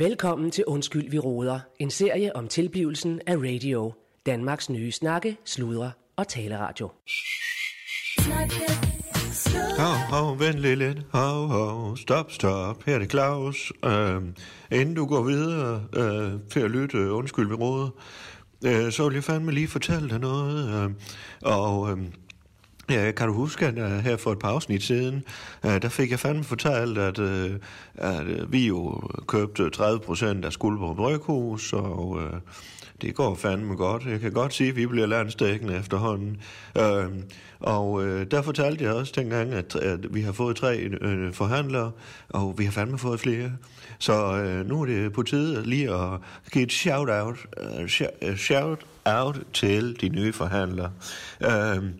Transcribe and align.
Velkommen 0.00 0.50
til 0.50 0.64
Undskyld, 0.64 1.10
vi 1.10 1.18
råder. 1.18 1.60
En 1.78 1.90
serie 1.90 2.36
om 2.36 2.48
tilblivelsen 2.48 3.20
af 3.26 3.36
radio. 3.36 3.92
Danmarks 4.26 4.70
nye 4.70 4.92
snakke, 4.92 5.36
sludre 5.44 5.92
og 6.16 6.28
taleradio. 6.28 6.90
Hov, 9.78 9.96
hov, 10.10 10.40
vent 10.40 10.58
lige 10.58 10.76
lidt. 10.76 10.98
Hov, 11.12 11.46
hov, 11.46 11.96
stop, 11.96 12.32
stop. 12.32 12.84
Her 12.86 12.94
er 12.94 12.98
det 12.98 13.10
Claus. 13.10 13.72
Øh, 13.84 14.22
inden 14.72 14.94
du 14.94 15.06
går 15.06 15.22
videre 15.22 15.86
øh, 15.96 16.40
til 16.50 16.60
at 16.60 16.70
lytte 16.70 16.98
øh, 16.98 17.14
Undskyld, 17.14 17.48
vi 17.48 17.54
råder, 17.54 17.88
øh, 18.64 18.92
så 18.92 19.08
vil 19.08 19.14
jeg 19.14 19.24
fandme 19.24 19.52
lige 19.52 19.68
fortælle 19.68 20.08
dig 20.08 20.18
noget. 20.18 20.84
Øh, 20.84 20.90
og... 21.42 21.90
Øh, 21.90 21.98
Ja, 22.90 23.10
kan 23.10 23.26
du 23.26 23.32
huske, 23.32 23.66
at 23.66 23.78
øh, 23.78 23.98
her 23.98 24.16
for 24.16 24.32
et 24.32 24.38
par 24.38 24.48
afsnit 24.48 24.82
siden, 24.82 25.24
øh, 25.66 25.82
der 25.82 25.88
fik 25.88 26.10
jeg 26.10 26.18
fandme 26.18 26.44
fortalt, 26.44 26.98
at, 26.98 27.18
øh, 27.18 27.50
at 27.94 28.52
vi 28.52 28.66
jo 28.66 29.02
købte 29.26 29.70
30 29.70 30.00
procent 30.00 30.44
af 30.44 30.52
Skuldborg 30.52 30.96
Bryghus, 30.96 31.72
og 31.72 32.20
det 33.02 33.14
går 33.14 33.34
fandme 33.34 33.74
godt. 33.74 34.06
Jeg 34.06 34.20
kan 34.20 34.32
godt 34.32 34.54
sige, 34.54 34.68
at 34.68 34.76
vi 34.76 34.86
bliver 34.86 35.06
landstækkende 35.06 35.76
efterhånden. 35.76 36.36
Øhm, 36.78 37.22
og 37.60 38.02
der 38.30 38.42
fortalte 38.42 38.84
jeg 38.84 38.92
også 38.92 39.12
dengang, 39.16 39.52
at, 39.52 39.76
at 39.76 40.14
vi 40.14 40.20
har 40.20 40.32
fået 40.32 40.56
tre 40.56 40.90
forhandlere, 41.32 41.90
og 42.28 42.58
vi 42.58 42.64
har 42.64 42.72
fandme 42.72 42.98
fået 42.98 43.20
flere. 43.20 43.52
Så 43.98 44.42
nu 44.66 44.82
er 44.82 44.86
det 44.86 45.12
på 45.12 45.22
tide 45.22 45.62
lige 45.62 45.94
at 45.94 46.20
give 46.52 46.64
et 46.64 46.72
shout-out 46.72 47.46
shout-out 48.36 49.40
til 49.52 50.00
de 50.00 50.08
nye 50.08 50.32
forhandlere. 50.32 50.90
Øhm, 51.40 51.92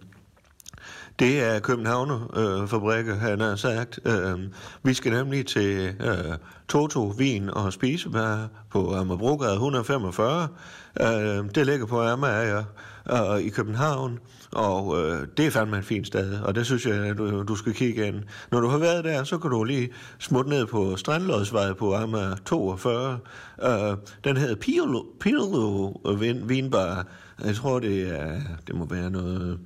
det 1.21 1.43
er 1.43 1.61
Københavner-fabrikker, 1.61 3.15
øh, 3.15 3.21
han 3.21 3.41
har 3.41 3.57
sagt. 3.57 4.01
Øh, 4.05 4.39
vi 4.83 4.95
skal 4.95 5.13
nemlig 5.13 5.47
til 5.47 5.95
øh, 6.01 6.37
Toto 6.69 7.07
Vin 7.07 7.51
og 7.51 7.73
Spisebær 7.73 8.49
på 8.71 8.95
Amagerbrogade 8.95 9.53
145. 9.53 10.49
Øh, 11.01 11.07
det 11.55 11.67
ligger 11.67 11.87
på 11.87 12.03
Amager 12.03 12.65
øh, 13.13 13.41
i 13.41 13.49
København, 13.49 14.19
og 14.53 14.99
øh, 14.99 15.27
det 15.37 15.47
er 15.47 15.51
fandme 15.51 15.77
en 15.77 15.83
fin 15.83 16.05
sted, 16.05 16.41
og 16.41 16.55
det 16.55 16.67
synes 16.67 16.87
jeg, 16.87 17.19
du, 17.19 17.43
du 17.43 17.57
skal 17.57 17.75
kigge 17.75 18.07
ind. 18.07 18.23
Når 18.51 18.61
du 18.61 18.69
har 18.69 18.79
været 18.79 19.05
der, 19.05 19.25
så 19.25 19.39
kan 19.39 19.51
du 19.51 19.65
lige 19.65 19.89
smutte 20.19 20.51
ned 20.51 20.67
på 20.67 20.97
Strandlodsvej 20.97 21.73
på 21.73 21.95
Amager 21.95 22.37
42. 22.47 23.19
Øh, 23.63 23.97
den 24.25 24.37
hedder 24.37 24.57
Pirlo, 24.57 25.03
Pirlo 25.21 25.89
Vin, 26.19 26.49
Vinbar. 26.49 27.07
Jeg 27.45 27.55
tror, 27.55 27.79
det, 27.79 28.21
er, 28.21 28.41
det 28.67 28.75
må 28.75 28.87
være 28.87 29.11
noget 29.11 29.59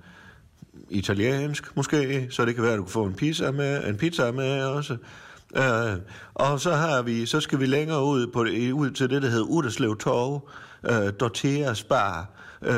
italiensk 0.90 1.76
måske, 1.76 2.26
så 2.30 2.44
det 2.44 2.54
kan 2.54 2.64
være, 2.64 2.72
at 2.72 2.78
du 2.78 2.82
kan 2.82 2.92
få 2.92 3.04
en 3.04 3.14
pizza 3.14 3.50
med, 3.50 3.84
en 3.88 3.96
pizza 3.96 4.32
med 4.32 4.64
også. 4.64 4.96
Øh, 5.56 5.98
og 6.34 6.60
så 6.60 6.72
har 6.72 7.02
vi, 7.02 7.26
så 7.26 7.40
skal 7.40 7.60
vi 7.60 7.66
længere 7.66 8.04
ud, 8.04 8.26
på, 8.26 8.40
ud 8.74 8.90
til 8.90 9.10
det, 9.10 9.22
der 9.22 9.28
hedder 9.28 9.44
Uderslev 9.44 9.98
Torv, 9.98 10.48
uh, 10.82 11.08
Dorteas 11.20 11.84
Bar. 11.84 12.30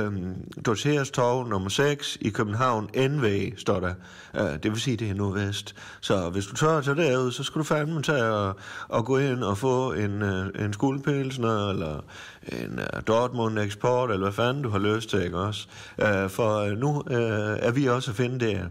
Um, 0.07 0.35
Dorteas 0.67 1.11
Torv 1.11 1.49
nummer 1.49 1.69
6 1.69 2.19
i 2.21 2.31
København, 2.31 2.91
NV, 2.97 3.53
står 3.57 3.81
der. 3.81 3.95
Øh, 4.35 4.63
det 4.63 4.71
vil 4.71 4.81
sige, 4.81 4.97
det 4.97 5.11
er 5.11 5.15
nordvest. 5.15 5.75
Så 6.01 6.31
hvis 6.31 6.47
du 6.47 6.57
tør 6.57 6.81
til 6.81 6.97
derud, 6.97 7.33
så 7.33 7.43
skal 7.43 7.59
du 7.59 7.65
fandme 7.65 8.03
tage 8.03 8.25
og, 8.25 8.57
og 8.89 9.05
gå 9.05 9.19
ind 9.19 9.45
og 9.45 9.59
få 9.59 9.93
en, 9.93 10.23
øh, 10.23 10.65
en 10.65 10.73
skuldpilsner, 10.73 11.71
eller 11.71 12.05
en 12.43 12.79
øh, 12.79 13.03
Dortmund 13.07 13.59
Export, 13.59 14.11
eller 14.11 14.23
hvad 14.23 14.33
fanden 14.33 14.63
du 14.63 14.69
har 14.69 14.79
lyst 14.79 15.11
til, 15.11 15.23
ikke 15.23 15.39
også? 15.39 15.69
Øh, 15.99 16.31
for 16.31 16.75
nu 16.75 17.03
øh, 17.11 17.59
er 17.59 17.71
vi 17.71 17.87
også 17.87 18.11
at 18.11 18.17
finde 18.17 18.47
der. 18.47 18.65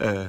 Øh, 0.00 0.26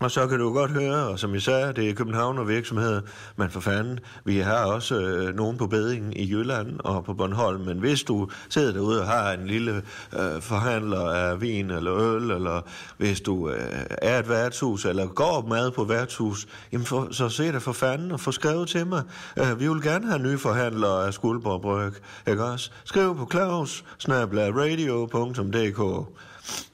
og 0.00 0.10
så 0.10 0.26
kan 0.26 0.38
du 0.38 0.52
godt 0.52 0.70
høre, 0.70 1.08
og 1.08 1.18
som 1.18 1.34
jeg 1.34 1.42
sagde, 1.42 1.72
det 1.72 1.90
er 1.90 1.94
København 1.94 2.38
og 2.38 2.48
virksomheder, 2.48 3.00
men 3.36 3.50
for 3.50 3.60
fanden, 3.60 3.98
vi 4.24 4.38
har 4.38 4.64
også 4.64 5.00
øh, 5.00 5.34
nogen 5.34 5.58
på 5.58 5.66
bedingen 5.66 6.12
i 6.12 6.30
Jylland 6.30 6.80
og 6.80 7.04
på 7.04 7.14
Bornholm, 7.14 7.60
men 7.60 7.78
hvis 7.78 8.02
du 8.02 8.28
sidder 8.48 8.72
derude 8.72 9.00
og 9.00 9.06
har 9.06 9.32
en 9.32 9.46
lille 9.46 9.82
øh, 10.18 10.40
forhandler 10.40 11.10
af 11.10 11.40
vin 11.40 11.70
eller 11.70 11.94
øl, 11.94 12.30
eller 12.30 12.60
hvis 12.96 13.20
du 13.20 13.50
øh, 13.50 13.86
er 14.02 14.18
et 14.18 14.28
værtshus, 14.28 14.84
eller 14.84 15.06
går 15.06 15.46
mad 15.48 15.70
på 15.70 15.84
værtshus, 15.84 16.46
jamen 16.72 16.86
for, 16.86 17.08
så 17.10 17.28
se 17.28 17.52
det 17.52 17.62
for 17.62 17.72
fanden 17.72 18.12
og 18.12 18.20
få 18.20 18.32
skrevet 18.32 18.68
til 18.68 18.86
mig. 18.86 19.02
Øh, 19.36 19.60
vi 19.60 19.68
vil 19.68 19.82
gerne 19.82 20.06
have 20.06 20.22
nye 20.22 20.38
forhandlere 20.38 21.06
af 21.06 21.14
Skuldborg 21.14 21.62
Bryg, 21.62 21.92
ikke 22.28 22.44
også? 22.44 22.70
Skriv 22.84 23.16
på 23.16 23.24
klaus 23.24 23.84
radio.dk 24.08 26.06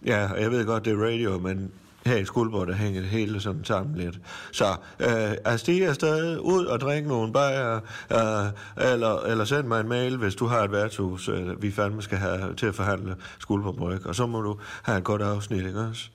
Ja, 0.07 0.29
jeg 0.29 0.51
ved 0.51 0.67
godt, 0.67 0.85
det 0.85 0.93
er 0.93 1.05
radio, 1.07 1.39
men 1.39 1.71
her 2.07 2.17
i 2.17 2.25
Skuldborg, 2.25 2.67
der 2.67 2.75
hænger 2.75 3.01
det 3.01 3.11
hele 3.11 3.41
sådan 3.41 3.65
sammen 3.65 3.97
lidt. 3.97 4.19
Så 4.53 4.77
øh, 5.01 5.33
at 5.45 5.61
stige 5.61 5.89
afsted, 5.89 6.39
ud 6.39 6.65
og 6.65 6.81
drikke 6.81 7.09
nogle 7.09 7.33
bajer, 7.33 7.81
øh, 8.13 8.93
eller, 8.93 9.21
eller 9.21 9.45
send 9.45 9.67
mig 9.67 9.81
en 9.81 9.89
mail, 9.89 10.17
hvis 10.17 10.35
du 10.35 10.47
har 10.47 10.65
et 10.65 10.73
værtshus, 10.73 11.29
øh, 11.29 11.63
vi 11.63 11.71
fandme 11.71 12.03
skal 12.03 12.19
have 12.19 12.55
til 12.55 12.67
at 12.67 12.75
forhandle 12.75 13.17
Skuldborg 13.39 13.77
Bryg, 13.77 14.07
og 14.07 14.15
så 14.15 14.27
må 14.27 14.41
du 14.41 14.59
have 14.83 14.99
et 14.99 15.05
godt 15.05 15.23
afsnit, 15.23 15.67
ikke 15.67 15.81
også? 15.81 16.09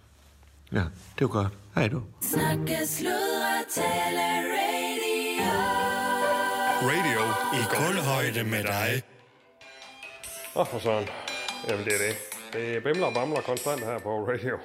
Ja, 0.72 0.84
det 1.20 1.24
er 1.24 1.28
godt. 1.28 1.48
Hej 1.76 1.88
du. 1.88 2.02
Snakke, 2.22 2.78
sludre, 2.88 3.64
tale, 3.76 4.22
radio. 4.54 5.08
Radio 6.82 7.22
i 7.54 7.62
kulhøjde 7.70 8.44
med 8.44 8.64
dig. 8.64 9.04
Åh, 10.56 10.68
for 10.68 10.80
sådan. 10.80 11.08
Jamen, 11.70 11.86
det 11.86 11.94
er 11.94 11.98
det. 12.08 12.16
Det 12.54 12.78
er 12.78 12.82
bimler 12.82 13.06
og 13.06 13.14
bamler 13.14 13.42
konstant 13.42 13.80
her 13.80 14.00
på 14.00 14.28
radio. 14.28 14.58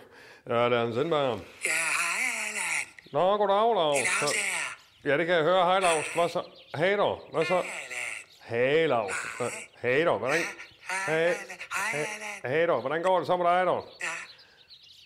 Ja, 0.48 0.64
det 0.68 0.78
er 0.78 0.82
en 0.82 0.94
Sindberg. 0.94 1.40
Ja, 1.66 1.70
hej 1.70 2.48
Allan. 2.48 2.86
Nå, 3.12 3.36
goddag, 3.36 3.74
Lars. 3.74 3.96
Det 3.96 4.06
er 4.06 4.20
Lars 4.20 4.32
her. 4.32 5.10
Ja, 5.10 5.18
det 5.18 5.26
kan 5.26 5.34
jeg 5.34 5.44
høre. 5.44 5.64
Hej, 5.64 5.78
Lars. 5.80 6.06
Hvad 6.14 6.28
så? 6.28 6.42
Hej 6.76 6.96
da. 6.96 7.14
Hvad 7.32 7.44
så? 7.44 7.62
Hej 8.44 8.86
Lars. 8.86 9.12
Hej 9.82 10.04
da. 10.04 10.10
Hvordan? 10.10 10.40
Hej 11.06 11.14
Hej. 11.16 11.36
Allan. 11.92 12.40
Hej 12.44 12.66
da. 12.66 12.72
Hvordan 12.72 13.02
går 13.02 13.18
det 13.18 13.26
så 13.26 13.36
med 13.36 13.46
dig, 13.46 13.66
da? 13.66 13.72
Ja, 13.72 13.80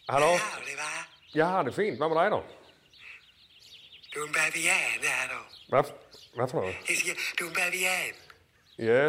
Hallo? 0.09 0.27
ja, 0.27 0.33
det 0.69 0.77
var. 0.77 1.09
Jeg 1.35 1.47
har 1.47 1.63
det 1.63 1.75
fint. 1.75 1.97
Hvad 1.97 2.09
med 2.09 2.17
dig, 2.17 2.31
da? 2.31 2.37
Du 4.15 4.21
er 4.23 4.27
en 4.27 4.33
bavian, 4.33 5.01
er 5.03 5.29
du. 5.33 5.39
Hvad, 5.69 5.83
hvad 6.35 6.49
for 6.49 6.61
noget? 6.61 6.77
Jeg 6.89 6.97
siger, 6.97 7.15
du 7.41 7.45
er 7.45 7.49
en 7.49 7.55
bavian. 7.55 8.15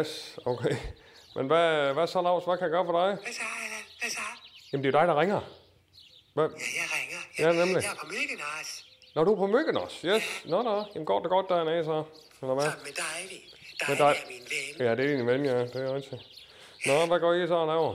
Yes, 0.00 0.38
okay. 0.46 0.76
Men 1.34 1.46
hvad, 1.46 1.92
hvad 1.94 2.06
så, 2.06 2.22
Lars? 2.22 2.44
Hvad 2.44 2.56
kan 2.58 2.64
jeg 2.64 2.70
gøre 2.70 2.86
for 2.86 3.06
dig? 3.06 3.14
Hvad 3.22 3.32
så, 3.32 3.42
Allan? 3.64 3.84
Hvad 4.00 4.10
så? 4.10 4.20
Jamen, 4.72 4.84
det 4.84 4.94
er 4.94 4.98
dig, 5.00 5.08
der 5.08 5.20
ringer. 5.20 5.40
Hvad? 6.38 6.48
Ja, 6.48 6.64
jeg 6.80 6.88
ringer. 6.98 7.20
Ja, 7.38 7.48
nemlig. 7.60 7.82
Jeg 7.82 7.90
er 7.92 8.00
på 8.04 8.06
myggen 8.06 8.38
også. 8.58 8.74
Nå, 9.14 9.24
du 9.24 9.32
er 9.32 9.36
på 9.36 9.46
myggen 9.46 9.76
også? 9.76 9.96
Yes. 10.06 10.24
Nå, 10.44 10.62
nå. 10.62 10.84
Jamen, 10.94 11.06
går 11.06 11.20
det 11.22 11.30
godt 11.30 11.46
dernede, 11.48 11.84
så? 11.84 12.04
Eller 12.42 12.54
hvad? 12.54 12.64
Sammen 12.70 12.84
med 12.88 12.92
dig, 13.04 13.20
Med 13.88 13.96
Dig 13.96 13.98
dig. 13.98 14.16
er 14.22 14.26
min 14.32 14.44
ven. 14.52 14.86
Ja, 14.86 14.90
det 14.96 15.04
er 15.04 15.16
din 15.16 15.26
ven, 15.26 15.44
ja. 15.44 15.58
Det 15.72 15.76
er 15.86 15.94
rigtigt. 15.94 16.22
Nå, 16.86 17.06
hvad 17.06 17.20
går 17.20 17.32
I 17.34 17.46
så 17.46 17.54
og 17.54 17.66
laver? 17.66 17.94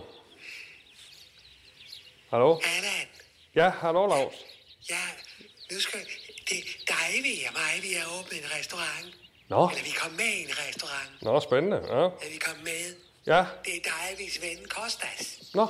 Hallo? 2.31 2.49
Allan, 2.77 3.07
Ja, 3.55 3.69
hallo, 3.69 4.07
Lars. 4.07 4.33
ja, 4.89 5.03
nu 5.71 5.79
skal... 5.79 5.99
Det 6.49 6.57
er 6.59 6.63
dig, 6.93 7.23
vi 7.23 7.33
og 7.47 7.53
mig, 7.53 7.73
vi 7.83 7.91
har 7.93 8.19
åbnet 8.19 8.37
en 8.43 8.49
restaurant. 8.59 9.07
Nå, 9.49 9.69
Eller 9.69 9.83
vi 9.83 9.91
kom 10.01 10.11
med 10.11 10.25
i 10.39 10.41
en 10.43 10.53
restaurant. 10.67 11.21
nå, 11.21 11.39
spændende. 11.39 11.79
Ja, 11.95 12.01
Ja, 12.03 12.29
vi 12.33 12.37
kom 12.37 12.57
med. 12.63 12.95
ja. 13.25 13.45
Det 13.65 13.73
er 13.77 13.81
dig, 13.93 14.15
hvis 14.15 14.41
ven 14.41 14.65
Kostas. 14.69 15.39
Nå, 15.53 15.67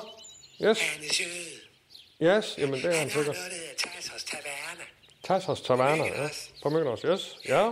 yes, 0.65 0.79
Han 0.81 1.03
er 1.09 1.13
sød. 1.13 1.72
Yes. 2.21 2.55
Jamen, 2.57 2.81
det 2.81 2.85
er 2.85 2.89
han 2.89 2.99
Han 2.99 3.09
har 3.09 3.09
sikkert. 3.09 3.35
noget, 3.35 3.51
der 3.51 3.57
hedder 3.57 3.73
Tassos 3.93 4.23
Taverna. 4.23 4.83
Tassos 5.23 5.61
Taverna, 5.61 6.05
ja. 6.05 6.29
På 6.63 6.69
også, 6.87 7.07
yes. 7.07 7.35
Ja, 7.47 7.63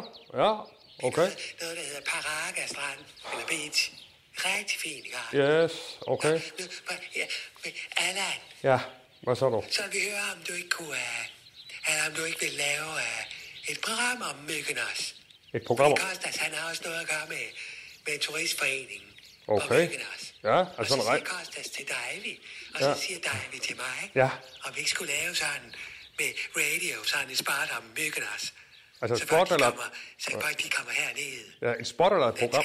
ja, 0.42 0.52
okay. 1.04 1.28
Noget, 1.62 1.78
der 1.78 1.84
hedder 1.84 2.02
Paraga 2.08 2.68
Strand, 2.68 3.00
eller 3.34 3.46
Beach. 3.48 3.94
Rigtig 4.36 4.80
fint, 4.80 5.06
ikke? 5.06 5.38
Yes, 5.64 5.98
okay. 6.08 6.34
Nu, 6.34 6.66
ja, 7.16 7.26
Allan, 7.98 8.24
Ja, 8.64 8.80
hvad 9.22 9.36
så 9.36 9.50
du? 9.50 9.64
så 9.72 9.82
vi 9.92 10.00
høre, 10.10 10.22
om 10.36 10.44
du 10.48 10.54
ikke 10.54 10.70
kunne, 10.70 10.88
uh, 10.90 11.90
eller 11.90 12.06
om 12.08 12.14
du 12.14 12.24
ikke 12.24 12.40
vil 12.40 12.52
lave 12.52 12.86
uh, 12.88 13.72
et 13.72 13.80
program 13.82 14.22
om 14.22 14.36
også. 14.92 15.14
Et 15.54 15.64
program? 15.66 15.96
Kostas, 15.96 16.36
han 16.36 16.54
har 16.54 16.70
også 16.70 16.82
noget 16.86 17.00
at 17.02 17.08
gøre 17.08 17.26
med, 17.30 17.46
med 18.08 18.20
turistforeningen. 18.20 19.10
Okay. 19.48 19.66
Og 19.70 19.76
myggen 19.76 20.02
Ja, 20.44 20.50
og 20.50 20.80
altså 20.80 20.94
så 20.94 20.96
en 20.96 21.02
siger 21.02 21.12
rej- 21.12 21.24
Kostas 21.24 21.70
til 21.70 21.86
Davy, 21.88 22.34
og 22.76 22.80
Ja. 22.82 22.94
så 22.96 23.02
siger 23.02 23.20
Davy 23.20 23.58
til 23.68 23.76
mig, 23.78 24.12
Ja. 24.16 24.30
om 24.66 24.76
vi 24.76 24.80
ikke 24.80 24.92
skulle 24.92 25.14
lave 25.14 25.36
sådan 25.36 25.76
med 26.20 26.30
radio, 26.58 27.04
sådan 27.04 27.30
en 27.30 27.36
spot 27.36 27.70
om 27.78 27.84
myggen 27.98 28.24
også. 28.36 28.52
Altså 29.02 29.16
så 29.16 29.26
spot 29.28 29.38
folk, 29.38 29.52
eller- 29.52 29.70
Kommer, 29.70 29.84
så 30.20 30.32
folk, 30.42 30.64
de 30.64 30.70
kommer 30.70 30.92
herned. 30.92 31.44
Ja, 31.62 31.72
et 31.82 31.88
spot 31.88 32.12
eller 32.14 32.28
et 32.28 32.36
program? 32.40 32.64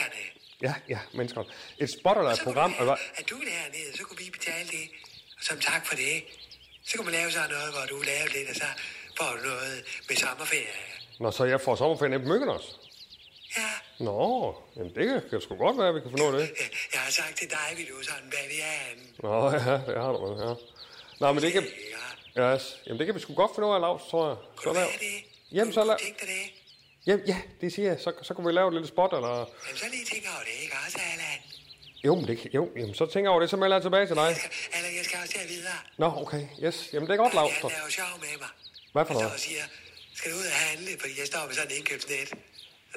Ja, 0.62 0.74
ja, 0.88 0.98
mennesker. 1.14 1.44
Et 1.78 1.90
spot 2.00 2.16
eller 2.16 2.30
et 2.30 2.38
Så 2.38 2.44
program? 2.44 2.70
du 2.74 2.84
lave, 2.84 2.96
at 3.16 3.30
du 3.30 3.36
er 3.38 3.50
hernede, 3.50 3.96
så 3.96 4.02
kunne 4.04 4.18
vi 4.18 4.30
betale 4.30 4.68
det. 4.68 4.88
Og 5.38 5.44
som 5.44 5.60
tak 5.60 5.86
for 5.86 5.94
det, 5.96 6.24
så 6.86 6.96
kunne 6.96 7.04
man 7.04 7.14
lave 7.14 7.30
sådan 7.32 7.50
noget, 7.50 7.72
hvor 7.74 7.86
du 7.86 8.02
laver 8.02 8.26
lidt, 8.36 8.48
og 8.50 8.56
så 8.56 8.66
får 9.18 9.30
du 9.36 9.42
noget 9.48 9.84
med 10.08 10.16
sommerferie. 10.16 10.66
Nå, 11.20 11.30
så 11.30 11.44
jeg 11.44 11.60
får 11.60 11.76
sommerferien 11.76 12.22
på? 12.24 12.28
Ja, 12.34 12.58
Nå, 13.98 14.54
jamen 14.76 14.94
det 14.94 15.06
kan, 15.08 15.22
kan 15.30 15.40
sgu 15.40 15.56
godt 15.56 15.78
være, 15.78 15.88
at 15.88 15.94
vi 15.94 16.00
kan 16.00 16.10
få 16.10 16.16
noget 16.16 16.40
af 16.40 16.48
det. 16.48 16.56
jeg 16.94 17.00
har 17.00 17.10
sagt 17.10 17.36
til 17.36 17.50
dig, 17.50 17.68
vil 17.76 17.86
du 17.88 17.94
er 18.00 18.04
sådan 18.04 18.30
bavian. 18.30 18.98
Nå, 19.22 19.44
ja, 19.50 19.74
det 19.92 20.02
har 20.02 20.12
du, 20.12 20.42
ja. 20.48 20.54
Nå, 21.20 21.32
men 21.32 21.42
det 21.42 21.52
kan... 21.52 21.64
Ja, 22.36 22.54
yes. 22.54 22.64
jamen 22.86 22.98
det 22.98 23.06
kan 23.06 23.14
vi 23.14 23.20
sgu 23.20 23.34
godt 23.34 23.50
finde 23.54 23.68
ud 23.68 23.74
af, 23.74 23.80
Lars, 23.80 24.00
tror 24.10 24.28
jeg. 24.28 24.36
Så 24.36 24.62
kunne 24.62 24.74
du 24.74 24.78
lav. 24.78 24.88
være 24.88 24.98
det? 25.06 25.16
Jamen, 25.56 25.72
så 25.72 25.80
Kunne 25.80 25.88
lav. 25.88 25.98
du 25.98 26.04
tænke 26.04 26.20
dig 26.20 26.28
det? 26.28 26.46
Ja, 27.06 27.14
ja, 27.32 27.38
det 27.60 27.72
siger 27.72 27.88
jeg. 27.88 28.00
Så, 28.00 28.12
så 28.22 28.34
kunne 28.34 28.46
vi 28.46 28.52
lave 28.52 28.68
et 28.68 28.74
lille 28.74 28.88
spot, 28.88 29.12
eller... 29.18 29.34
Jamen, 29.66 29.76
så 29.82 29.86
lige 29.94 30.04
tænker 30.12 30.28
over 30.34 30.44
det, 30.48 30.54
ikke 30.64 30.76
også, 30.86 30.98
Allan? 31.12 31.38
Jo, 32.06 32.14
men 32.14 32.24
det, 32.28 32.36
jo, 32.54 32.62
jamen, 32.76 32.94
så 32.94 33.04
tænker 33.06 33.26
jeg 33.28 33.30
over 33.34 33.40
det, 33.40 33.50
så 33.50 33.56
melder 33.56 33.76
jeg 33.76 33.82
tilbage 33.82 34.06
til 34.06 34.16
dig. 34.22 34.30
Allan, 34.76 34.92
jeg 34.98 35.04
skal 35.08 35.16
også 35.22 35.32
til 35.38 35.48
videre. 35.54 35.78
Nå, 36.02 36.06
okay, 36.22 36.42
yes. 36.64 36.76
Jamen, 36.92 37.06
det 37.08 37.14
er 37.14 37.20
godt, 37.24 37.34
Lars. 37.34 37.50
Han 37.52 37.70
er 37.70 37.84
jo 37.86 37.90
sjov 38.00 38.12
med 38.24 38.34
mig. 38.44 38.52
Hvad 38.94 39.04
for 39.06 39.14
noget? 39.14 39.28
står 39.28 39.34
og 39.34 39.40
siger, 39.48 39.64
skal 40.18 40.28
du 40.32 40.36
ud 40.42 40.46
og 40.54 40.58
handle? 40.66 40.90
Fordi 41.02 41.14
jeg 41.20 41.26
står 41.32 41.42
med 41.46 41.54
sådan 41.54 41.70
en 41.70 41.76
indkøbsnet. 41.78 42.28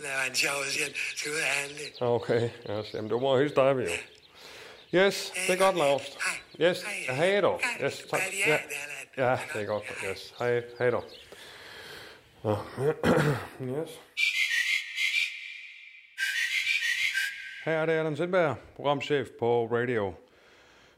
Laver 0.04 0.18
han 0.18 0.36
sjov 0.36 0.64
siger, 0.66 0.88
skal 1.16 1.32
ud 1.32 1.38
og 1.38 1.44
handle? 1.44 1.86
Okay, 2.02 2.50
yes. 2.70 2.94
Jamen, 2.94 3.10
du 3.10 3.20
må 3.20 3.40
hilse 3.40 3.56
dig, 3.56 3.78
vi 3.78 3.84
jo. 3.84 3.90
Yes, 4.94 5.32
det 5.48 5.54
er 5.54 5.58
godt, 5.58 5.78
Lars. 5.78 6.02
Hej. 6.60 6.70
Yes, 6.70 6.84
hej 7.10 7.42
dog. 7.42 7.62
Yes, 7.84 8.06
tak. 8.10 8.20
Ja, 8.48 8.58
ja 9.18 9.40
det 9.54 9.62
er 9.62 9.66
godt. 9.66 9.84
Yes, 10.12 10.34
hej, 10.40 10.64
hej 10.80 10.90
dog. 10.90 11.04
Yes. 13.62 13.90
Her 17.66 17.74
er 17.74 17.86
det 17.86 17.94
Allan 17.94 18.16
Sindberg, 18.16 18.56
programchef 18.76 19.28
på 19.40 19.66
Radio. 19.66 20.14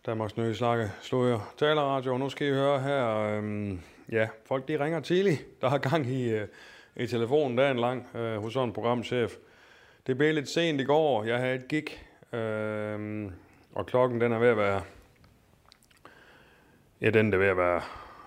Danmarks 0.05 0.37
nye 0.37 0.55
slakke 0.55 0.91
sløjer 1.01 1.53
taleradio. 1.57 2.17
Nu 2.17 2.29
skal 2.29 2.47
I 2.47 2.49
høre 2.49 2.81
her, 2.81 3.17
øhm, 3.17 3.81
ja, 4.11 4.27
folk 4.45 4.67
de 4.67 4.83
ringer 4.83 4.99
tidligt. 4.99 5.61
Der 5.61 5.69
har 5.69 5.77
gang 5.77 6.07
i, 6.07 6.29
øh, 6.29 6.47
i 6.95 7.07
telefonen 7.07 7.57
dagen 7.57 7.79
lang 7.79 8.07
øh, 8.15 8.41
hos 8.41 8.53
sådan 8.53 8.69
en 8.69 8.73
programchef. 8.73 9.35
Det 10.07 10.17
blev 10.17 10.33
lidt 10.33 10.49
sent 10.49 10.81
i 10.81 10.83
går. 10.83 11.23
Jeg 11.23 11.37
havde 11.37 11.55
et 11.55 11.67
gig, 11.67 11.87
øh, 12.33 13.31
og 13.73 13.85
klokken 13.85 14.21
den 14.21 14.31
er 14.31 14.39
ved 14.39 14.47
at 14.47 14.57
være... 14.57 14.81
Ja, 17.01 17.09
den 17.09 17.33
er 17.33 17.37
ved 17.37 17.47
at 17.47 17.57
være 17.57 17.81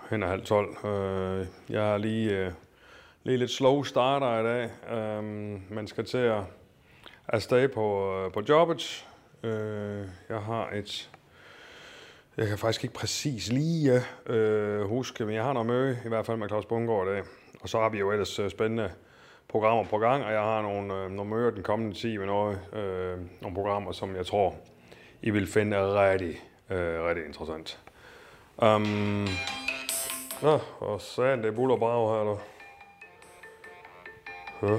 hen 0.09 0.23
ad 0.23 0.27
halv 0.27 0.45
tolv. 0.45 0.85
Øh, 0.85 1.45
jeg 1.69 1.81
har 1.81 1.97
lige, 1.97 2.37
øh, 2.37 2.51
lige 3.23 3.37
lidt 3.37 3.51
slow 3.51 3.83
starter 3.83 4.39
i 4.39 4.43
dag. 4.43 4.69
Øh, 4.97 5.23
man 5.73 5.87
skal 5.87 6.05
til 6.05 6.17
at 6.17 6.41
afsted 7.27 7.67
på, 7.67 8.15
øh, 8.17 8.31
på 8.31 8.41
jobbet. 8.49 9.07
Øh, 9.43 10.05
jeg 10.29 10.41
har 10.41 10.69
et... 10.69 11.11
Jeg 12.37 12.47
kan 12.47 12.57
faktisk 12.57 12.83
ikke 12.83 12.95
præcis 12.95 13.51
lige 13.51 14.01
øh, 14.25 14.81
huske, 14.81 15.25
men 15.25 15.35
jeg 15.35 15.43
har 15.43 15.53
noget 15.53 15.67
møde, 15.67 15.97
i 16.05 16.07
hvert 16.07 16.25
fald 16.25 16.37
med 16.37 16.47
Claus 16.47 16.65
Bungård 16.65 17.07
i 17.07 17.09
dag. 17.09 17.23
Og 17.65 17.69
så 17.69 17.79
har 17.79 17.89
vi 17.89 17.99
jo 17.99 18.11
ellers 18.11 18.39
øh, 18.39 18.49
spændende 18.49 18.91
programmer 19.47 19.83
på 19.83 19.97
gang, 19.97 20.23
og 20.23 20.31
jeg 20.31 20.41
har 20.41 20.61
nogle, 20.61 20.93
øh, 20.93 21.11
nogle 21.11 21.31
møder 21.31 21.51
den 21.51 21.63
kommende 21.63 21.95
tid 21.97 22.17
med 22.17 22.25
noget, 22.25 22.59
øh, 22.73 23.17
nogle 23.41 23.55
programmer, 23.55 23.91
som 23.91 24.15
jeg 24.15 24.25
tror, 24.25 24.55
I 25.21 25.29
vil 25.29 25.47
finde 25.47 25.77
rigtig, 25.77 26.41
øh, 26.69 27.03
rigtig 27.03 27.25
interessant. 27.25 27.79
Um, 28.57 29.27
nå, 30.41 30.59
og 30.79 31.01
sagen, 31.01 31.43
det 31.43 31.47
er 31.47 31.51
buller 31.51 31.77
brav 31.77 32.17
her, 32.17 32.23
du. 32.23 32.39
Ja. 34.61 34.73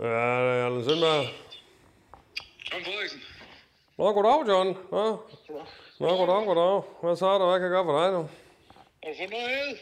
Ja, 0.00 0.52
det 0.52 0.60
er 0.60 0.66
Allan 0.66 0.84
Sindberg. 0.84 1.24
Tom 2.70 2.80
Frederiksen. 2.84 3.20
Nå, 3.98 4.12
goddag, 4.12 4.48
John. 4.48 4.76
Nå, 4.90 5.16
Nå 6.00 6.16
goddag, 6.16 6.46
goddag. 6.46 6.82
Hvad 7.02 7.16
så 7.16 7.38
der? 7.38 7.46
Hvad 7.46 7.58
kan 7.58 7.62
jeg 7.62 7.70
gøre 7.70 7.84
for 7.84 8.04
dig 8.04 8.12
nu? 8.12 8.28
Har 9.04 9.10
du 9.10 9.16
fået 9.18 9.30
noget? 9.30 9.78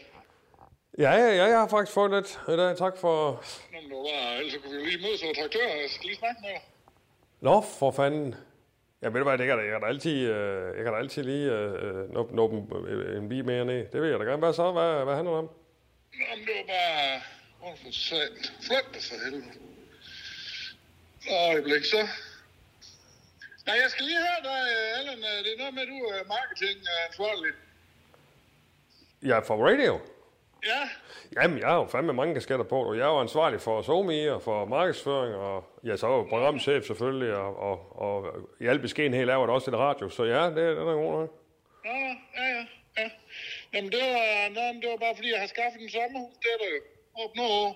Ja, 0.97 1.11
ja, 1.11 1.35
ja, 1.35 1.43
jeg 1.45 1.59
har 1.59 1.67
faktisk 1.67 1.93
fået 1.93 2.11
lidt 2.11 2.39
i 2.47 2.57
dag. 2.57 2.77
Tak 2.77 2.97
for... 2.97 3.31
Nå, 3.31 3.77
men 3.81 3.89
det 3.89 3.97
var 3.97 4.03
bare, 4.03 4.37
ellers 4.37 4.53
så 4.53 4.59
kunne 4.59 4.71
vi 4.71 4.77
jo 4.79 4.85
lige 4.85 5.01
mødes 5.01 5.23
over 5.23 5.33
traktør. 5.33 5.67
Jeg 5.67 5.89
skal 5.89 6.05
lige 6.05 6.17
snakke 6.17 6.41
med 6.41 6.49
dig. 6.49 6.61
Nå, 7.41 7.61
for 7.79 7.91
fanden. 7.91 8.35
Ja, 9.01 9.07
ved 9.07 9.19
du 9.21 9.23
hvad, 9.23 9.37
det 9.37 9.47
kan 9.47 9.57
da, 9.57 9.63
jeg 9.63 9.71
kan 9.71 9.81
da 9.81 9.87
altid, 9.87 10.17
øh, 10.31 10.77
jeg 10.77 10.83
kan 10.83 10.93
da 10.93 10.99
altid 10.99 11.23
lige 11.23 11.51
øh, 11.51 12.13
nå, 12.13 12.29
nå 12.33 12.43
en, 12.49 12.87
øh, 12.87 13.17
en 13.17 13.29
bi 13.29 13.41
mere 13.41 13.65
ned. 13.65 13.87
Det 13.91 14.01
vil 14.01 14.09
jeg 14.09 14.19
da 14.19 14.23
gerne. 14.23 14.37
Hvad 14.45 14.53
så? 14.53 14.71
Hvad, 14.71 15.03
hvad 15.05 15.15
handler 15.15 15.31
det 15.31 15.39
om? 15.43 15.49
Nå, 16.19 16.25
men 16.37 16.45
det 16.47 16.53
var 16.59 16.65
bare... 16.73 17.21
Åh, 17.65 17.77
for 17.81 17.91
satan. 17.91 18.43
Flot 18.67 18.87
det 18.93 19.01
for 19.09 19.15
helvede. 19.23 19.51
Nå, 21.25 21.33
øjeblik, 21.51 21.83
så. 21.93 22.01
Nej, 23.67 23.75
jeg 23.83 23.89
skal 23.91 24.05
lige 24.05 24.21
høre 24.27 24.41
dig, 24.49 24.59
øh, 24.75 24.99
Allan. 24.99 25.17
øh, 25.29 25.37
Det 25.45 25.51
er 25.53 25.57
noget 25.61 25.73
med, 25.73 25.81
at 25.81 25.89
du 25.95 25.99
er 26.15 26.21
marketingansvarlig. 26.35 27.53
Ja, 29.25 29.39
for 29.39 29.67
radio. 29.67 29.99
Ja, 30.65 30.89
Jamen, 31.35 31.59
jeg 31.59 31.67
har 31.67 31.75
jo 31.75 31.85
fandme 31.85 32.13
mange 32.13 32.33
kasketter 32.33 32.65
på, 32.65 32.79
og 32.83 32.97
jeg 32.97 33.03
er 33.03 33.13
jo 33.13 33.19
ansvarlig 33.19 33.61
for 33.61 33.81
SoMe 33.81 34.33
og 34.33 34.41
for 34.41 34.65
markedsføring, 34.65 35.35
og 35.35 35.63
ja, 35.83 35.97
så 35.97 36.07
er 36.07 36.11
jeg 36.11 36.17
jo 36.17 36.23
programchef 36.29 36.85
selvfølgelig, 36.85 37.35
og, 37.35 37.59
og, 37.59 38.01
og 38.01 38.25
i 38.59 38.65
al 38.67 38.79
beskedenhed 38.79 39.25
laver 39.25 39.39
jeg 39.41 39.47
da 39.47 39.53
også 39.53 39.71
lidt 39.71 39.79
radio, 39.79 40.09
så 40.09 40.23
ja, 40.23 40.45
det, 40.45 40.55
det 40.55 40.63
er 40.63 40.85
da 40.85 40.91
god 40.91 41.11
nok. 41.11 41.29
Nå, 41.85 41.91
ja, 41.91 42.15
ja, 42.37 42.65
ja. 42.97 43.09
Jamen, 43.73 43.91
det 43.91 43.99
var, 43.99 44.73
men 44.73 44.81
det 44.81 44.89
var 44.89 44.97
bare, 44.97 45.15
fordi 45.15 45.31
jeg 45.31 45.39
har 45.39 45.47
skaffet 45.47 45.81
en 45.81 45.89
sommerhus. 45.89 46.33
Det 46.43 46.49
er 46.53 46.57
der 46.63 46.69
jo. 46.75 46.81
Op 47.23 47.35
noget. 47.35 47.75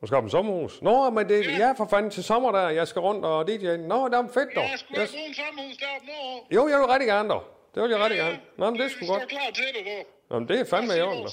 Du 0.00 0.16
en 0.16 0.30
sommerhus. 0.30 0.82
Nå, 0.82 1.10
men 1.10 1.28
det, 1.28 1.58
ja, 1.58 1.72
for 1.72 1.86
fanden 1.90 2.10
til 2.10 2.24
sommer 2.24 2.52
der, 2.52 2.68
jeg 2.68 2.88
skal 2.88 3.00
rundt 3.00 3.24
og 3.24 3.48
DJ. 3.48 3.76
Nå, 3.76 4.08
det 4.08 4.14
er 4.14 4.28
fedt 4.34 4.54
dog. 4.54 4.62
Ja, 4.64 4.70
jeg 4.70 4.78
skulle 4.78 4.98
have 4.98 5.08
brugt 5.08 5.28
en 5.28 5.34
sommerhus 5.34 5.76
deroppe 5.76 6.06
noget. 6.06 6.40
Jo, 6.50 6.68
jeg 6.68 6.78
vil 6.78 6.86
rigtig 6.86 7.08
gerne 7.08 7.28
dog. 7.28 7.44
Det 7.74 7.82
vil 7.82 7.90
jeg 7.90 8.00
Ja, 8.00 8.14
gerne. 8.14 8.40
Nå, 8.56 8.70
men 8.70 8.80
det 8.80 8.84
er 8.92 8.98
Vi 9.00 9.06
godt. 9.06 9.20
står 9.22 9.28
klar 9.28 9.50
til 9.54 9.64
det, 9.76 9.86
dog. 9.86 10.06
Nå, 10.30 10.38
men 10.38 10.48
det 10.48 10.60
er 10.60 10.64
fandme 10.64 10.96
i 10.96 11.00
orden. 11.00 11.28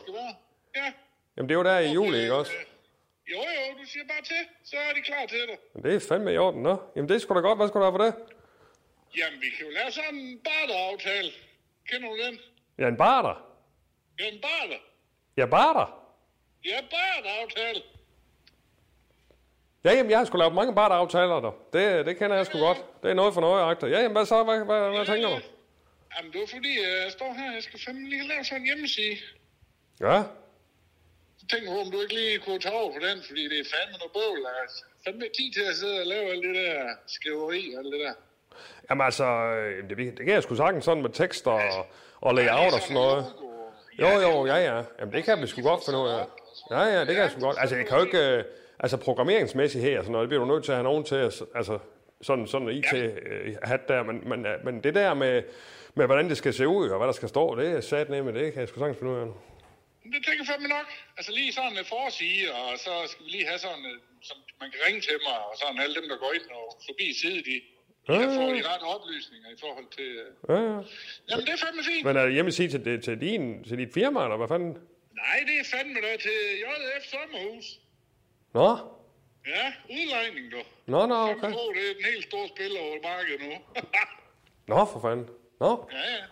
Ja. 0.75 0.93
Jamen, 1.37 1.49
det 1.49 1.55
er 1.55 1.59
jo 1.59 1.63
der 1.63 1.79
i 1.79 1.91
juli, 1.91 2.21
ikke 2.21 2.33
også? 2.33 2.51
Øh, 2.53 2.65
Jo, 3.31 3.37
jo, 3.37 3.77
du 3.81 3.85
siger 3.85 4.05
bare 4.07 4.21
til, 4.21 4.41
så 4.63 4.75
er 4.89 4.93
de 4.93 5.01
klar 5.01 5.25
til 5.25 5.37
det. 5.49 5.57
Men 5.73 5.83
det 5.83 5.95
er 5.95 5.99
fandme 6.09 6.33
i 6.33 6.37
orden, 6.37 6.63
nå. 6.63 6.77
Jamen, 6.95 7.09
det 7.09 7.21
sgu 7.21 7.33
da 7.35 7.39
godt. 7.39 7.57
Hvad 7.59 7.67
skal 7.67 7.79
du 7.81 7.85
have 7.85 7.93
for 7.97 8.03
det? 8.05 8.13
Jamen, 9.17 9.41
vi 9.41 9.49
kan 9.57 9.65
jo 9.65 9.71
lave 9.71 9.91
sådan 9.91 10.15
en 10.15 10.39
barter-aftale. 10.39 11.31
Kender 11.89 12.09
du 12.09 12.17
den? 12.25 12.39
Ja, 12.79 12.87
en 12.87 12.97
barter. 12.97 13.35
Ja, 14.19 14.25
en 14.27 14.41
barter. 14.41 14.79
Ja, 15.37 15.45
barter. 15.45 16.03
Ja, 16.65 16.77
barter-aftale. 16.81 17.81
Ja, 19.83 19.91
jamen, 19.93 20.09
jeg 20.11 20.17
har 20.17 20.25
sgu 20.25 20.37
lavet 20.37 20.53
mange 20.55 20.75
barteraftaler 20.75 21.39
der. 21.39 21.51
Det, 21.73 22.05
det 22.05 22.17
kender 22.17 22.35
jeg 22.35 22.45
sgu 22.45 22.59
godt. 22.59 22.85
Det 23.03 23.09
er 23.09 23.13
noget 23.13 23.33
for 23.33 23.41
noget, 23.41 23.61
agter. 23.71 23.87
Ja, 23.87 23.97
jamen, 23.99 24.11
hvad 24.11 24.25
så? 24.25 24.43
Hvad, 24.43 24.65
hvad, 24.65 24.89
hvad 24.89 25.05
tænker 25.05 25.29
du? 25.29 25.35
Jamen, 26.17 26.31
det 26.33 26.39
var 26.41 26.47
fordi, 26.57 26.73
øh, 26.87 26.97
jeg 27.05 27.11
står 27.11 27.33
her, 27.33 27.53
jeg 27.53 27.63
skal 27.63 27.79
fandme 27.85 28.09
lige 28.09 28.27
lave 28.27 28.43
sådan 28.43 28.61
en 28.61 28.65
hjemmeside. 28.65 29.17
Ja. 30.01 30.17
Så 31.39 31.45
tænker 31.51 31.67
jeg 31.67 31.75
på, 31.75 31.81
om 31.85 31.91
du 31.91 32.01
ikke 32.01 32.13
lige 32.13 32.39
kunne 32.39 32.59
tage 32.59 32.75
over 32.75 32.91
på 32.93 32.99
den, 33.07 33.17
fordi 33.27 33.43
det 33.51 33.59
er 33.59 33.67
fandme 33.73 33.95
noget 34.01 34.13
bøvl. 34.17 34.41
Altså. 34.61 34.81
Fandme 35.03 35.25
tid 35.37 35.49
til 35.57 35.63
at 35.71 35.75
sidde 35.75 35.99
og 36.03 36.07
lave 36.13 36.25
alt 36.33 36.43
det 36.47 36.55
der 36.55 36.73
skriveri 37.07 37.73
og 37.73 37.79
alt 37.81 37.91
det 37.93 37.99
der. 38.05 38.13
Jamen 38.89 39.05
altså, 39.05 39.27
øh, 39.57 39.89
det, 39.89 39.97
det 39.97 40.23
kan 40.25 40.33
jeg 40.37 40.43
sgu 40.43 40.55
sagtens 40.55 40.85
sådan 40.85 41.03
med 41.03 41.13
tekster 41.21 41.51
og, 41.51 41.85
og 42.25 42.35
layout 42.35 42.73
og 42.73 42.81
sådan 42.81 42.93
noget. 42.93 43.25
Jo, 44.01 44.09
jo, 44.25 44.45
ja, 44.45 44.57
ja. 44.69 44.83
Jamen, 44.99 45.13
det 45.13 45.23
kan 45.23 45.41
vi 45.41 45.47
sgu 45.47 45.61
godt 45.61 45.85
finde 45.85 45.99
ud 45.99 46.09
af. 46.09 46.25
Ja, 46.71 46.81
ja, 46.93 46.99
det 46.99 47.13
kan 47.15 47.23
jeg 47.23 47.31
sgu 47.31 47.39
godt. 47.41 47.57
Altså, 47.59 47.75
jeg 47.75 47.87
kan 47.87 47.97
jo 47.97 48.05
ikke... 48.05 48.19
øh, 48.29 48.43
Altså, 48.79 48.97
programmeringsmæssigt 48.97 49.83
her, 49.83 50.01
sådan 50.01 50.11
noget, 50.11 50.25
det 50.25 50.29
bliver 50.29 50.45
du 50.45 50.53
nødt 50.53 50.63
til 50.63 50.71
at 50.71 50.75
have 50.75 50.83
nogen 50.83 51.03
til 51.03 51.15
at... 51.15 51.41
Altså, 51.55 51.79
sådan, 52.21 52.47
sådan 52.47 52.69
IT-hat 52.69 53.87
der, 53.87 54.03
men, 54.03 54.29
men, 54.29 54.45
men 54.63 54.83
det 54.83 54.95
der 54.95 55.13
med, 55.13 55.43
med, 55.97 56.05
hvordan 56.05 56.29
det 56.29 56.37
skal 56.37 56.53
se 56.53 56.67
ud, 56.67 56.89
og 56.89 56.97
hvad 56.97 57.07
der 57.07 57.13
skal 57.19 57.29
stå, 57.29 57.43
det 57.59 57.67
er 57.77 57.81
sat 57.81 58.09
med, 58.09 58.33
det 58.33 58.53
kan 58.53 58.59
jeg 58.61 58.67
sgu 58.69 58.79
sagtens 58.79 58.97
finde 58.99 59.11
ud 59.13 59.19
af. 59.19 59.25
Men 60.03 60.09
Det 60.13 60.19
tænker 60.25 60.41
jeg 60.43 60.47
fandme 60.53 60.67
nok. 60.77 60.87
Altså 61.17 61.31
lige 61.39 61.51
sådan 61.53 61.77
en 61.81 61.85
forside, 61.95 62.47
og 62.61 62.69
så 62.85 62.93
skal 63.11 63.25
vi 63.25 63.29
lige 63.35 63.47
have 63.51 63.59
sådan, 63.67 63.85
øh, 63.91 63.97
som 64.29 64.37
man 64.61 64.69
kan 64.71 64.79
ringe 64.87 65.01
til 65.07 65.17
mig, 65.27 65.37
og 65.49 65.53
sådan 65.61 65.79
alle 65.83 65.95
dem, 65.99 66.05
der 66.11 66.17
går 66.23 66.31
ind 66.37 66.47
og 66.59 66.65
forbi 66.87 67.07
side, 67.21 67.41
de, 67.49 67.55
Ja, 68.09 68.13
ja, 68.13 68.27
få 68.37 68.41
ja. 68.41 68.55
de 68.57 68.63
rette 68.71 68.83
oplysninger 68.95 69.49
i 69.55 69.57
forhold 69.63 69.87
til... 69.97 70.09
øh, 70.23 70.29
Ja, 70.49 70.55
ja. 70.69 70.77
Jamen, 71.29 71.43
det 71.47 71.53
er 71.57 71.61
fandme 71.65 71.83
fint. 71.91 72.03
Men 72.07 72.17
er 72.17 72.23
det 72.25 72.33
hjemmeside 72.33 72.69
til, 72.73 72.85
det- 72.85 73.03
til, 73.03 73.21
din, 73.21 73.63
til 73.67 73.77
dit 73.77 73.93
firma, 73.93 74.19
eller 74.23 74.37
hvad 74.37 74.47
fanden? 74.47 74.71
Nej, 75.23 75.37
det 75.47 75.55
er 75.61 75.65
fandme 75.77 75.99
da 76.05 76.11
til 76.27 76.37
JF 76.63 77.03
Sommerhus. 77.13 77.65
Nå, 78.53 78.69
Ja, 79.55 79.65
udlejning, 79.97 80.51
du. 80.51 80.57
nå, 80.85 81.05
nå, 81.05 81.15
Okay. 81.15 81.33
okay. 81.35 81.49
det 81.79 81.89
er 81.89 81.93
den 81.93 82.05
helt 82.13 82.23
store 82.29 82.47
spiller 82.47 82.79
over 82.79 82.97
markedet 83.03 83.41
nu. 83.47 83.53
Nå, 84.75 84.85
for 84.91 84.99
fanden. 85.05 85.27
Nå, 85.59 85.89
ja, 85.91 85.97
ja. 85.97 86.23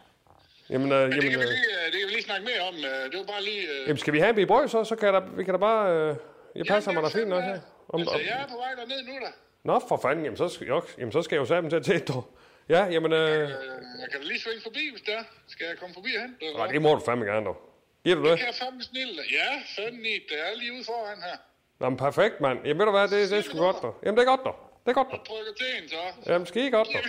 jamen, 0.70 0.92
øh, 0.92 1.00
Men 1.00 1.12
det 1.12 1.18
jamen, 1.18 1.32
kan, 1.32 1.40
vi 1.40 1.46
øh, 1.46 1.50
lige, 1.50 1.86
øh, 1.86 1.92
det 1.92 2.00
kan 2.00 2.08
vi 2.10 2.14
lige 2.14 2.24
snakke 2.24 2.46
mere 2.46 2.62
om. 2.70 2.76
øh, 2.76 3.12
Det 3.12 3.20
var 3.20 3.26
bare 3.34 3.44
lige... 3.44 3.62
øh, 3.72 3.82
jamen, 3.88 3.98
skal 3.98 4.14
vi 4.14 4.20
have 4.20 4.30
en 4.30 4.36
bibrøg, 4.36 4.70
så, 4.70 4.84
så 4.84 4.96
kan 4.96 5.14
der, 5.14 5.20
vi 5.20 5.44
kan 5.44 5.54
da 5.54 5.58
bare... 5.60 5.92
Øh, 5.96 6.16
jeg 6.56 6.66
passer 6.66 6.92
jamen, 6.92 7.02
mig 7.02 7.12
da 7.12 7.18
det 7.18 7.22
fint 7.22 7.30
nok 7.30 7.44
her. 7.44 7.60
Om, 7.90 8.00
Altså, 8.02 8.16
om, 8.16 8.22
jeg 8.22 8.42
er 8.44 8.48
på 8.48 8.58
vej 8.58 8.72
derned 8.80 9.02
nu, 9.08 9.14
da. 9.26 9.32
Nå, 9.64 9.82
for 9.90 9.98
fanden, 10.02 10.24
jamen 10.26 10.38
så, 10.38 10.48
skal, 10.50 10.68
jo, 10.68 10.82
jamen, 10.98 11.12
så 11.12 11.22
skal 11.22 11.36
jeg 11.40 11.50
jo 11.50 11.56
dem 11.56 11.70
til 11.70 11.76
at 11.78 11.86
tætte, 11.86 12.14
dog. 12.14 12.24
Ja, 12.70 12.86
jamen, 12.86 13.14
øh, 13.14 13.20
Øh, 13.42 13.50
Jeg 14.02 14.08
kan 14.12 14.20
da 14.22 14.26
lige 14.28 14.40
svinge 14.40 14.62
forbi, 14.64 14.84
hvis 14.92 15.02
det 15.02 15.14
er. 15.14 15.24
Skal 15.48 15.66
jeg 15.68 15.78
komme 15.78 15.94
forbi 15.94 16.10
og 16.16 16.22
hente 16.22 16.46
det? 16.46 16.56
nej, 16.58 16.68
det 16.68 16.82
må 16.82 16.90
du 16.96 17.02
fandme 17.06 17.26
gerne, 17.26 17.46
dog. 17.46 17.58
Giver 18.04 18.16
du 18.16 18.24
det? 18.30 18.38
kan 18.40 18.48
jeg 18.48 18.56
fandme 18.56 18.82
snille. 18.84 19.22
Ja, 19.40 19.50
fandme 19.78 20.08
i. 20.10 20.14
Det 20.30 20.38
er 20.48 20.56
lige 20.62 20.74
ude 20.74 20.84
foran 20.86 21.18
her. 21.28 21.38
Nå, 21.80 21.90
men 21.90 21.98
perfekt, 21.98 22.42
mand. 22.42 22.60
Jamen, 22.66 22.80
ved 22.80 22.86
du 22.86 22.92
hvad, 22.92 23.08
det, 23.08 23.30
det 23.32 23.38
er 23.38 23.42
sgu 23.42 23.58
godt, 23.58 23.76
dog. 23.82 23.94
Jamen, 24.04 24.18
det 24.18 24.24
er 24.28 24.30
godt, 24.34 24.44
dog. 24.46 24.56
Det 24.84 24.90
er 24.90 24.94
godt, 24.94 25.08
dog. 25.12 25.20
Trykker 25.28 25.54
til 25.60 25.66
en, 25.84 25.90
så. 25.90 26.02
Jamen, 26.32 26.46
skide 26.48 26.72
godt, 26.72 26.88
dog. 26.88 27.02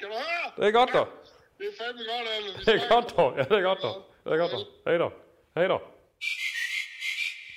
Kan 0.00 0.08
du 0.08 0.14
høre? 0.14 0.46
Det 0.56 0.64
er 0.66 0.70
godt, 0.80 0.90
dog. 0.92 1.08
Det 1.58 1.66
er 1.66 1.84
fandme 1.84 2.02
godt, 2.02 2.28
alle. 2.36 2.48
Vi 2.58 2.64
Det 2.64 2.82
er 2.84 2.88
godt, 2.94 3.16
dog. 3.16 3.34
Ja, 3.36 3.42
det 3.42 3.52
er 3.58 3.62
godt, 3.62 3.78
dog. 3.82 4.02
Det 4.24 4.32
er 4.32 4.36
godt, 4.36 4.52
dog. 4.52 4.60
Hej, 4.86 4.96
dog. 4.98 5.12
Hej, 5.54 5.66
dog. 5.66 5.82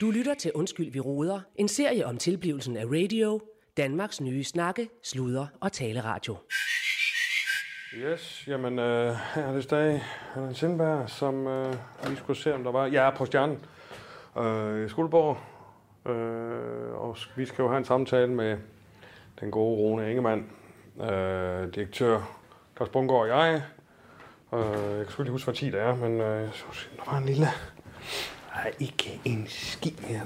Du 0.02 0.12
lytter 0.12 0.34
til 0.34 0.52
Undskyld, 0.56 0.92
vi 0.92 1.00
råder. 1.00 1.42
En 1.56 1.68
serie 1.68 2.06
om 2.06 2.18
tilblivelsen 2.18 2.78
af 2.78 2.86
radio. 2.86 3.42
Danmarks 3.78 4.22
nye 4.22 4.44
snakke, 4.44 4.90
sludre 5.04 5.48
og 5.60 5.72
taleradio. 5.72 6.38
Yes, 7.94 8.44
jamen, 8.48 8.80
øh, 8.80 9.16
her 9.36 9.44
er 9.44 9.54
det 9.54 9.64
stadig 9.64 10.04
Allan 10.36 10.56
Sindberg, 10.56 11.10
som 11.10 11.48
øh, 11.48 11.74
vi 12.10 12.16
skulle 12.16 12.40
se, 12.40 12.54
om 12.54 12.64
der 12.64 12.72
var... 12.72 12.86
Jeg 12.88 13.08
er 13.08 13.16
på 13.16 13.26
stjernen. 13.26 13.66
øh, 14.38 14.86
i 14.86 14.90
Skuldborg. 14.90 15.38
Øh, 16.12 16.94
og 16.94 17.18
vi 17.36 17.46
skal 17.46 17.64
jo 17.64 17.68
have 17.68 17.78
en 17.78 17.86
samtale 17.86 18.28
med 18.32 18.58
den 19.40 19.52
gode 19.52 19.78
Rune 19.78 20.10
Ingemann, 20.10 20.52
øh, 21.02 21.74
direktør 21.76 22.22
Claus 22.76 22.90
Bungård 22.90 23.30
og 23.30 23.48
jeg. 23.48 23.64
Øh, 24.54 24.98
jeg 24.98 25.06
kan 25.06 25.10
sgu 25.10 25.24
ikke 25.24 25.32
huske, 25.32 25.46
hvor 25.46 25.54
10 25.54 25.66
det 25.66 25.82
er, 25.82 25.96
men 25.96 26.22
øh, 26.22 26.42
jeg 26.42 26.52
der 26.98 27.12
var 27.12 27.18
en 27.18 27.26
lille... 27.26 27.46
Der 28.54 28.60
er 28.66 28.70
ikke 28.80 29.22
en 29.26 29.46
ski 29.48 29.96
her. 30.00 30.22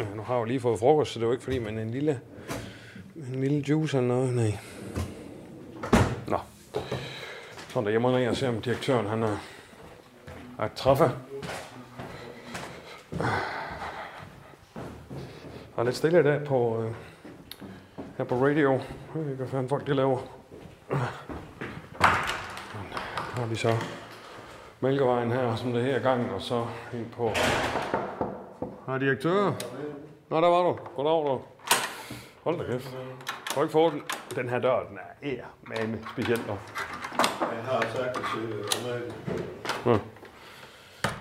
Øh, 0.00 0.16
nu 0.16 0.22
har 0.22 0.34
jeg 0.34 0.40
jo 0.40 0.44
lige 0.44 0.60
fået 0.60 0.78
frokost, 0.78 1.12
så 1.12 1.18
det 1.18 1.24
er 1.24 1.28
jo 1.28 1.32
ikke 1.32 1.44
fordi, 1.44 1.58
men 1.58 1.78
en 1.78 1.90
lille, 1.90 2.20
en 3.16 3.40
lille 3.40 3.64
juice 3.68 3.96
eller 3.96 4.08
noget. 4.08 4.34
Nej. 4.34 4.58
Nå. 6.26 6.38
Så 7.68 7.78
er 7.78 7.82
der 7.82 7.90
hjemme 7.90 8.28
og 8.30 8.36
se, 8.36 8.48
om 8.48 8.62
direktøren 8.62 9.06
han 9.06 9.22
er, 9.22 9.36
er 10.58 10.68
træffe. 10.76 11.10
Der 15.76 15.78
er 15.78 15.82
lidt 15.82 15.96
stille 15.96 16.20
i 16.20 16.22
dag 16.22 16.44
på, 16.44 16.82
øh, 16.82 16.92
her 18.18 18.24
på 18.24 18.46
radio. 18.46 18.72
Jeg 18.72 18.80
ved 19.14 19.24
ikke, 19.24 19.36
hvad 19.36 19.48
fanden 19.48 19.68
folk 19.68 19.86
de 19.86 19.94
laver. 19.94 20.18
Har 23.40 23.46
vi 23.46 23.56
så 23.56 23.76
Mælkevejen 24.80 25.32
her, 25.32 25.56
som 25.56 25.72
det 25.72 25.82
her 25.82 25.94
er 25.94 26.02
gangen, 26.02 26.30
og 26.30 26.42
så 26.42 26.66
ind 26.94 27.10
på... 27.10 27.30
Hej, 28.86 28.98
direktør. 28.98 29.52
Nå, 30.30 30.40
der 30.40 30.48
var 30.48 30.62
du. 30.62 30.78
Goddag, 30.96 31.32
du. 31.32 31.40
Hold 32.44 32.58
da 32.58 32.72
kæft. 32.72 32.96
Du 33.54 33.62
ikke 33.62 33.72
den? 33.90 34.02
Den 34.36 34.48
her 34.48 34.58
dør, 34.58 34.86
den 34.88 34.98
er 34.98 35.28
ære, 35.28 35.44
men 35.66 36.06
specielt 36.12 36.46
nu. 36.46 36.52
Jeg 37.40 37.64
har 37.64 37.80
sagt 37.80 38.16
det 38.16 38.24
til 38.34 38.78
Amalie. 38.80 39.12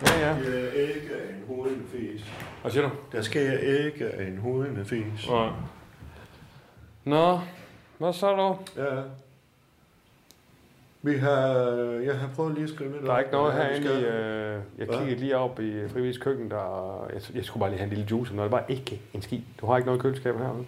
Ja, 0.02 0.28
ja. 0.28 0.40
Det 0.40 0.80
er 0.80 0.96
ikke 0.96 1.14
en 1.30 1.44
hudende 1.48 1.86
fis. 1.92 2.26
Hvad 2.62 2.72
siger 2.72 2.90
du? 2.90 2.96
Der 3.12 3.22
sker 3.22 3.58
ikke 3.60 4.12
en 4.28 4.38
hudende 4.38 4.86
fis. 4.86 5.30
Nej. 5.30 5.50
Nå, 7.04 7.40
hvad 7.98 8.14
så 8.14 8.36
du? 8.36 8.82
Ja. 8.82 9.02
Vi 11.02 11.18
har, 11.18 11.48
jeg 12.04 12.20
har 12.20 12.30
prøvet 12.36 12.54
lige 12.54 12.64
at 12.64 12.70
skrive 12.70 12.92
lidt 12.92 13.04
Der 13.04 13.10
er 13.10 13.14
op, 13.14 13.20
ikke 13.20 13.32
noget 13.32 13.54
vi 13.56 13.60
herinde 13.62 14.02
i... 14.02 14.06
Øh, 14.06 14.62
jeg 14.78 14.88
kiggede 14.88 15.20
lige 15.20 15.38
op 15.38 15.60
i 15.60 15.88
Frivis 15.90 16.18
køkken, 16.18 16.52
der... 16.52 17.08
Jeg, 17.14 17.22
jeg 17.36 17.46
skulle 17.46 17.62
bare 17.62 17.70
lige 17.70 17.80
have 17.80 17.90
en 17.90 17.94
lille 17.98 18.08
juice, 18.12 18.34
men 18.34 18.44
der 18.44 18.50
var 18.50 18.66
ikke 18.70 19.02
en 19.14 19.22
ski. 19.22 19.46
Du 19.62 19.66
har 19.66 19.78
ikke 19.78 19.86
noget 19.86 20.00
i 20.00 20.02
køleskabet 20.02 20.42
her, 20.42 20.54
vel? 20.54 20.66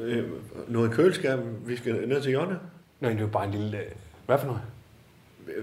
Øh, 0.00 0.24
Noget 0.68 0.90
i 0.90 0.92
køleskabet. 0.92 1.68
Vi 1.68 1.76
skal 1.76 2.08
ned 2.08 2.20
til 2.22 2.32
Jonna. 2.32 2.56
Nej, 3.00 3.12
det 3.12 3.20
er 3.20 3.26
bare 3.26 3.44
en 3.44 3.50
lille... 3.50 3.78
øh, 3.78 3.84
Hvad 4.26 4.38
for 4.38 4.46
noget? 4.46 4.62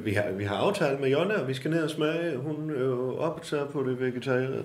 Vi 0.05 0.13
har, 0.13 0.31
vi 0.31 0.43
har 0.43 0.55
aftalt 0.55 0.99
med 1.01 1.09
Jonna, 1.09 1.33
at 1.33 1.47
vi 1.47 1.53
skal 1.53 1.71
ned 1.71 1.83
og 1.83 1.89
smage. 1.89 2.37
Hun 2.37 2.69
er 2.75 2.83
jo 2.83 3.17
optaget 3.17 3.69
på 3.69 3.83
det 3.83 3.99
vegetar, 3.99 4.61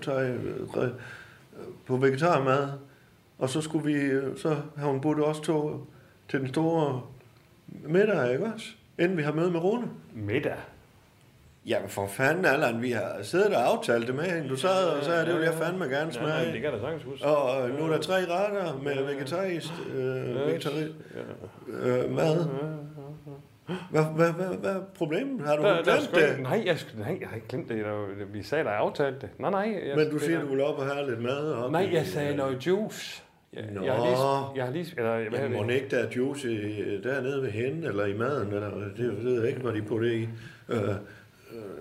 på 1.87 1.97
vegetarmad. 1.97 2.69
Og 3.39 3.49
så 3.49 3.61
skulle 3.61 3.85
vi, 3.85 3.95
øh, 4.01 4.37
så 4.37 4.57
har 4.77 4.87
hun 4.87 5.01
budt 5.01 5.21
os 5.21 5.41
to 5.41 5.87
til 6.29 6.41
den 6.41 6.49
store 6.49 7.03
middag, 7.75 8.33
ikke 8.33 8.45
også? 8.55 8.67
Inden 8.99 9.17
vi 9.17 9.23
har 9.23 9.33
møde 9.33 9.51
med 9.51 9.61
Rune. 9.61 9.87
Middag. 10.15 10.57
Jamen 11.67 11.89
for 11.89 12.07
fanden, 12.07 12.45
Allan, 12.45 12.83
vi 12.83 12.91
har 12.91 13.17
siddet 13.23 13.57
og 13.57 13.67
aftalt 13.69 14.07
det 14.07 14.15
med 14.15 14.25
hende. 14.25 14.49
Du 14.49 14.57
sad 14.57 14.85
og 14.89 15.05
sagde, 15.05 15.21
at 15.21 15.27
det 15.27 15.35
vil 15.35 15.43
jeg 15.45 15.55
fandme 15.55 15.85
gerne 15.85 15.95
Ja, 15.95 16.01
nej, 16.03 16.09
det 16.09 16.15
smage. 16.15 16.53
kan 16.53 16.63
jeg 16.65 16.73
da 16.73 16.79
sagtens 16.81 17.03
huske. 17.03 17.27
Og 17.27 17.69
øh, 17.71 17.79
nu 17.79 17.85
er 17.85 17.89
der 17.91 17.99
tre 17.99 18.15
retter 18.15 18.81
med 18.83 19.05
vegetarisk 19.15 19.73
øh, 19.95 20.35
vegetari, 20.35 20.83
øh, 21.69 22.11
mad. 22.15 22.47
Hvad, 23.91 24.05
hvad, 24.17 24.33
hvad, 24.33 24.57
hvad 24.57 24.71
er 24.71 24.81
problemet? 24.99 25.47
Har 25.47 25.57
du 25.57 25.63
Der, 25.63 25.69
der 25.83 25.93
er 25.93 25.97
glemt 25.99 26.17
ikke, 26.17 26.33
det? 26.33 26.41
nej, 26.43 26.63
jeg, 26.67 26.79
nej, 26.99 27.19
jeg 27.21 27.29
har 27.29 27.35
ikke 27.37 27.49
glemt 27.49 27.69
det. 27.69 27.85
Der, 27.85 28.25
vi 28.33 28.43
sagde, 28.43 28.65
der 28.65 28.71
er 28.71 28.75
aftalt 28.77 29.21
det. 29.23 29.29
Nej, 29.39 29.51
nej. 29.51 29.81
Jeg, 29.89 29.97
Men 29.97 30.11
du 30.11 30.19
siger, 30.19 30.39
der- 30.39 30.45
du 30.47 30.51
vil 30.55 30.61
op 30.65 30.79
og 30.79 30.87
have 30.87 31.11
lidt 31.11 31.23
mad 31.23 31.53
op 31.53 31.73
Nej, 31.73 31.89
jeg 31.93 32.07
sagde 32.07 32.37
noget 32.37 32.67
juice. 32.67 33.23
Jeg, 33.57 33.65
Nå. 33.73 33.83
jeg 33.83 33.95
har 33.95 34.05
lige... 34.05 34.53
Jeg 34.57 34.65
har 34.65 34.73
lige 34.73 34.87
eller, 34.97 35.29
hvad 35.31 35.39
Jamen, 35.41 35.57
må 35.57 35.65
det? 35.69 35.75
ikke 35.75 35.89
der 35.91 35.99
er 35.99 36.11
juice 36.17 36.53
i, 36.53 37.01
dernede 37.03 37.43
ved 37.43 37.51
hende, 37.51 37.89
eller 37.89 38.05
i 38.07 38.17
maden, 38.17 38.53
eller 38.53 38.71
det 38.97 39.25
ved 39.25 39.41
jeg 39.41 39.49
ikke, 39.49 39.61
hvad 39.61 39.73
de 39.73 39.83
putter 39.83 40.11
i. 40.11 40.29
Øh, 40.69 40.79
øh, 40.79 40.95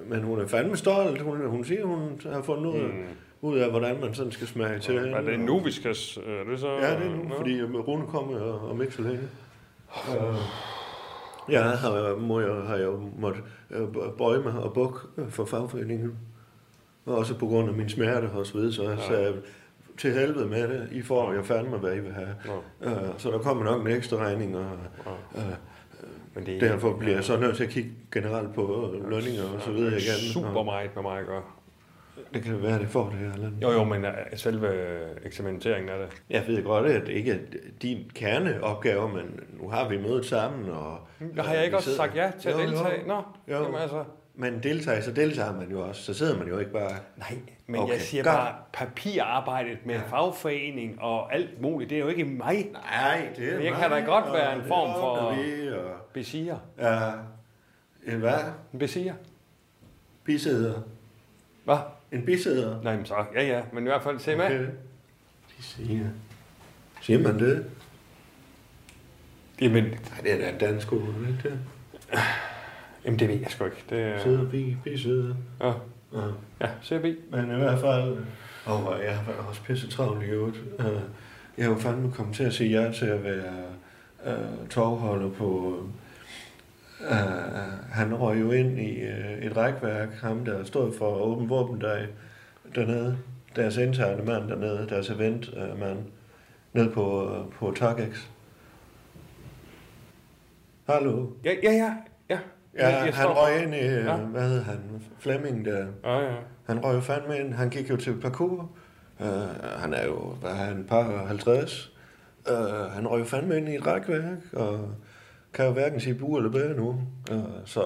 men 0.10 0.24
hun 0.24 0.40
er 0.42 0.48
fandme 0.48 0.78
stolt. 0.78 1.22
Hun, 1.22 1.46
hun 1.48 1.64
siger, 1.64 1.86
hun 1.86 2.22
har 2.32 2.42
fundet 2.42 2.66
ud, 2.66 2.82
mm. 2.82 3.04
ud 3.42 3.58
af, 3.58 3.70
hvordan 3.70 4.02
man 4.02 4.14
sådan 4.14 4.32
skal 4.32 4.48
smage 4.48 4.80
til. 4.80 4.96
Er 4.98 5.22
det 5.22 5.40
nu, 5.40 5.60
vi 5.60 5.72
skal... 5.72 5.96
s- 5.96 6.18
Er 6.18 6.50
det 6.52 6.60
så... 6.60 6.72
Ja, 6.72 6.96
det 7.00 7.06
er 7.06 7.16
nu, 7.16 7.24
Nå. 7.24 7.36
fordi 7.38 7.60
øh, 7.60 7.76
Rune 7.76 8.08
kommer 8.08 8.42
om, 8.42 8.70
om 8.70 8.82
ikke 8.82 8.94
så 8.94 9.02
længe. 9.02 9.20
Øh, 10.10 10.36
Ja, 11.50 11.62
har, 11.62 12.16
må 12.18 12.40
jeg, 12.40 12.54
har 12.68 12.76
jeg 12.76 12.90
måttet 13.20 13.44
øh, 13.72 13.88
bøje 14.18 14.40
mig 14.40 14.54
og 14.54 14.74
bukke 14.74 15.00
øh, 15.18 15.30
for 15.30 15.46
fagforeningen. 15.46 16.14
Og 17.06 17.18
også 17.18 17.36
på 17.38 17.46
grund 17.46 17.70
af 17.70 17.76
min 17.76 17.90
smerte 17.90 18.26
og 18.26 18.46
så 18.46 18.54
videre, 18.58 18.72
så 18.74 18.90
jeg 18.90 19.00
sagde, 19.00 19.34
til 19.98 20.14
helvede 20.14 20.46
med 20.48 20.68
det, 20.68 20.88
I 20.92 21.02
får 21.02 21.34
jeg 21.34 21.46
fandme, 21.46 21.78
hvad 21.78 21.96
I 21.96 22.00
vil 22.00 22.14
have. 22.14 22.36
Nå. 22.46 22.90
Øh, 22.90 23.10
så 23.18 23.32
der 23.32 23.38
kommer 23.40 23.64
nok 23.64 23.82
en 23.88 23.92
ekstra 23.92 24.18
regning, 24.18 24.58
og 24.58 24.66
øh, 25.36 25.42
Men 26.36 26.46
det 26.46 26.56
er 26.56 26.60
derfor 26.60 26.98
bliver 26.98 27.16
jeg 27.16 27.24
så 27.24 27.38
nødt 27.38 27.56
til 27.58 27.64
at 27.64 27.70
kigge 27.70 27.90
generelt 28.12 28.54
på 28.56 28.96
lønninger 29.10 29.44
og 29.56 29.62
så 29.62 29.72
videre 29.72 29.92
igen. 29.92 30.34
super 30.34 30.64
meget 30.64 30.90
med 30.96 31.04
mig 31.04 31.20
at 31.20 31.26
gøre. 31.26 31.42
det 32.34 32.44
kan 32.44 32.62
være, 32.64 32.80
det 32.80 32.88
får 32.88 33.10
det 33.10 33.20
her 33.32 33.38
land. 33.38 33.54
Jo, 33.62 33.72
jo, 33.72 33.84
men 33.84 34.06
øh, 34.06 34.12
selve 34.36 34.70
eksperimenteringen 35.26 35.90
af 35.90 35.98
det. 36.00 36.22
Jeg 36.30 36.44
ved 36.48 36.64
godt, 36.64 36.86
at 36.86 37.02
det 37.08 37.14
ikke 37.14 37.32
er 37.32 37.38
din 37.82 38.12
kerneopgave, 38.16 39.10
men 39.10 39.40
nu 39.62 39.70
har 39.70 39.90
vi 39.90 39.98
mødet 39.98 40.26
sammen, 40.26 40.70
og... 40.70 40.98
Der 41.36 41.44
har 41.44 41.54
jeg 41.54 41.66
ikke 41.66 41.78
også 41.78 41.90
sidder- 41.90 41.98
sagt 42.04 42.16
ja 42.16 42.32
til 42.42 42.50
at 42.50 42.56
Jo, 42.56 42.60
jo. 42.62 42.68
deltage? 42.68 43.08
Nå, 43.08 43.22
Jo. 43.48 43.54
jamen 43.64 43.76
altså... 43.76 44.04
Men 44.36 44.60
deltager, 44.64 45.02
så 45.02 45.12
deltager 45.12 45.54
man 45.54 45.72
jo 45.72 45.82
også. 45.82 46.04
Så 46.04 46.14
sidder 46.14 46.38
man 46.38 46.48
jo 46.48 46.58
ikke 46.60 46.72
bare... 46.72 46.92
Nej, 47.18 47.38
men 47.68 47.80
Okay, 47.82 47.94
jeg 47.94 48.02
siger 48.02 48.24
godt. 48.24 48.36
bare, 48.36 48.56
papirarbejdet 48.74 49.86
med 49.86 50.00
fagforening 50.10 51.02
og 51.02 51.34
alt 51.34 51.62
muligt, 51.62 51.90
det 51.90 51.96
er 51.96 52.00
jo 52.02 52.08
ikke 52.08 52.24
mig, 52.26 52.70
Nej, 52.74 53.30
det 53.36 53.50
er 53.54 53.58
Men 53.58 53.66
jeg 53.66 53.74
kan 53.74 53.90
da 53.90 53.96
mig, 54.00 54.06
godt 54.06 54.34
være 54.34 54.56
en 54.56 54.62
form 54.64 54.94
for- 54.94 55.36
Vi, 55.44 55.68
og, 55.70 55.92
besiger. 56.14 56.58
ja, 56.80 57.12
en 58.14 58.20
hvad? 58.20 58.40
En 58.74 58.80
besiger. 58.80 59.14
Bisæder. 60.24 60.82
Hvad? 61.64 61.78
En 62.12 62.26
bisæder. 62.26 62.82
Nej, 62.82 62.96
men 62.96 63.06
så, 63.06 63.26
ja, 63.36 63.44
ja, 63.48 63.62
men 63.74 63.84
i 63.84 63.88
hvert 63.88 64.04
fald 64.04 64.20
se 64.20 64.36
med. 64.36 64.46
Okay. 64.46 64.66
Bisæder. 65.58 66.10
Siger 67.02 67.20
man 67.20 67.40
det? 67.40 67.66
Jamen, 69.62 69.84
Nej, 69.84 70.22
det 70.24 70.32
er 70.34 70.38
da 70.38 70.50
en 70.50 70.58
dansk 70.58 70.94
ord, 70.94 71.02
ikke 71.02 71.40
det? 71.44 71.60
jamen, 73.06 73.20
det 73.20 73.28
ved 73.28 73.36
jeg 73.36 73.52
sgu 73.52 73.66
ikke. 73.66 73.84
Det, 73.90 74.02
er- 74.02 74.20
Sidder 74.24 74.50
bi, 74.50 74.78
ja, 75.62 75.74
Ja. 76.14 76.22
ja, 76.62 76.70
CB. 76.84 77.06
Men 77.32 77.52
i 77.52 77.56
hvert 77.56 77.80
fald, 77.80 78.18
og 78.66 79.04
jeg 79.04 79.18
har 79.18 79.24
været 79.26 79.48
også 79.50 79.62
pisse 79.64 79.90
travlt 79.90 80.24
i 80.24 80.26
øvrigt. 80.30 80.58
Øh, 80.80 80.86
Jeg 81.58 81.66
er 81.66 81.70
jo 81.70 81.76
fandme 81.76 82.12
kommet 82.12 82.36
til 82.36 82.44
at 82.44 82.54
sige 82.54 82.82
ja 82.82 82.92
til 82.92 83.06
at 83.06 83.24
være 83.24 83.54
uh, 84.26 84.68
tovholder 84.70 85.30
på... 85.30 85.80
Uh, 87.00 87.08
han 87.92 88.16
røg 88.16 88.40
jo 88.42 88.52
ind 88.52 88.80
i 88.80 89.04
uh, 89.04 89.46
et 89.46 89.58
rækværk, 89.58 90.10
ham 90.22 90.46
der 90.46 90.64
stod 90.64 90.94
for 90.98 91.16
åben 91.16 91.50
våbendag 91.50 92.08
dernede. 92.76 93.18
Deres 93.56 93.78
interne 93.78 94.24
mand 94.24 94.48
dernede, 94.50 94.88
deres 94.90 95.10
eventmand, 95.10 96.00
nede 96.74 96.90
på, 96.90 97.30
uh, 97.40 97.54
på 97.54 97.74
Targex. 97.78 98.28
Hallo? 100.90 101.28
Ja, 101.46 101.54
ja, 101.64 101.72
ja. 101.72 101.94
Ja. 102.78 102.88
Jeg- 102.90 103.06
jeg 103.06 103.16
han 103.16 103.28
røg 103.28 103.64
ind 103.64 103.74
i, 103.76 103.78
Ja. 103.78 104.00
ja. 104.12 104.16
hvad 104.18 104.50
hed 104.50 104.62
han, 104.62 104.80
Flemming 105.20 105.66
der. 105.66 105.86
Ja, 106.04 106.20
ja. 106.20 106.36
Han 106.66 106.84
røg 106.86 106.96
jo 106.96 107.00
fandme 107.00 107.40
ind. 107.40 107.54
Han 107.54 107.70
gik 107.70 107.90
jo 107.90 107.98
til 107.98 108.14
parkour. 108.22 108.72
Uh, 109.20 109.28
han 109.78 109.94
er 109.94 110.06
jo, 110.06 110.20
hvad 110.42 110.52
er 110.52 110.56
han, 110.56 110.86
par 110.90 111.04
og 111.04 111.28
50. 111.28 111.92
Uh, 112.52 112.92
han 112.92 113.08
røg 113.08 113.20
jo 113.20 113.26
fandme 113.26 113.58
ind 113.58 113.70
i 113.70 113.76
et 113.76 113.88
rækværk, 113.88 114.38
og 114.54 114.90
kan 115.54 115.66
jo 115.66 115.72
hverken 115.72 116.00
sige 116.00 116.16
bu 116.16 116.38
eller 116.38 116.52
bære 116.52 116.74
nu. 116.74 116.90
Uh, 117.32 117.38
så 117.66 117.84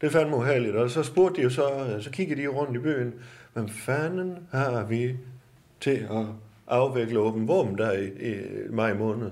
det 0.00 0.06
er 0.06 0.10
fandme 0.10 0.36
uheldigt. 0.36 0.76
Og 0.76 0.90
så 0.90 1.02
spurgte 1.02 1.36
de 1.36 1.42
jo 1.42 1.50
så, 1.50 1.62
øh, 1.96 2.02
så 2.02 2.10
kiggede 2.10 2.42
de 2.42 2.46
rundt 2.46 2.76
i 2.76 2.78
byen, 2.78 3.14
hvem 3.52 3.68
fanden 3.68 4.38
har 4.52 4.84
vi 4.84 5.16
til 5.80 5.90
at 6.10 6.26
afvikle 6.68 7.18
åben 7.18 7.48
våben 7.48 7.78
der 7.78 7.92
i, 7.92 8.06
i 8.06 8.34
maj 8.70 8.94
måned? 8.94 9.30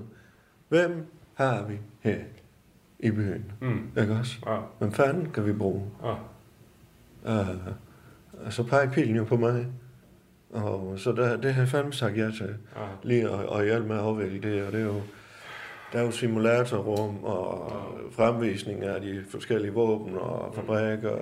Hvem 0.69 1.05
har 1.33 1.63
vi 1.63 1.77
her 2.01 2.17
i 3.03 3.11
byen? 3.11 3.51
Mm. 3.61 4.01
Ikke 4.01 4.13
også? 4.13 4.37
Ja, 4.47 4.57
Hvem 4.79 4.91
fanden 4.91 5.29
kan 5.33 5.45
vi 5.45 5.51
bruge? 5.53 5.83
ja. 6.03 6.13
Uh, 7.25 7.47
og 8.45 8.53
så 8.53 8.63
peger 8.63 8.91
pilen 8.91 9.15
jo 9.15 9.23
på 9.23 9.35
mig. 9.37 9.67
Og 10.51 10.93
så 10.97 11.11
der, 11.11 11.37
det 11.37 11.53
har 11.53 11.61
jeg 11.61 11.69
fandme 11.69 11.93
sagt 11.93 12.17
ja 12.17 12.23
til. 12.31 12.55
ja. 12.75 12.81
Lige 13.03 13.29
at, 13.29 13.59
at 13.59 13.65
hjælpe 13.65 13.87
med 13.87 13.95
at 13.95 14.01
afvikle 14.01 14.51
det. 14.51 14.65
Og 14.65 14.71
det 14.71 14.81
er 14.81 14.85
jo, 14.85 15.01
der 15.93 15.99
er 15.99 16.03
jo 16.03 16.11
simulatorrum 16.11 17.23
og 17.23 17.71
fremvisning 18.11 18.83
af 18.83 19.01
de 19.01 19.23
forskellige 19.29 19.73
våben 19.73 20.17
og 20.17 20.55
fabrikker, 20.55 21.13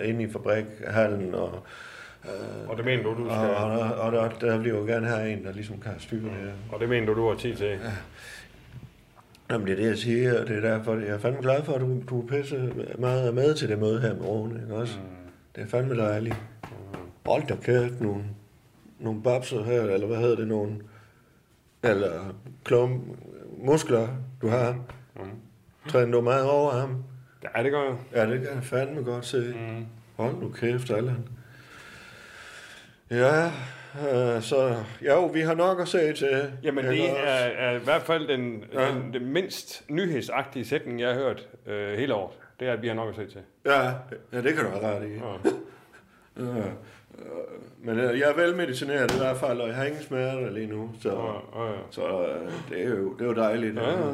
uh, 0.00 0.08
inde 0.08 0.22
i 0.22 0.30
fabrikhallen. 0.30 1.34
Og, 1.34 1.62
uh, 2.24 2.68
Og 2.70 2.76
det 2.76 2.84
mener 2.84 3.02
du, 3.02 3.14
du 3.14 3.28
og, 3.28 3.36
skal... 3.36 3.50
og, 3.50 3.70
og, 3.70 3.94
og 3.94 4.12
der, 4.12 4.28
der 4.28 4.56
vil 4.58 4.66
jeg 4.66 4.74
jo 4.76 4.84
gerne 4.84 5.06
have 5.06 5.32
en, 5.32 5.44
der 5.44 5.52
ligesom 5.52 5.78
kan 5.80 5.92
styre 5.98 6.22
det 6.24 6.30
her. 6.30 6.52
Og 6.72 6.80
det 6.80 6.88
mener 6.88 7.06
du, 7.06 7.14
du 7.14 7.28
har 7.28 7.36
tid 7.36 7.54
til. 7.56 7.78
Jamen, 9.52 9.66
det 9.66 9.72
er 9.72 9.76
det, 9.76 9.86
jeg 9.86 9.98
siger, 9.98 10.40
og 10.40 10.48
det 10.48 10.56
er 10.56 10.60
derfor, 10.60 10.94
jeg 10.94 11.08
er 11.08 11.18
fandme 11.18 11.42
glad 11.42 11.64
for, 11.64 11.72
at 11.72 11.80
du, 11.80 12.02
du 12.08 12.22
er 12.22 12.26
pisse 12.26 12.72
meget 12.98 13.34
med 13.34 13.54
til 13.54 13.68
det 13.68 13.78
møde 13.78 14.00
her 14.00 14.14
med 14.14 14.24
Rune, 14.24 14.60
ikke 14.62 14.74
også? 14.74 14.98
Mm. 14.98 15.04
Det 15.56 15.62
er 15.62 15.66
fandme 15.66 15.96
dejligt. 15.96 16.36
Hold 17.26 17.46
da 17.46 17.56
kæft, 17.56 18.00
nogle, 18.00 18.24
nogle 18.98 19.22
babser 19.22 19.64
her, 19.64 19.82
eller 19.82 20.06
hvad 20.06 20.16
hedder 20.16 20.36
det, 20.36 20.48
nogle, 20.48 20.76
eller 21.82 22.34
klum, 22.64 23.16
muskler, 23.58 24.08
du 24.42 24.48
har. 24.48 24.72
Mm. 25.16 25.22
Træner 25.88 26.12
du 26.12 26.20
meget 26.20 26.50
over 26.50 26.70
ham? 26.70 27.04
Ja, 27.56 27.62
det 27.62 27.72
gør 27.72 27.82
jeg. 27.82 27.96
Ja, 28.14 28.32
det 28.32 28.40
kan 28.40 28.54
jeg 28.54 28.64
fandme 28.64 29.02
godt 29.02 29.26
se. 29.26 29.54
Mm. 29.56 29.86
Hold 30.16 30.36
nu 30.36 30.48
kæft, 30.48 30.90
Allan. 30.90 31.28
Ja, 33.10 33.52
øh, 34.00 34.42
så 34.42 34.74
jo, 35.06 35.26
vi 35.26 35.40
har 35.40 35.54
nok 35.54 35.80
at 35.80 35.88
se 35.88 36.12
til. 36.12 36.52
Jamen, 36.62 36.84
det 36.84 37.10
er, 37.10 37.14
er 37.34 37.76
i 37.76 37.84
hvert 37.84 38.02
fald 38.02 38.28
den, 38.28 38.64
Ja. 38.72 38.82
ja. 38.82 38.88
den, 38.94 39.12
den 39.12 39.26
mindst 39.32 39.84
nyhedsagtige 39.90 40.64
sætning, 40.64 41.00
jeg 41.00 41.08
har 41.08 41.20
hørt 41.20 41.48
øh, 41.66 41.98
hele 41.98 42.14
året. 42.14 42.34
Det 42.60 42.68
er, 42.68 42.72
at 42.72 42.82
vi 42.82 42.88
har 42.88 42.94
nok 42.94 43.08
at 43.08 43.16
se 43.16 43.26
til. 43.26 43.40
Ja, 43.66 43.82
ja, 44.32 44.42
det 44.42 44.54
kan 44.54 44.64
du 44.64 44.70
have 44.70 44.96
ret 44.96 45.08
i. 45.08 45.12
Ja. 45.12 45.50
Ja. 46.36 46.58
Øh, 46.58 46.64
Men 47.84 47.98
øh, 47.98 48.18
jeg 48.20 48.30
er 48.30 48.34
velmedicineret 48.36 49.14
i 49.14 49.18
hvert 49.18 49.36
fald, 49.36 49.60
og 49.60 49.68
jeg 49.68 49.76
har 49.76 49.84
ingen 49.84 50.02
smerter 50.02 50.50
lige 50.50 50.66
nu, 50.66 50.90
så, 51.02 51.08
Ja, 51.08 51.62
ja, 51.64 51.70
ja. 51.70 51.76
så 51.90 52.26
øh, 52.26 52.50
det, 52.70 52.82
er 52.84 52.88
jo, 52.88 53.12
det 53.14 53.22
er 53.22 53.26
jo 53.26 53.34
dejligt. 53.34 53.76
Ja, 53.76 53.90
ja, 53.90 53.98
ja, 54.06 54.12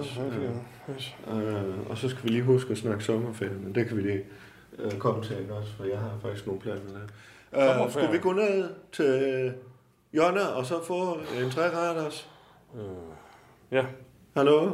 yes. 0.95 1.17
Øh, 1.33 1.91
og 1.91 1.99
så 1.99 2.09
skal 2.09 2.25
vi 2.25 2.29
lige 2.29 2.43
huske 2.43 2.71
at 2.71 2.79
snakke 2.79 3.05
sommerferie, 3.05 3.53
men 3.63 3.75
det 3.75 3.87
kan 3.89 3.97
vi 3.97 4.03
lige 4.03 4.25
øh, 4.79 4.93
komme 4.93 5.25
til 5.25 5.37
også, 5.51 5.73
for 5.77 5.85
jeg 5.85 5.99
har 5.99 6.11
faktisk 6.23 6.47
nogle 6.47 6.61
planer 6.61 6.81
der. 7.53 7.85
Øh, 7.85 7.91
skulle 7.91 8.13
vi 8.13 8.19
gå 8.19 8.33
ned 8.33 8.69
til 8.93 9.53
Jonna 10.13 10.47
og 10.47 10.67
så 10.67 10.85
få 10.85 11.19
en 11.43 11.51
træretters? 11.51 12.31
Ja. 13.71 13.85
Hallo? 14.37 14.71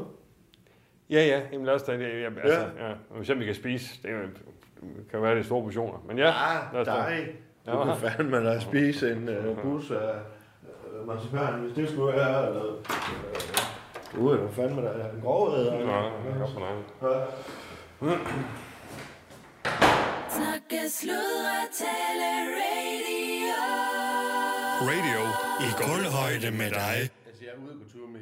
Ja, 1.10 1.26
ja. 1.26 1.40
Jamen 1.52 1.66
lad 1.66 1.74
os 1.74 1.82
da. 1.82 1.92
Ja, 1.92 2.18
ja, 2.18 2.26
altså, 2.26 2.60
Ja. 2.78 2.88
ja. 2.88 2.94
Hvis 3.10 3.30
vi 3.38 3.44
kan 3.44 3.54
spise, 3.54 4.02
det, 4.02 4.10
er 4.10 4.26
kan 5.10 5.22
være 5.22 5.36
det 5.36 5.46
store 5.46 5.62
portioner. 5.62 5.98
Men 6.06 6.18
ja, 6.18 6.32
lad 6.72 6.80
os 6.80 6.86
da. 6.86 6.92
dig. 6.94 7.28
Du 7.66 7.70
Ja. 7.70 7.84
kan 7.84 7.96
fandme 8.10 8.44
da 8.44 8.60
spise 8.60 9.12
en 9.12 9.28
uh, 9.28 9.62
bus 9.62 9.90
af 9.90 10.14
uh, 11.00 11.06
marcipan, 11.06 11.52
hvis 11.60 11.74
det 11.74 11.88
skulle 11.88 12.16
være, 12.16 12.48
eller... 12.48 12.64
Uh, 12.64 12.78
du 14.14 14.28
er 14.28 14.36
da 14.36 14.46
fandme 14.62 14.82
da 14.82 14.88
en 15.14 15.20
grov 15.22 15.54
æder. 15.54 15.74
Ja, 15.74 16.02
ja, 16.02 16.38
godt 16.38 16.50
for 16.52 16.60
dig. 16.60 17.26
Snakke, 20.28 20.90
sludre, 20.90 21.58
tale. 21.72 22.73
Radio 24.90 25.20
i 25.66 25.68
guldhøjde 25.82 26.48
med 26.60 26.70
dig. 26.80 26.96
Altså, 27.28 27.40
jeg 27.46 27.52
er 27.56 27.58
ude 27.64 27.72
gå 27.80 27.84
tur 27.92 28.06
med, 28.14 28.20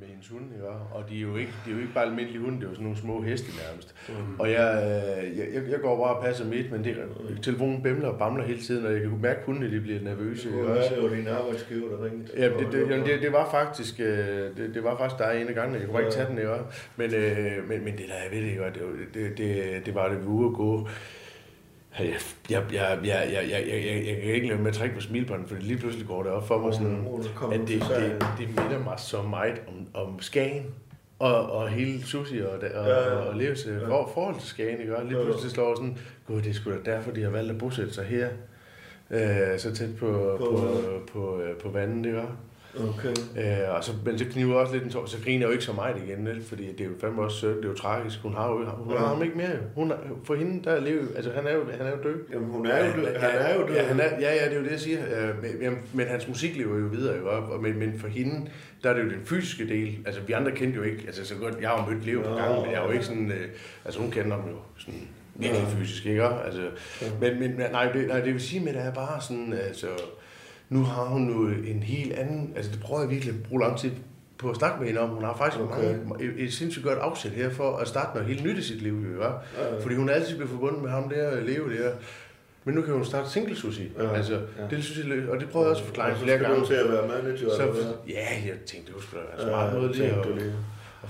med 0.00 0.06
hendes 0.12 0.28
hunde, 0.28 0.48
ikke? 0.54 0.66
og 0.68 1.00
de 1.10 1.16
er, 1.16 1.20
jo 1.20 1.36
ikke, 1.36 1.52
de 1.64 1.70
er 1.70 1.74
jo 1.74 1.80
ikke 1.80 1.94
bare 1.94 2.04
almindelige 2.04 2.40
hunde, 2.44 2.56
det 2.60 2.64
er 2.64 2.68
jo 2.68 2.74
sådan 2.74 2.84
nogle 2.88 2.98
små 2.98 3.22
heste 3.22 3.48
nærmest. 3.64 3.94
Mm. 4.08 4.40
Og 4.40 4.50
jeg, 4.50 4.68
øh, 4.84 5.38
jeg, 5.38 5.46
jeg, 5.54 5.80
går 5.80 5.96
bare 6.04 6.14
og 6.16 6.24
passer 6.24 6.44
mit, 6.44 6.72
men 6.72 6.84
det, 6.84 6.96
telefonen 7.42 7.82
bimler 7.82 8.08
og 8.08 8.18
bamler 8.18 8.44
hele 8.44 8.60
tiden, 8.60 8.86
og 8.86 8.92
jeg 8.92 9.00
kan 9.00 9.18
mærke, 9.20 9.38
at 9.40 9.44
hundene 9.46 9.70
de 9.76 9.80
bliver 9.80 10.00
nervøse. 10.00 10.48
Det 10.52 10.64
var 10.64 10.76
også? 10.76 10.94
jo 10.96 11.08
din 11.14 11.28
arbejdsgiver, 11.28 11.88
der 11.96 12.04
ringede. 12.04 12.28
Ja, 12.36 12.48
det, 12.48 12.66
det, 12.72 12.90
jamen, 12.90 13.06
det, 13.06 13.22
det, 13.22 13.32
var 13.32 13.50
faktisk, 13.50 14.00
øh, 14.00 14.56
det, 14.56 14.70
det 14.74 14.84
var 14.84 14.96
faktisk 14.98 15.18
der 15.18 15.30
en 15.30 15.48
af 15.48 15.54
gangene, 15.54 15.78
jeg 15.78 15.86
kunne 15.86 15.92
bare 15.92 16.02
ikke 16.02 16.14
tage 16.16 16.28
den, 16.30 16.38
ikke? 16.38 16.50
også? 16.52 16.64
Men, 16.96 17.14
øh, 17.14 17.68
men, 17.68 17.84
men 17.84 17.92
det 17.98 18.04
der, 18.08 18.14
jeg 18.24 18.30
ved 18.32 18.38
det 18.42 18.48
ikke, 18.50 18.62
det, 18.74 18.82
var- 18.82 18.96
det, 19.14 19.38
det, 19.38 19.86
det 19.86 19.94
var 19.94 20.08
det, 20.08 20.18
ude 20.26 20.46
at 20.46 20.54
gå 20.54 20.88
jeg, 21.98 22.14
jeg, 22.50 22.62
jeg, 22.72 22.98
jeg, 23.04 23.28
jeg, 23.32 23.48
jeg, 23.50 23.66
jeg, 23.68 24.06
jeg 24.06 24.16
kan 24.22 24.34
ikke 24.34 24.48
lade 24.48 24.58
med 24.58 24.68
at 24.68 24.74
trække 24.74 24.94
på 24.94 25.00
smilbåndet, 25.00 25.48
fordi 25.48 25.62
lige 25.62 25.78
pludselig 25.78 26.06
går 26.06 26.22
det 26.22 26.32
op 26.32 26.46
for 26.46 26.58
mig, 26.58 26.74
sådan, 26.74 27.06
at 27.52 27.60
det, 27.60 27.68
det, 27.68 28.26
det 28.38 28.48
minder 28.48 28.84
mig 28.84 28.98
så 28.98 29.22
meget 29.22 29.60
om, 29.68 29.86
om 29.94 30.20
Skagen. 30.20 30.66
Og, 31.18 31.52
og 31.52 31.68
hele 31.68 32.02
Susi 32.06 32.40
og, 32.40 32.50
og, 32.50 32.62
ja, 32.62 32.98
ja. 32.98 33.16
og 33.16 33.36
Leves 33.36 33.66
ja. 33.66 34.02
forhold 34.02 34.34
til 34.34 34.48
Skagen, 34.48 34.80
ikke? 34.80 34.94
Lige 35.08 35.24
pludselig 35.24 35.50
slår 35.50 35.74
sådan, 35.74 35.98
gud, 36.26 36.42
det 36.42 36.54
skulle 36.54 36.80
da 36.84 36.90
derfor, 36.90 37.10
de 37.10 37.22
har 37.22 37.30
valgt 37.30 37.50
at 37.50 37.58
bosætte 37.58 37.94
sig 37.94 38.04
her, 38.04 38.28
øh, 39.10 39.58
så 39.58 39.74
tæt 39.74 39.96
på, 39.98 40.36
på, 40.38 40.44
på, 40.46 41.12
på, 41.12 41.40
øh, 41.40 41.56
på 41.56 41.68
vandet, 41.68 42.06
ikke? 42.06 42.22
Okay. 42.78 43.14
Øh, 43.36 43.74
og 43.76 43.84
så, 43.84 43.92
men 44.04 44.18
så 44.18 44.24
kniver 44.24 44.54
også 44.54 44.72
lidt 44.72 44.84
en 44.84 44.90
tår, 44.90 45.06
så 45.06 45.16
griner 45.24 45.38
jeg 45.38 45.46
jo 45.46 45.52
ikke 45.52 45.64
så 45.64 45.72
meget 45.72 45.96
igen, 46.06 46.26
vel? 46.26 46.44
fordi 46.44 46.72
det 46.72 46.80
er 46.80 46.84
jo 46.84 46.90
fandme 47.00 47.22
også 47.22 47.36
sødt, 47.36 47.56
det 47.56 47.64
er 47.64 47.68
jo 47.68 47.74
tragisk. 47.74 48.18
Hun 48.18 48.34
har 48.34 48.48
jo 48.48 48.64
hun 48.64 48.96
har 48.96 49.06
ham 49.06 49.22
ikke 49.22 49.36
mere. 49.36 49.56
Hun 49.74 49.92
for 50.24 50.34
hende, 50.34 50.64
der 50.64 50.70
er 50.70 50.80
lever, 50.80 51.02
altså 51.16 51.30
han 51.32 51.46
er 51.46 51.54
jo, 51.54 51.60
han 51.70 51.86
er 51.86 51.90
jo 51.90 52.02
død. 52.02 52.18
Jamen, 52.32 52.48
hun 52.48 52.66
er 52.66 52.86
jo 52.86 52.92
død. 53.02 53.14
Han 53.16 53.30
er 53.30 53.54
jo 53.54 53.66
død. 53.66 53.74
Ja, 53.74 53.82
han 53.82 54.00
er, 54.00 54.20
ja, 54.20 54.34
ja, 54.34 54.44
det 54.44 54.52
er 54.52 54.56
jo 54.56 54.64
det, 54.64 54.70
jeg 54.70 54.80
siger. 54.80 54.98
Øh, 54.98 55.42
men, 55.42 55.50
jamen, 55.62 55.78
men 55.92 56.06
hans 56.06 56.28
musik 56.28 56.56
lever 56.56 56.78
jo 56.78 56.86
videre, 56.86 57.16
jo, 57.16 57.28
og, 57.28 57.62
men, 57.62 57.78
men 57.78 57.98
for 57.98 58.08
hende, 58.08 58.50
der 58.82 58.90
er 58.90 58.94
det 58.94 59.04
jo 59.04 59.10
den 59.10 59.24
fysiske 59.24 59.68
del. 59.68 59.98
Altså, 60.06 60.20
vi 60.26 60.32
andre 60.32 60.52
kendte 60.52 60.76
jo 60.76 60.82
ikke, 60.82 61.02
altså 61.06 61.24
så 61.24 61.34
godt, 61.34 61.54
jeg 61.60 61.68
har 61.68 61.84
jo 61.84 61.94
mødt 61.94 62.06
Leo 62.06 62.22
på 62.22 62.34
gangen, 62.34 62.62
men 62.62 62.70
jeg 62.70 62.80
er 62.80 62.84
jo 62.84 62.90
ikke 62.90 63.04
sådan, 63.04 63.30
øh, 63.30 63.48
altså 63.84 64.00
hun 64.00 64.10
kender 64.10 64.36
ham 64.36 64.48
jo 64.48 64.56
sådan 64.78 65.08
virkelig 65.34 65.66
fysisk, 65.68 66.06
ikke? 66.06 66.24
Altså, 66.24 66.70
men, 67.20 67.40
men 67.40 67.50
nej, 67.50 67.92
det, 67.92 68.08
nej, 68.08 68.20
det 68.20 68.32
vil 68.32 68.40
sige, 68.40 68.68
at 68.68 68.74
det 68.74 68.82
er 68.82 68.94
bare 68.94 69.20
sådan, 69.20 69.52
altså, 69.52 69.86
nu 70.70 70.82
har 70.84 71.04
hun 71.04 71.28
jo 71.30 71.48
en 71.48 71.82
helt 71.82 72.12
anden, 72.12 72.52
altså 72.56 72.70
det 72.72 72.80
prøver 72.80 73.00
jeg 73.02 73.10
virkelig 73.10 73.34
at 73.34 73.42
bruge 73.42 73.62
lang 73.62 73.78
tid 73.78 73.90
på 74.38 74.50
at 74.50 74.56
snakke 74.56 74.78
med 74.78 74.86
hende 74.86 75.00
om. 75.00 75.08
Hun 75.08 75.24
har 75.24 75.36
faktisk 75.36 75.62
Okay. 75.62 75.94
mange, 76.08 76.24
et, 76.24 76.32
et 76.36 76.52
sindssygt 76.52 76.84
godt 76.84 76.98
afsæt 76.98 77.32
her 77.32 77.50
for 77.50 77.76
at 77.76 77.88
starte 77.88 78.14
noget 78.14 78.28
helt 78.28 78.44
nyt 78.44 78.58
i 78.58 78.62
sit 78.62 78.82
liv, 78.82 79.04
jo, 79.16 79.22
ja? 79.22 79.30
Fordi 79.82 79.94
hun 79.94 80.08
er 80.08 80.12
altid 80.12 80.34
blevet 80.36 80.50
forbundet 80.50 80.82
med 80.82 80.90
ham 80.90 81.08
der, 81.08 81.40
Leo 81.40 81.68
der. 81.70 81.92
Men 82.64 82.74
nu 82.74 82.82
kan 82.82 82.94
hun 82.94 83.04
starte 83.04 83.30
single 83.30 83.56
sushi. 83.56 83.92
Ja, 83.98 84.04
Ja, 84.04 84.14
altså, 84.14 84.34
ja. 84.34 84.40
ja. 84.62 84.68
det 84.70 84.84
synes 84.84 85.08
jeg, 85.08 85.28
og 85.28 85.40
det 85.40 85.48
prøvede 85.48 85.66
jeg 85.66 85.70
også 85.70 85.82
at 85.82 85.86
forklare 85.86 86.10
Og 86.12 86.16
så 86.18 86.22
flere 86.24 86.38
skal 86.38 86.46
gange. 86.48 86.60
du 86.62 86.66
til 86.66 86.74
at 86.74 86.88
være 86.92 87.08
manager, 87.08 87.48
så, 87.56 87.62
ja, 88.08 88.26
jeg 88.46 88.54
tænkte, 88.66 88.92
det 88.92 89.02
skulle 89.02 89.22
være 89.38 89.46
Ja, 89.46 89.48
smart 89.52 89.72
måde 89.74 89.88
at, 89.88 90.24
du 90.24 90.32
lige. 90.34 90.44
at 90.44 90.52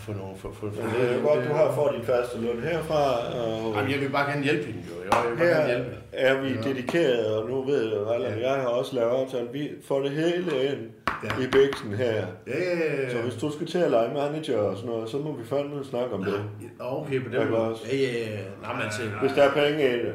få 0.00 0.12
nogle... 0.12 0.36
For, 0.36 0.52
for, 0.52 0.70
for, 0.70 0.82
Men 0.82 0.90
det 1.00 1.16
er 1.16 1.22
godt, 1.22 1.48
du 1.48 1.52
har 1.54 1.72
fået 1.74 1.92
din 1.96 2.04
faste 2.04 2.40
løn 2.40 2.60
herfra, 2.62 3.02
og 3.40 3.74
Jamen, 3.76 3.90
jeg 3.92 4.00
vil 4.00 4.08
bare 4.10 4.30
gerne 4.30 4.44
hjælpe 4.44 4.64
hende, 4.66 4.80
jo. 4.90 4.94
Jeg 5.12 5.30
vil 5.30 5.36
bare 5.38 5.48
gerne 5.48 5.66
hjælpe 5.66 5.90
er 6.12 6.40
vi 6.42 6.48
dedikeret, 6.64 7.26
og 7.36 7.50
nu 7.50 7.62
ved 7.64 7.82
jeg, 7.92 8.14
Allan, 8.14 8.40
jeg 8.40 8.50
har 8.54 8.66
også 8.66 8.94
lavet 8.94 9.10
aftale, 9.10 9.48
vi 9.52 9.68
får 9.84 10.00
det 10.00 10.10
hele 10.10 10.50
ind 10.72 10.80
Ja. 11.24 11.44
i 11.44 11.46
bæksen 11.52 11.94
her. 11.94 12.12
Ja, 12.14 12.22
ja, 12.46 12.78
ja, 12.78 13.02
ja. 13.02 13.10
Så 13.10 13.22
hvis 13.22 13.34
du 13.34 13.52
skal 13.52 13.66
til 13.66 13.78
at 13.78 13.90
lege 13.90 14.14
manager 14.14 14.58
og 14.58 14.76
sådan 14.76 14.90
noget, 14.90 15.10
så 15.10 15.18
må 15.18 15.32
vi 15.36 15.44
fandme 15.44 15.84
snakke 15.84 16.14
om 16.14 16.24
det. 16.24 16.34
Okay, 16.78 17.24
på 17.24 17.30
Ja, 17.32 17.40
den 17.40 17.50
måde. 17.50 17.62
også. 17.62 17.82
Ja, 17.92 17.96
ja, 17.96 18.30
ja. 18.30 18.40
Nej, 18.62 18.72
men 18.74 18.82
altså, 18.82 19.02
Hvis 19.20 19.32
der 19.32 19.42
er 19.42 19.52
penge 19.52 19.88
i 19.88 19.92
det. 19.92 20.14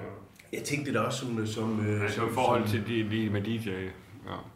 jeg 0.54 0.62
tænkte 0.64 0.94
det 0.94 1.00
også 1.00 1.20
som... 1.20 1.48
som, 1.48 1.86
øh, 1.90 2.02
Altså 2.02 2.16
som 2.20 2.28
i 2.30 2.34
forhold 2.34 2.68
til 2.68 2.84
de, 2.88 3.16
de 3.16 3.30
med 3.30 3.42
DJ. 3.42 3.70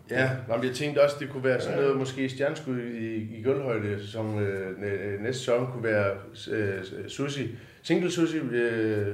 Ja. 0.09 0.21
Ja, 0.21 0.29
nå, 0.47 0.55
men 0.55 0.65
jeg 0.65 0.73
tænkte 0.75 1.03
også, 1.03 1.15
det 1.19 1.29
kunne 1.29 1.43
være 1.43 1.61
sådan 1.61 1.77
noget, 1.77 1.97
måske 1.97 2.29
stjerneskud 2.29 2.79
i, 2.79 3.37
i 3.37 3.43
gulvhøjde, 3.43 4.07
som 4.07 4.39
øh, 4.39 4.77
næ- 4.81 5.17
næste 5.23 5.39
sæson 5.39 5.71
kunne 5.71 5.83
være 5.83 6.11
øh, 6.51 6.83
sushi. 7.07 7.55
Single 7.83 8.11
sushi. 8.11 8.37
Øh, 8.37 9.07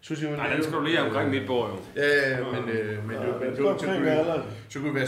sushi 0.00 0.26
uden 0.26 0.36
Nej, 0.36 0.52
den 0.54 0.62
skal 0.62 0.74
du 0.74 0.82
lige 0.84 1.00
omkring 1.02 1.30
mit 1.30 1.46
bord, 1.46 1.70
jo. 1.70 2.02
Ja, 2.02 2.30
ja, 2.30 2.44
men, 2.44 2.70
øh, 2.70 3.06
men, 3.06 3.16
Ja, 3.16 3.26
ja, 3.26 3.32
men, 3.38 3.48
det 3.48 3.56
så, 3.56 3.62
kunne, 3.62 3.78
så 3.80 3.86
kunne 3.86 3.96
det 3.96 4.04
være, 4.94 5.06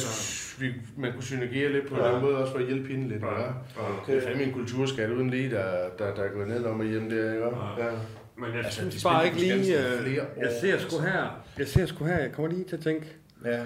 vi, 0.58 0.72
man 0.96 1.12
kunne 1.12 1.22
synergere 1.22 1.72
lidt 1.72 1.88
på 1.88 1.96
Ja. 1.96 2.06
ja. 2.08 2.14
den 2.14 2.22
måde, 2.22 2.36
også 2.38 2.52
for 2.52 2.58
at 2.60 2.66
hjælpe 2.66 2.88
hende 2.88 3.08
lidt. 3.08 3.22
Ja. 3.22 3.28
Okay. 3.28 4.14
Det 4.14 4.22
er 4.22 4.26
fandme 4.26 4.42
en 4.44 4.52
kulturskat 4.52 5.10
uden 5.10 5.30
lige, 5.30 5.50
der, 5.50 5.64
der, 5.98 6.14
der 6.14 6.22
er 6.22 6.28
gået 6.28 6.48
ned 6.48 6.64
om 6.64 6.80
og 6.80 6.86
hjem 6.86 7.10
der, 7.10 7.32
ikke? 7.32 7.44
Ja. 7.78 7.90
Men 8.36 8.44
jeg 8.48 8.54
Altså, 8.64 8.64
altså, 8.64 8.80
synes 8.90 9.04
bare 9.04 9.24
ikke 9.26 9.38
lige... 9.38 9.78
Øh, 9.78 10.14
jeg 10.16 10.50
ser 10.60 10.78
sgu 10.78 11.00
her... 11.00 11.44
Jeg 11.58 11.68
ser 11.68 11.86
sgu 11.86 12.04
her, 12.04 12.18
jeg 12.18 12.32
kommer 12.32 12.50
lige 12.50 12.64
til 12.64 12.76
at 12.76 12.82
tænke... 12.82 13.06
Ja. 13.44 13.60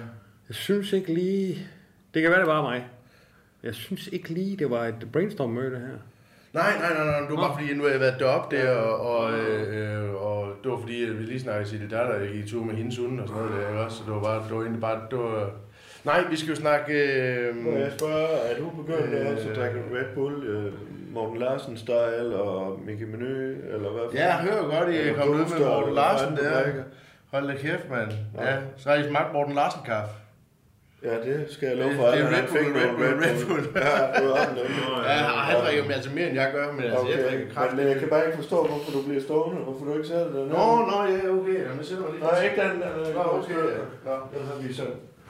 Jeg 0.49 0.55
synes 0.55 0.93
ikke 0.93 1.13
lige... 1.13 1.67
Det 2.13 2.21
kan 2.21 2.31
være, 2.31 2.39
det 2.39 2.47
var 2.47 2.61
mig. 2.61 2.85
Jeg 3.63 3.75
synes 3.75 4.07
ikke 4.07 4.29
lige, 4.29 4.57
det 4.57 4.69
var 4.69 4.85
et 4.85 5.07
brainstorm-møde 5.13 5.79
her. 5.79 5.97
Nej, 6.53 6.71
nej, 6.79 6.93
nej, 6.93 7.05
nej, 7.05 7.19
det 7.19 7.29
var 7.29 7.47
bare 7.47 7.59
fordi, 7.59 7.73
nu 7.73 7.83
har 7.83 7.89
jeg 7.89 7.99
været 7.99 8.19
deroppe 8.19 8.55
der, 8.57 8.71
og, 8.71 9.17
og, 9.17 9.39
øh, 9.39 10.13
og 10.13 10.47
det 10.63 10.71
var 10.71 10.77
fordi, 10.77 11.03
at 11.03 11.19
vi 11.19 11.23
lige 11.23 11.39
snakkede 11.39 11.69
til 11.69 11.81
det 11.81 11.91
der, 11.91 12.03
der 12.03 12.19
i 12.21 12.47
tur 12.47 12.63
med 12.63 12.75
hendes 12.75 12.97
hunde 12.97 13.23
og 13.23 13.29
sådan 13.29 13.43
noget 13.43 13.61
der, 13.61 13.69
ikke 13.69 13.81
også? 13.81 13.97
Så 13.97 14.03
det 14.05 14.13
var 14.13 14.21
bare, 14.21 14.43
det 14.43 14.51
var 14.55 14.61
egentlig 14.61 14.81
bare, 14.81 15.01
det 15.11 15.19
var... 15.19 15.49
Nej, 16.05 16.23
vi 16.29 16.35
skal 16.35 16.49
jo 16.49 16.55
snakke... 16.55 16.93
Øh, 16.93 17.55
Må 17.55 17.71
jeg 17.71 17.91
spørge, 17.97 18.27
er 18.27 18.57
du 18.57 18.69
begyndt 18.69 19.13
Øh, 19.13 19.35
også 19.35 19.49
at 19.49 19.55
drikke 19.55 19.79
Red 19.93 20.15
Bull, 20.15 20.43
øh, 20.43 20.73
Morten 21.13 21.37
Larsen 21.39 21.77
style 21.77 22.35
og 22.35 22.79
Mickey 22.85 23.05
Menu, 23.05 23.25
eller 23.73 23.89
hvad? 23.91 24.03
ja, 24.13 24.25
jeg 24.25 24.37
hører 24.37 24.79
godt, 24.79 24.95
I 24.95 24.97
er 24.97 25.15
kommet 25.15 25.35
ud 25.35 25.59
med 25.59 25.67
Morten 25.67 25.93
Larsen 25.95 26.35
der. 26.37 26.63
Hold 27.31 27.47
da 27.47 27.55
kæft, 27.55 27.89
mand. 27.89 28.11
Ja. 28.37 28.51
Ja, 28.53 28.57
så 28.77 28.89
har 28.89 28.95
I 28.95 29.07
smagt 29.09 29.33
Morten 29.33 29.53
Larsen 29.55 29.81
kaffe. 29.85 30.13
Ja, 31.03 31.13
det 31.27 31.47
skal 31.49 31.67
jeg 31.67 31.77
love 31.77 31.89
Det- 31.89 31.97
for. 31.97 32.05
det 32.07 32.19
er 32.21 32.27
Allan, 32.27 32.43
Red 32.43 32.47
Bull, 32.47 32.77
Red 32.77 32.93
Bull, 32.99 33.23
Red 33.25 33.37
Bull. 33.47 33.63
Ja, 33.75 33.89
det 34.21 34.35
han 35.49 35.55
drikker 35.63 35.83
jo 35.83 35.91
altså 35.91 36.09
mere, 36.17 36.27
end 36.29 36.35
jeg 36.43 36.49
gør, 36.53 36.71
men 36.71 36.83
altså, 36.83 37.07
jeg 37.07 37.19
Okay, 37.19 37.29
drikker 37.29 37.53
kraft. 37.53 37.73
men 37.75 37.87
jeg 37.87 37.99
kan 37.99 38.09
bare 38.09 38.25
ikke 38.25 38.37
forstå, 38.37 38.57
hvorfor 38.67 38.91
du 38.91 39.01
bliver 39.07 39.21
stående, 39.27 39.61
hvorfor 39.67 39.85
du 39.85 39.93
ikke 39.97 40.07
sætter 40.07 40.27
den 40.37 40.47
Nå, 40.55 40.65
nå, 40.91 40.97
ja, 41.13 41.19
okay. 41.37 41.57
Jamen, 41.67 41.83
så 41.83 41.93
lige. 42.13 42.23
Nej, 42.23 42.43
ikke 42.47 42.61
den. 42.61 42.71
Den, 42.71 43.13
Nå, 43.17 43.23
okay. 43.39 43.63
Ja, 44.09 44.15
den 44.33 44.41
har 44.49 44.55
vi 44.61 44.73
så. 44.73 44.85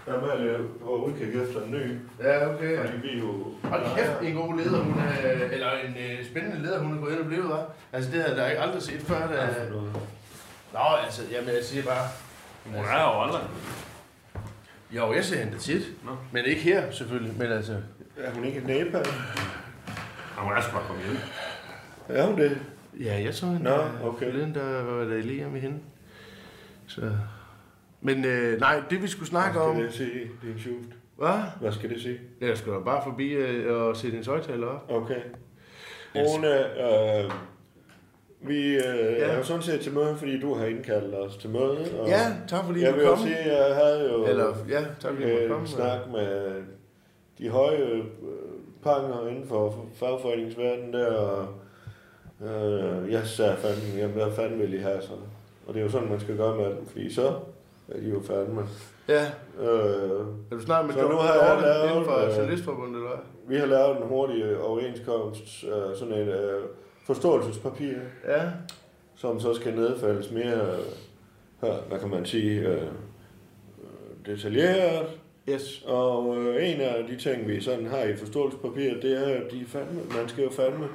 Der 0.05 0.13
er 0.15 0.21
med 0.21 0.49
at 0.49 0.60
på 0.84 0.89
udkig 1.05 1.27
efter 1.43 1.60
en 1.65 1.71
ny. 1.77 1.84
ja 2.27 2.34
okay. 2.53 2.73
Fordi 2.77 2.97
vi 3.08 3.19
jo... 3.19 3.29
Hold 3.63 3.84
kæft, 3.97 4.12
en 4.23 4.36
god 4.36 4.58
leder, 4.60 4.79
hun 4.89 4.95
er, 5.08 5.45
eller 5.55 5.71
en 5.86 5.95
øh, 6.05 6.25
spændende 6.32 6.62
leder, 6.65 6.79
hun 6.79 6.97
er 6.97 7.01
gået 7.01 7.12
ind 7.12 7.19
og 7.19 7.25
blevet, 7.25 7.45
hva'? 7.51 7.71
Altså, 7.93 8.12
det 8.12 8.19
havde 8.21 8.36
jeg 8.36 8.43
da 8.45 8.49
ikke 8.49 8.62
aldrig 8.62 8.82
set 8.82 9.01
før. 9.01 9.15
Da... 9.19 9.39
Nå, 10.73 10.79
altså, 11.05 11.21
jamen, 11.32 11.49
jeg 11.55 11.63
siger 11.63 11.84
bare... 11.84 12.05
Hun 12.65 12.75
er 12.86 13.01
jo 13.15 13.21
aldrig. 13.23 13.41
Jo, 14.91 15.13
jeg 15.13 15.25
ser 15.25 15.43
hende 15.43 15.58
tit. 15.58 15.91
Nå. 16.06 16.12
Men 16.32 16.45
ikke 16.45 16.62
her, 16.62 16.91
selvfølgelig. 16.91 17.38
Men 17.38 17.52
altså... 17.52 17.78
Er 18.17 18.32
hun 18.34 18.45
ikke 18.45 18.60
i 18.60 18.63
Nepal? 18.63 19.06
Ja, 20.38 20.41
hun 20.43 20.54
er 20.54 20.62
sgu 20.62 20.71
bare 20.71 20.88
kommet 20.88 21.06
hjem. 21.06 21.17
Er 22.08 22.25
hun 22.25 22.39
det? 22.39 22.58
Ja, 22.99 23.21
jeg 23.23 23.34
så 23.34 23.45
hende. 23.45 23.63
Nå, 23.63 23.75
øh, 23.75 24.06
okay. 24.06 24.32
Forleden, 24.32 24.56
der 24.56 24.84
var 24.84 25.04
der 25.04 25.21
lige 25.21 25.49
med 25.49 25.62
hende. 25.62 25.80
Så... 26.88 27.12
Men 28.02 28.25
øh, 28.25 28.60
nej, 28.60 28.84
det 28.89 29.02
vi 29.02 29.08
skulle 29.08 29.30
snakke 29.30 29.62
om... 29.62 29.75
Hvad 29.75 29.91
skal 29.91 30.06
det 30.06 30.12
sige, 30.13 30.32
din 30.41 30.60
sjuft? 30.60 30.89
Hvad? 31.17 31.41
Hvad 31.62 31.71
skal 31.71 31.89
det 31.89 32.02
sige? 32.02 32.19
Jeg 32.41 32.58
skal 32.58 32.73
da 32.73 32.80
bare 32.80 33.04
forbi 33.04 33.32
øh, 33.32 33.75
og 33.75 33.97
sætte 33.97 34.17
en 34.17 34.25
højtaler 34.25 34.67
op. 34.67 34.91
Okay. 34.91 35.21
Rune, 36.15 36.80
øh, 37.25 37.32
vi 38.41 38.73
øh, 38.75 38.80
ja. 39.19 39.25
er 39.25 39.38
jo 39.38 39.43
sådan 39.43 39.62
set 39.62 39.82
til 39.82 39.93
møde, 39.93 40.15
fordi 40.17 40.39
du 40.39 40.54
har 40.54 40.65
indkaldt 40.65 41.15
os 41.15 41.38
til 41.38 41.49
møde. 41.49 41.78
Og 42.02 42.08
Ja, 42.08 42.19
tak 42.47 42.65
fordi 42.65 42.82
jeg 42.82 42.91
du 42.91 42.95
vil 42.97 43.06
jo 43.06 43.10
kom. 43.15 43.19
sige, 43.23 43.36
at 43.38 43.67
jeg 43.67 43.75
havde 43.75 44.12
jo 44.13 44.25
Eller, 44.25 44.56
ja, 44.69 44.86
tak 44.99 45.12
fordi 45.13 45.32
øh, 45.32 45.49
kom. 45.49 45.62
en 45.62 45.67
snak 45.67 45.99
med 46.12 46.52
de 47.38 47.49
høje 47.49 47.78
øh, 47.78 48.04
panger 48.84 49.28
inden 49.30 49.47
for 49.47 49.86
fagforeningsverdenen 49.95 50.93
der, 50.93 51.13
og 51.15 51.47
øh, 52.47 53.12
jeg 53.12 53.21
sagde 53.25 53.56
fandme, 53.58 53.97
jamen, 53.99 54.15
hvad 54.15 54.32
fanden 54.32 54.60
vil 54.60 54.73
I 54.73 54.78
have 54.78 55.02
så? 55.02 55.12
Og 55.67 55.73
det 55.73 55.80
er 55.80 55.84
jo 55.84 55.89
sådan, 55.91 56.10
man 56.10 56.19
skal 56.19 56.38
gøre 56.38 56.56
med 56.58 56.65
dem, 56.65 56.86
fordi 56.88 57.13
så 57.13 57.28
er 57.88 57.99
de 57.99 58.10
jo 58.10 58.21
fandme. 58.21 58.62
Ja, 59.08 59.25
Øh, 59.60 60.25
er 60.52 60.56
du 60.56 60.62
snart 60.62 60.86
med 60.86 60.93
Så 60.93 61.08
nu 61.08 61.15
har 61.15 61.34
jeg 61.34 61.62
lavet, 61.62 61.89
inden 61.91 62.06
for 62.06 62.25
øh, 62.25 62.38
Journalistforbundet, 62.38 62.95
eller 62.95 63.08
hvad? 63.10 63.19
vi 63.47 63.56
har 63.56 63.65
lavet 63.65 63.97
en 63.97 64.04
hurtig 64.08 64.58
overenskomst, 64.62 65.63
øh, 65.63 65.95
sådan 65.95 66.13
et 66.13 66.28
øh, 66.28 66.62
forståelsespapir, 67.13 67.93
Ja, 68.28 68.41
som 69.15 69.39
så 69.39 69.54
skal 69.54 69.74
nedfældes 69.76 70.32
mere, 70.32 70.62
øh, 70.62 70.80
her, 71.62 71.74
hvad 71.88 72.00
kan 72.00 72.10
man 72.10 72.26
sige, 72.26 72.60
øh, 72.60 72.74
øh, 72.78 72.82
detaljeret. 74.26 75.06
yes. 75.50 75.84
Og 75.88 76.38
øh, 76.38 76.69
en 76.69 76.82
af 76.82 77.04
de 77.10 77.17
ting, 77.17 77.48
vi 77.48 77.62
sådan 77.62 77.86
har 77.86 78.04
i 78.04 78.15
forståelsespapiret, 78.15 79.02
det 79.02 79.17
er, 79.28 79.36
at 79.45 79.52
de 79.52 79.65
fandme, 79.67 80.00
man 80.17 80.28
skal 80.30 80.43
jo 80.43 80.50
fandme 80.50 80.86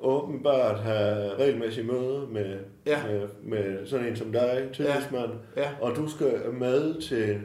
åbenbart 0.00 0.78
have 0.80 1.34
regelmæssige 1.38 1.86
møder 1.86 2.26
med, 2.28 2.58
Ja. 2.86 2.98
med, 3.06 3.28
med 3.42 3.86
sådan 3.86 4.06
en 4.06 4.16
som 4.16 4.32
dig, 4.32 4.68
tillidsmand, 4.74 5.30
Ja. 5.56 5.70
og 5.80 5.96
du 5.96 6.08
skal 6.08 6.40
med 6.52 7.00
til 7.00 7.40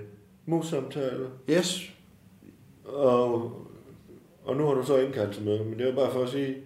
mus-samtaler, 0.45 1.27
Yes. 1.49 1.91
og, 2.85 3.51
og 4.45 4.55
nu 4.55 4.65
har 4.65 4.73
du 4.73 4.85
så 4.85 4.97
indkaldt 4.97 5.33
til 5.33 5.45
møde, 5.45 5.63
men 5.63 5.79
det 5.79 5.89
er 5.89 5.95
bare 5.95 6.11
for 6.11 6.23
at 6.23 6.29
sige, 6.29 6.57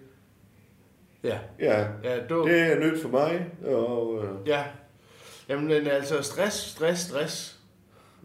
Ja. 1.23 1.37
ja, 1.59 1.85
Ja, 2.03 2.19
du... 2.29 2.47
det 2.47 2.61
er 2.71 2.79
nyt 2.79 3.01
for 3.01 3.09
mig, 3.09 3.45
og 3.65 4.23
øh, 4.23 4.47
Ja. 4.47 4.63
Jamen, 5.49 5.67
men 5.67 5.87
altså, 5.87 6.21
stress, 6.21 6.55
stress, 6.57 7.01
stress. 7.01 7.59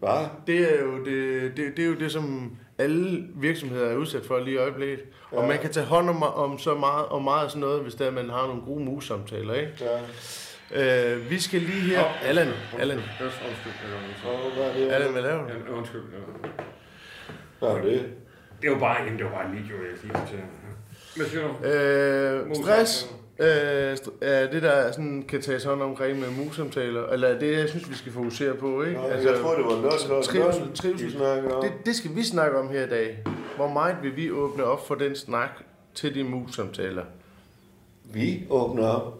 bare, 0.01 0.29
Det 0.47 0.73
er 0.79 0.81
jo 0.83 1.05
det, 1.05 1.57
det, 1.57 1.77
det, 1.77 1.83
er 1.85 1.87
jo 1.89 1.95
det 1.95 2.11
som 2.11 2.55
alle 2.77 3.27
virksomheder 3.35 3.87
er 3.89 3.95
udsat 3.95 4.25
for 4.25 4.39
lige 4.39 4.53
i 4.53 4.57
øjeblikket. 4.57 4.99
Og 5.31 5.41
Ja. 5.43 5.47
man 5.47 5.59
kan 5.59 5.69
tage 5.71 5.85
hånd 5.85 6.09
om, 6.09 6.23
om 6.23 6.59
så 6.59 6.75
meget, 6.75 7.05
og 7.05 7.21
meget 7.23 7.43
af 7.43 7.49
sådan 7.51 7.61
noget, 7.61 7.81
hvis 7.81 7.95
der 7.95 8.11
man 8.11 8.29
har 8.29 8.47
nogle 8.47 8.61
gode 8.61 8.83
mus-samtaler, 8.83 9.53
ikke? 9.53 9.71
ja, 9.81 9.99
Øh, 10.71 11.29
vi 11.29 11.39
skal 11.39 11.61
lige 11.61 11.81
her... 11.81 12.03
Allan, 12.23 12.47
Allan, 12.79 12.97
Undskyld. 12.97 13.73
og 14.25 14.51
hvad 14.55 14.81
det? 14.83 14.91
Allan, 14.91 15.11
hvad 15.11 15.21
laver 15.21 15.41
du? 15.67 15.73
Undskyld. 15.77 16.01
Ja. 16.01 16.49
Hvad 17.59 17.69
er 17.77 17.81
det? 17.81 18.13
Det 18.61 18.71
var 18.71 18.79
bare, 18.79 19.01
jamen, 19.03 19.17
det 19.17 19.25
var 19.25 19.31
bare 19.31 19.45
en 19.45 19.51
video, 19.51 19.75
jeg 19.75 19.91
lige 20.03 20.27
til. 20.27 20.39
Øh, 21.65 22.55
stress 22.55 23.11
øh, 23.39 23.93
st- 23.93 24.11
er 24.21 24.49
det, 24.51 24.61
der 24.61 24.91
sådan 24.91 25.25
kan 25.29 25.41
tages 25.41 25.63
hånd 25.63 25.81
omkring 25.81 26.19
med 26.19 26.27
mus-samtaler, 26.45 27.07
eller 27.07 27.27
er 27.27 27.39
det, 27.39 27.57
jeg 27.59 27.69
synes, 27.69 27.89
vi 27.89 27.95
skal 27.95 28.11
fokusere 28.11 28.53
på, 28.53 28.83
ikke? 28.83 28.97
Nå, 28.97 29.07
jeg 29.07 29.39
tror, 29.41 29.55
det 29.55 29.65
var 29.65 29.71
løn, 29.81 29.81
løn, 30.09 30.23
trivsel, 30.23 30.73
trivsel. 30.75 31.19
Det, 31.61 31.71
det 31.85 31.95
skal 31.95 32.15
vi 32.15 32.23
snakke 32.23 32.57
om 32.59 32.69
her 32.69 32.83
i 32.85 32.89
dag. 32.89 33.23
Hvor 33.55 33.67
meget 33.69 33.95
vil 34.03 34.15
vi 34.15 34.31
åbne 34.31 34.63
op 34.63 34.87
for 34.87 34.95
den 34.95 35.15
snak 35.15 35.49
til 35.95 36.15
de 36.15 36.23
mus-samtaler? 36.23 37.03
Vi 38.03 38.45
åbner 38.49 38.87
op. 38.87 39.13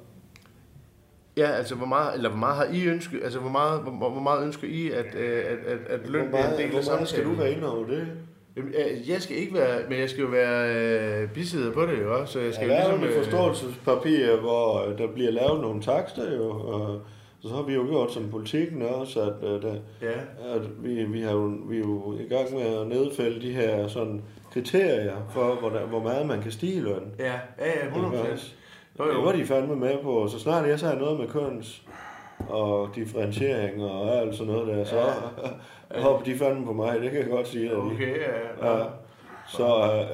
Ja, 1.38 1.52
altså 1.52 1.76
hvor 1.76 1.86
meget, 1.86 2.16
eller 2.16 2.30
hvor 2.30 2.40
meget 2.40 2.56
har 2.56 2.66
I 2.74 2.86
ønsket, 2.88 3.20
altså 3.24 3.40
hvor 3.40 3.50
meget, 3.50 3.82
hvor, 3.82 4.10
hvor 4.10 4.22
meget 4.22 4.46
ønsker 4.46 4.68
I, 4.68 4.92
at, 4.92 5.16
øh, 5.16 5.38
at, 5.46 5.58
at, 5.74 5.80
at 5.90 6.10
løn 6.10 6.22
Hvor 6.28 6.38
bliver 6.38 6.52
en 6.54 6.58
del 6.58 6.70
hvor 6.70 6.80
af 6.80 6.86
meget 6.86 7.08
skal 7.10 7.24
du 7.24 7.30
samtalen? 7.30 7.40
være 7.40 7.52
inde 7.52 7.72
over 7.78 7.88
det? 7.88 8.08
Øh, 8.58 9.10
Jeg 9.10 9.22
skal 9.22 9.38
ikke 9.38 9.54
være, 9.54 9.80
men 9.90 10.00
jeg 10.00 10.10
skal 10.10 10.22
jo 10.22 10.28
være 10.30 10.76
øh, 10.76 11.30
bisidder 11.30 11.72
på 11.74 11.82
det 11.86 12.02
jo 12.02 12.20
også, 12.20 12.34
så 12.34 12.40
jeg 12.40 12.54
skal 12.54 12.68
skal 12.70 12.92
jo 12.92 12.98
ligesom... 12.98 13.20
et 13.20 13.26
forståelsespapir, 13.26 14.36
hvor 14.40 14.86
øh, 14.90 14.98
der 14.98 15.08
bliver 15.08 15.32
lavet 15.32 15.62
nogle 15.62 15.82
takster 15.82 16.36
jo, 16.36 16.50
og 16.50 17.02
så 17.42 17.50
har 17.50 17.62
vi 17.62 17.74
jo 17.74 17.86
gjort 17.90 18.14
som 18.14 18.30
politikken 18.32 18.82
også, 18.82 19.22
at, 19.22 19.50
at, 19.50 19.64
at, 19.66 19.82
Ja, 20.02 20.54
at 20.56 20.84
vi, 20.84 21.04
vi, 21.04 21.22
har 21.22 21.32
jo, 21.32 21.52
vi 21.70 21.76
er 21.76 21.80
jo 21.80 22.14
i 22.20 22.30
gang 22.34 22.54
med 22.54 22.80
at 22.82 22.88
nedfælde 22.88 23.42
de 23.42 23.52
her 23.54 23.88
sådan 23.88 24.22
kriterier 24.54 25.16
for, 25.34 25.56
hvor, 25.56 25.70
der, 25.70 25.86
hvor 25.86 26.00
meget 26.04 26.26
man 26.28 26.42
kan 26.42 26.52
stige 26.52 26.74
i 26.74 26.80
løn. 26.80 27.12
ja, 27.20 27.34
ja, 27.60 27.66
ja, 27.82 27.88
100 27.88 28.24
Jo, 29.00 29.04
Det 29.08 29.14
jo. 29.14 29.22
var 29.22 29.32
de 29.32 29.46
fandme 29.46 29.76
med 29.76 29.98
på, 30.04 30.28
så 30.28 30.40
snart 30.40 30.68
jeg 30.70 30.80
sagde 30.80 30.96
noget 30.98 31.20
med 31.20 31.28
køns 31.28 31.82
og 32.50 32.90
differentiering 32.96 33.84
og 33.84 34.18
alt 34.18 34.36
sådan 34.36 34.54
noget 34.54 34.68
der, 34.78 34.84
så 34.84 34.98
ja. 35.94 36.00
hoppede 36.02 36.32
de 36.32 36.38
fandme 36.38 36.66
på 36.66 36.74
mig, 36.74 37.02
det 37.02 37.12
kan 37.12 37.20
jeg 37.20 37.30
godt 37.30 37.48
sige. 37.48 37.78
Okay, 37.78 38.16
ja, 38.62 38.68
ja. 38.78 38.84
Så, 39.48 39.66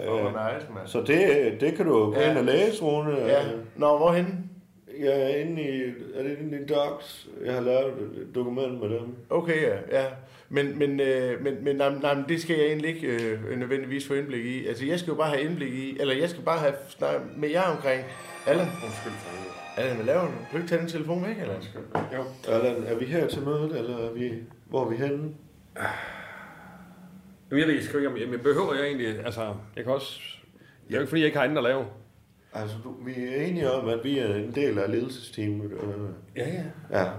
øh, 0.08 0.26
nice, 0.26 0.92
så 0.92 1.02
det, 1.02 1.62
det 1.62 1.76
kan 1.76 1.86
du 1.86 1.94
gå 1.94 2.16
Ja. 2.20 2.30
ind 2.30 2.38
og 2.38 2.44
læse, 2.46 2.84
Rune. 2.84 3.18
Ja, 3.18 3.42
nå, 3.76 3.98
hvorhen? 3.98 4.50
Jeg 5.00 5.22
er 5.22 5.28
inde 5.36 5.62
i, 5.62 5.82
er 6.16 6.24
det 6.24 6.38
inde 6.42 6.58
i 6.62 6.66
Docs? 6.66 7.28
Jeg 7.46 7.54
har 7.54 7.62
lavet 7.62 7.88
et 7.88 8.28
dokument 8.36 8.82
med 8.82 8.90
dem. 8.90 9.16
Okay, 9.30 9.62
ja. 9.62 10.02
ja. 10.02 10.06
Men, 10.50 10.80
men, 10.80 11.00
øh, 11.00 11.44
men, 11.44 11.64
men, 11.64 11.76
nej, 11.76 11.90
nej, 12.02 12.14
men 12.16 12.26
det 12.30 12.42
skal 12.42 12.56
jeg 12.58 12.66
egentlig 12.66 12.96
ikke 12.96 13.08
øh, 13.08 13.60
nødvendigvis 13.60 14.08
få 14.08 14.14
indblik 14.14 14.46
i. 14.46 14.68
Altså, 14.68 14.86
jeg 14.86 15.00
skal 15.00 15.12
jo 15.12 15.18
bare 15.18 15.30
have 15.30 15.42
indblik 15.42 15.74
i, 15.74 15.98
eller 16.00 16.16
jeg 16.16 16.30
skal 16.30 16.44
bare 16.44 16.60
have 16.60 16.74
snakket 16.90 17.22
med 17.38 17.50
jer 17.50 17.62
omkring. 17.62 18.02
Allan, 18.48 18.68
Undskyld 18.68 19.14
for. 19.14 19.53
Allan, 19.78 19.96
hvad 19.96 20.06
laver 20.06 20.22
du? 20.22 20.28
Kan 20.28 20.38
du 20.52 20.58
ikke 20.58 20.70
tage 20.70 20.82
den 20.82 20.88
telefon 20.90 21.24
væk, 21.24 21.38
Allan? 21.42 21.62
Jo. 22.14 22.24
Allan, 22.54 22.84
er 22.84 22.96
vi 22.96 23.06
her 23.06 23.28
til 23.28 23.42
mødet, 23.42 23.78
eller 23.80 23.98
er 23.98 24.14
vi, 24.14 24.32
hvor 24.70 24.86
er 24.86 24.90
vi 24.90 24.96
henne? 24.96 25.34
Jamen, 27.52 27.60
jeg 27.60 27.68
ved 27.68 27.82
sgu 27.82 27.98
ikke, 27.98 28.10
om 28.10 28.18
jeg, 28.18 28.42
behøver 28.44 28.74
jeg 28.74 28.86
egentlig, 28.86 29.26
altså, 29.26 29.54
jeg 29.76 29.84
kan 29.84 29.94
også, 29.94 30.20
det 30.88 30.94
er 30.94 30.96
jo 30.96 31.00
ikke 31.02 31.10
fordi, 31.10 31.22
jeg 31.22 31.26
ikke 31.26 31.38
har 31.38 31.46
andet 31.46 31.58
at 31.58 31.64
lave. 31.64 31.86
Altså, 32.54 32.76
du, 32.84 32.96
vi 33.06 33.14
er 33.28 33.42
enige 33.42 33.72
om, 33.72 33.88
at 33.90 34.00
vi 34.04 34.20
er 34.20 34.36
en 34.36 34.52
del 34.56 34.80
af 34.80 34.92
ledelsesteamet. 34.92 35.72
Øh, 35.72 35.80
Ja, 36.36 36.48
ja. 36.50 36.64
ja. 37.04 37.10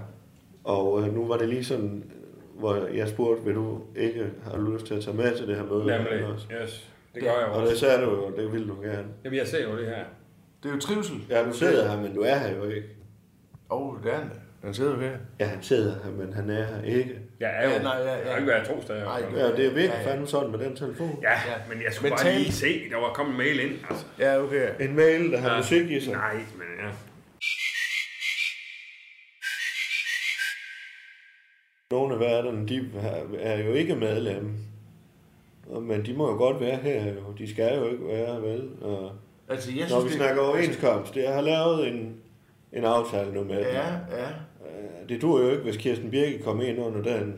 Og 0.63 1.01
øh, 1.01 1.13
nu 1.13 1.27
var 1.27 1.37
det 1.37 1.49
lige 1.49 1.63
sådan, 1.63 2.11
hvor 2.59 2.87
jeg 2.87 3.07
spurgte, 3.09 3.43
vil 3.45 3.55
du 3.55 3.81
ikke 3.95 4.31
har 4.43 4.57
du 4.57 4.71
lyst 4.73 4.85
til 4.85 4.93
at 4.93 5.03
tage 5.03 5.17
med 5.17 5.35
til 5.37 5.47
det 5.47 5.55
her 5.55 5.63
møde? 5.63 5.85
Nemlig, 5.85 6.25
Også? 6.25 6.47
yes. 6.63 6.91
Det 7.15 7.23
gør 7.23 7.29
jeg 7.31 7.45
Og 7.47 7.53
også. 7.55 7.71
det 7.71 7.79
sagde 7.79 8.05
du 8.05 8.09
jo, 8.11 8.35
det 8.37 8.51
ville 8.51 8.67
du 8.67 8.81
gerne. 8.81 9.07
Jamen, 9.23 9.39
jeg 9.39 9.47
ser 9.47 9.63
jo 9.63 9.77
det 9.77 9.85
her. 9.85 10.05
Det 10.65 10.71
er 10.71 10.75
jo 10.75 10.79
trivsel. 10.81 11.15
Ja, 11.29 11.43
du 11.45 11.53
sidder 11.53 11.89
her, 11.91 12.01
men 12.01 12.15
du 12.15 12.21
er 12.21 12.35
her 12.37 12.55
jo 12.55 12.63
ikke. 12.69 12.87
Åh, 13.71 13.81
oh, 13.87 14.03
det 14.03 14.13
er 14.13 14.17
han. 14.17 14.31
Han 14.63 14.73
sidder 14.73 14.93
jo 14.93 14.99
her. 14.99 15.17
Ja, 15.39 15.45
han 15.45 15.63
sidder 15.63 15.95
her, 16.03 16.11
men 16.11 16.33
han 16.33 16.49
er 16.49 16.63
her 16.65 16.81
ikke. 16.83 17.19
Jeg 17.39 17.53
er 17.55 17.63
jo, 17.65 17.69
Ja, 17.69 17.81
nej, 17.81 17.97
ja, 17.97 18.03
ja. 18.05 18.17
jeg 18.17 18.29
har 18.31 18.35
ikke 18.37 18.47
været 18.47 18.67
to 18.67 18.81
steder. 18.81 19.03
Nej. 19.03 19.23
Ja, 19.39 19.47
det 19.51 19.59
er 19.65 19.69
virkelig 19.73 19.85
Ja, 19.89 20.01
ja. 20.01 20.11
fandme 20.11 20.27
sådan 20.27 20.51
med 20.51 20.59
den 20.59 20.75
telefon. 20.75 21.19
Ja, 21.21 21.29
men 21.69 21.83
jeg 21.83 21.93
skulle 21.93 22.09
Men 22.09 22.17
bare 22.23 22.33
lige 22.39 22.51
se, 22.51 22.89
der 22.89 22.95
var 22.97 23.13
kommet 23.13 23.31
en 23.31 23.37
mail 23.37 23.59
ind, 23.59 23.79
altså. 23.89 24.05
Ja, 24.19 24.37
okay. 24.43 24.69
En 24.79 24.95
mail, 24.95 25.31
der 25.31 25.37
har 25.39 25.49
Ja. 25.51 25.57
musik 25.57 25.91
i 25.91 25.99
sig. 25.99 26.13
Nej, 26.13 26.33
men 26.35 26.67
ja. 26.83 26.89
Nogle 31.91 32.13
af 32.13 32.19
værterne, 32.19 32.67
de 32.67 32.89
er 33.39 33.63
jo 33.63 33.73
ikke 33.73 33.95
medlem. 33.95 34.55
Men 35.81 36.05
de 36.05 36.13
må 36.13 36.31
jo 36.31 36.37
godt 36.37 36.59
være 36.61 36.75
her 36.77 37.13
jo. 37.13 37.31
De 37.37 37.51
skal 37.53 37.77
jo 37.77 37.85
ikke 37.91 38.07
være, 38.07 38.41
vel? 38.41 38.69
Og 38.81 39.11
Altså, 39.49 39.71
jeg 39.71 39.79
når 39.79 39.87
synes, 39.87 40.03
vi 40.03 40.09
det- 40.09 40.17
snakker 40.17 40.41
overenskomst, 40.41 41.15
jeg 41.17 41.33
har 41.33 41.41
lavet 41.41 41.87
en, 41.87 42.13
en 42.73 42.85
aftale 42.85 43.33
nu 43.33 43.43
med 43.43 43.55
dem. 43.55 43.65
Ja, 43.65 43.87
ja. 44.17 44.27
Øh, 44.65 45.09
Det 45.09 45.21
dur 45.21 45.41
jo 45.41 45.49
ikke, 45.49 45.63
hvis 45.63 45.77
Kirsten 45.77 46.11
Birke 46.11 46.43
kommer 46.43 46.63
ind 46.63 46.79
under 46.79 47.01
den. 47.17 47.35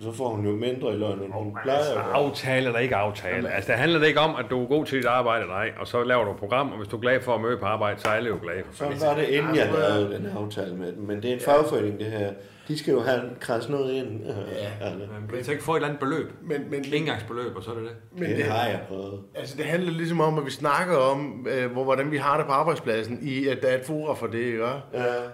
Så 0.00 0.12
får 0.12 0.28
hun 0.28 0.44
jo 0.46 0.52
mindre 0.52 0.92
i 0.94 0.96
løn, 0.96 1.12
end 1.12 1.32
hun 1.32 1.44
Men 1.44 1.56
plejer. 1.62 1.78
altså, 1.78 1.94
aftale 1.94 2.66
eller 2.66 2.78
ikke 2.78 2.96
aftale. 2.96 3.50
Altså, 3.50 3.72
det 3.72 3.80
handler 3.80 3.98
det 3.98 4.06
ikke 4.06 4.20
om, 4.20 4.34
at 4.36 4.44
du 4.50 4.62
er 4.62 4.66
god 4.68 4.84
til 4.84 4.98
dit 4.98 5.06
arbejde 5.06 5.42
eller 5.42 5.54
ej, 5.54 5.70
og 5.80 5.86
så 5.86 6.04
laver 6.04 6.24
du 6.24 6.30
et 6.30 6.36
program, 6.36 6.70
og 6.72 6.76
hvis 6.78 6.88
du 6.88 6.96
er 6.96 7.00
glad 7.00 7.20
for 7.20 7.34
at 7.34 7.40
møde 7.40 7.56
på 7.58 7.66
arbejde, 7.66 8.00
så 8.00 8.08
er 8.08 8.12
alle 8.12 8.28
jo 8.28 8.38
glade. 8.42 8.62
Sådan 8.72 9.00
var 9.00 9.14
det, 9.14 9.24
inden 9.28 9.56
jeg 9.56 9.68
lavede 9.72 10.14
den 10.14 10.26
aftale 10.36 10.74
med 10.76 10.92
dem. 10.92 11.02
Men 11.02 11.22
det 11.22 11.30
er 11.30 11.34
en 11.34 11.40
fagforening, 11.40 11.98
det 11.98 12.06
her. 12.06 12.32
De 12.68 12.78
skal 12.78 12.92
jo 12.92 13.00
have 13.00 13.20
kræs 13.40 13.68
noget 13.68 13.92
ind. 13.94 14.20
Ja. 14.26 14.90
Man 14.90 15.28
kan 15.34 15.44
så 15.44 15.52
ikke 15.52 15.64
få 15.64 15.72
et 15.72 15.76
eller 15.76 15.88
andet 15.88 16.00
beløb. 16.00 16.30
Men, 16.42 16.70
men, 16.70 16.84
Engangsbeløb, 16.92 17.56
og 17.56 17.62
så 17.62 17.70
er 17.70 17.74
det 17.74 17.84
det. 17.84 17.92
men 18.20 18.28
Det 18.30 18.36
det, 18.36 18.44
har 18.44 18.66
jeg 18.68 18.80
prøvet. 18.88 19.20
altså, 19.34 19.56
det 19.56 19.64
handler 19.64 19.92
ligesom 19.92 20.20
om, 20.20 20.38
at 20.38 20.46
vi 20.46 20.50
snakker 20.50 20.96
om, 20.96 21.46
øh, 21.50 21.72
hvor, 21.72 21.84
hvordan 21.84 22.10
vi 22.10 22.16
har 22.16 22.36
det 22.36 22.46
på 22.46 22.52
arbejdspladsen, 22.52 23.18
i 23.22 23.46
at 23.48 23.62
der 23.62 23.68
er 23.68 23.78
et 23.78 23.84
fora 23.84 24.14
for 24.14 24.26
det, 24.26 24.38
ikke? 24.38 24.64
Ja. 24.64 24.74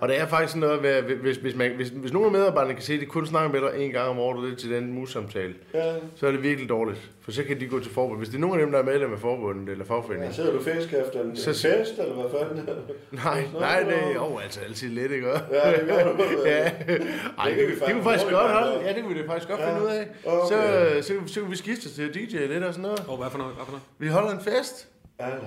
Og 0.01 0.09
det 0.09 0.21
er 0.21 0.27
faktisk 0.27 0.57
noget, 0.57 0.81
hvad- 0.81 1.03
hvis, 1.03 1.37
hvis, 1.37 1.57
man, 1.57 1.73
hvis, 1.77 1.89
hvis 1.89 2.13
nogle 2.13 2.27
af 2.27 2.33
medarbejderne 2.33 2.75
kan 2.75 2.83
se, 2.83 2.95
at 2.95 3.01
de 3.01 3.07
kun 3.07 3.27
snakker 3.27 3.53
med 3.53 3.61
dig 3.71 3.85
en 3.85 3.91
gang 3.93 4.09
om 4.09 4.19
året 4.19 4.51
det 4.51 4.59
til 4.59 4.71
den 4.71 4.93
mus-samtale, 4.93 5.55
Ja. 5.75 5.93
så 6.17 6.27
er 6.27 6.31
det 6.31 6.43
virkelig 6.43 6.69
dårligt. 6.69 7.11
For 7.25 7.31
så 7.33 7.45
kan 7.45 7.61
de 7.61 7.67
gå 7.67 7.81
til 7.81 7.93
forbund. 7.93 8.19
Hvis 8.19 8.29
det 8.29 8.37
er 8.37 8.41
nogen 8.41 8.61
af 8.61 8.67
dem, 8.67 8.73
der 8.73 8.79
er 8.79 8.83
medlem 8.83 9.13
af 9.13 9.19
forbundet 9.19 9.69
eller 9.69 9.85
fagforeningen, 9.85 10.31
Ja, 10.31 10.35
sidder 10.37 10.53
du 10.53 10.63
fisk 10.63 10.93
efter 10.95 11.23
en, 11.23 11.37
Så- 11.37 11.51
en 11.51 11.55
fest, 11.57 11.99
eller 11.99 12.15
hvad 12.15 12.41
fanden? 12.41 12.69
Nej, 13.25 13.45
nej, 13.61 13.81
det 13.81 13.95
er 13.99 14.13
jo 14.15 14.39
altså 14.39 14.61
altid 14.61 14.89
lidt, 14.89 15.13
ikke? 15.13 15.29
Ja, 15.29 15.73
det 15.73 15.89
gør 15.89 16.13
du. 16.13 16.23
ja. 16.47 16.63
Ej, 16.65 17.49
Det 17.49 17.57
det, 17.57 17.57
kan 17.57 17.67
vi 17.67 17.71
det, 17.71 17.79
faktisk 17.79 17.93
kunne 17.93 18.03
faktisk 18.03 18.25
hurtigt 18.25 18.41
godt 18.41 18.51
holde. 18.53 18.81
Ja, 18.87 18.93
det 18.95 19.03
kunne 19.03 19.15
vi 19.15 19.23
da 19.23 19.27
faktisk 19.29 19.49
godt 19.49 19.61
Ja. 19.61 19.69
finde 19.75 19.83
ud 19.87 19.91
af. 19.93 20.07
Okay. 20.27 20.55
Så, 21.03 21.03
så, 21.13 21.33
så, 21.35 21.41
kan 21.41 21.51
vi 21.51 21.57
skifte 21.57 21.89
til 21.89 22.15
DJ 22.15 22.37
lidt 22.47 22.65
og 22.65 22.75
sådan 22.75 22.83
noget. 22.83 23.05
Og 23.09 23.17
hvad 23.17 23.31
for 23.31 23.39
noget? 23.39 23.55
Hvad 23.55 23.65
for 23.65 23.73
noget? 23.73 23.85
Vi 23.99 24.09
holder 24.09 24.31
en 24.31 24.41
fest. 24.41 24.89
Allan. 25.19 25.41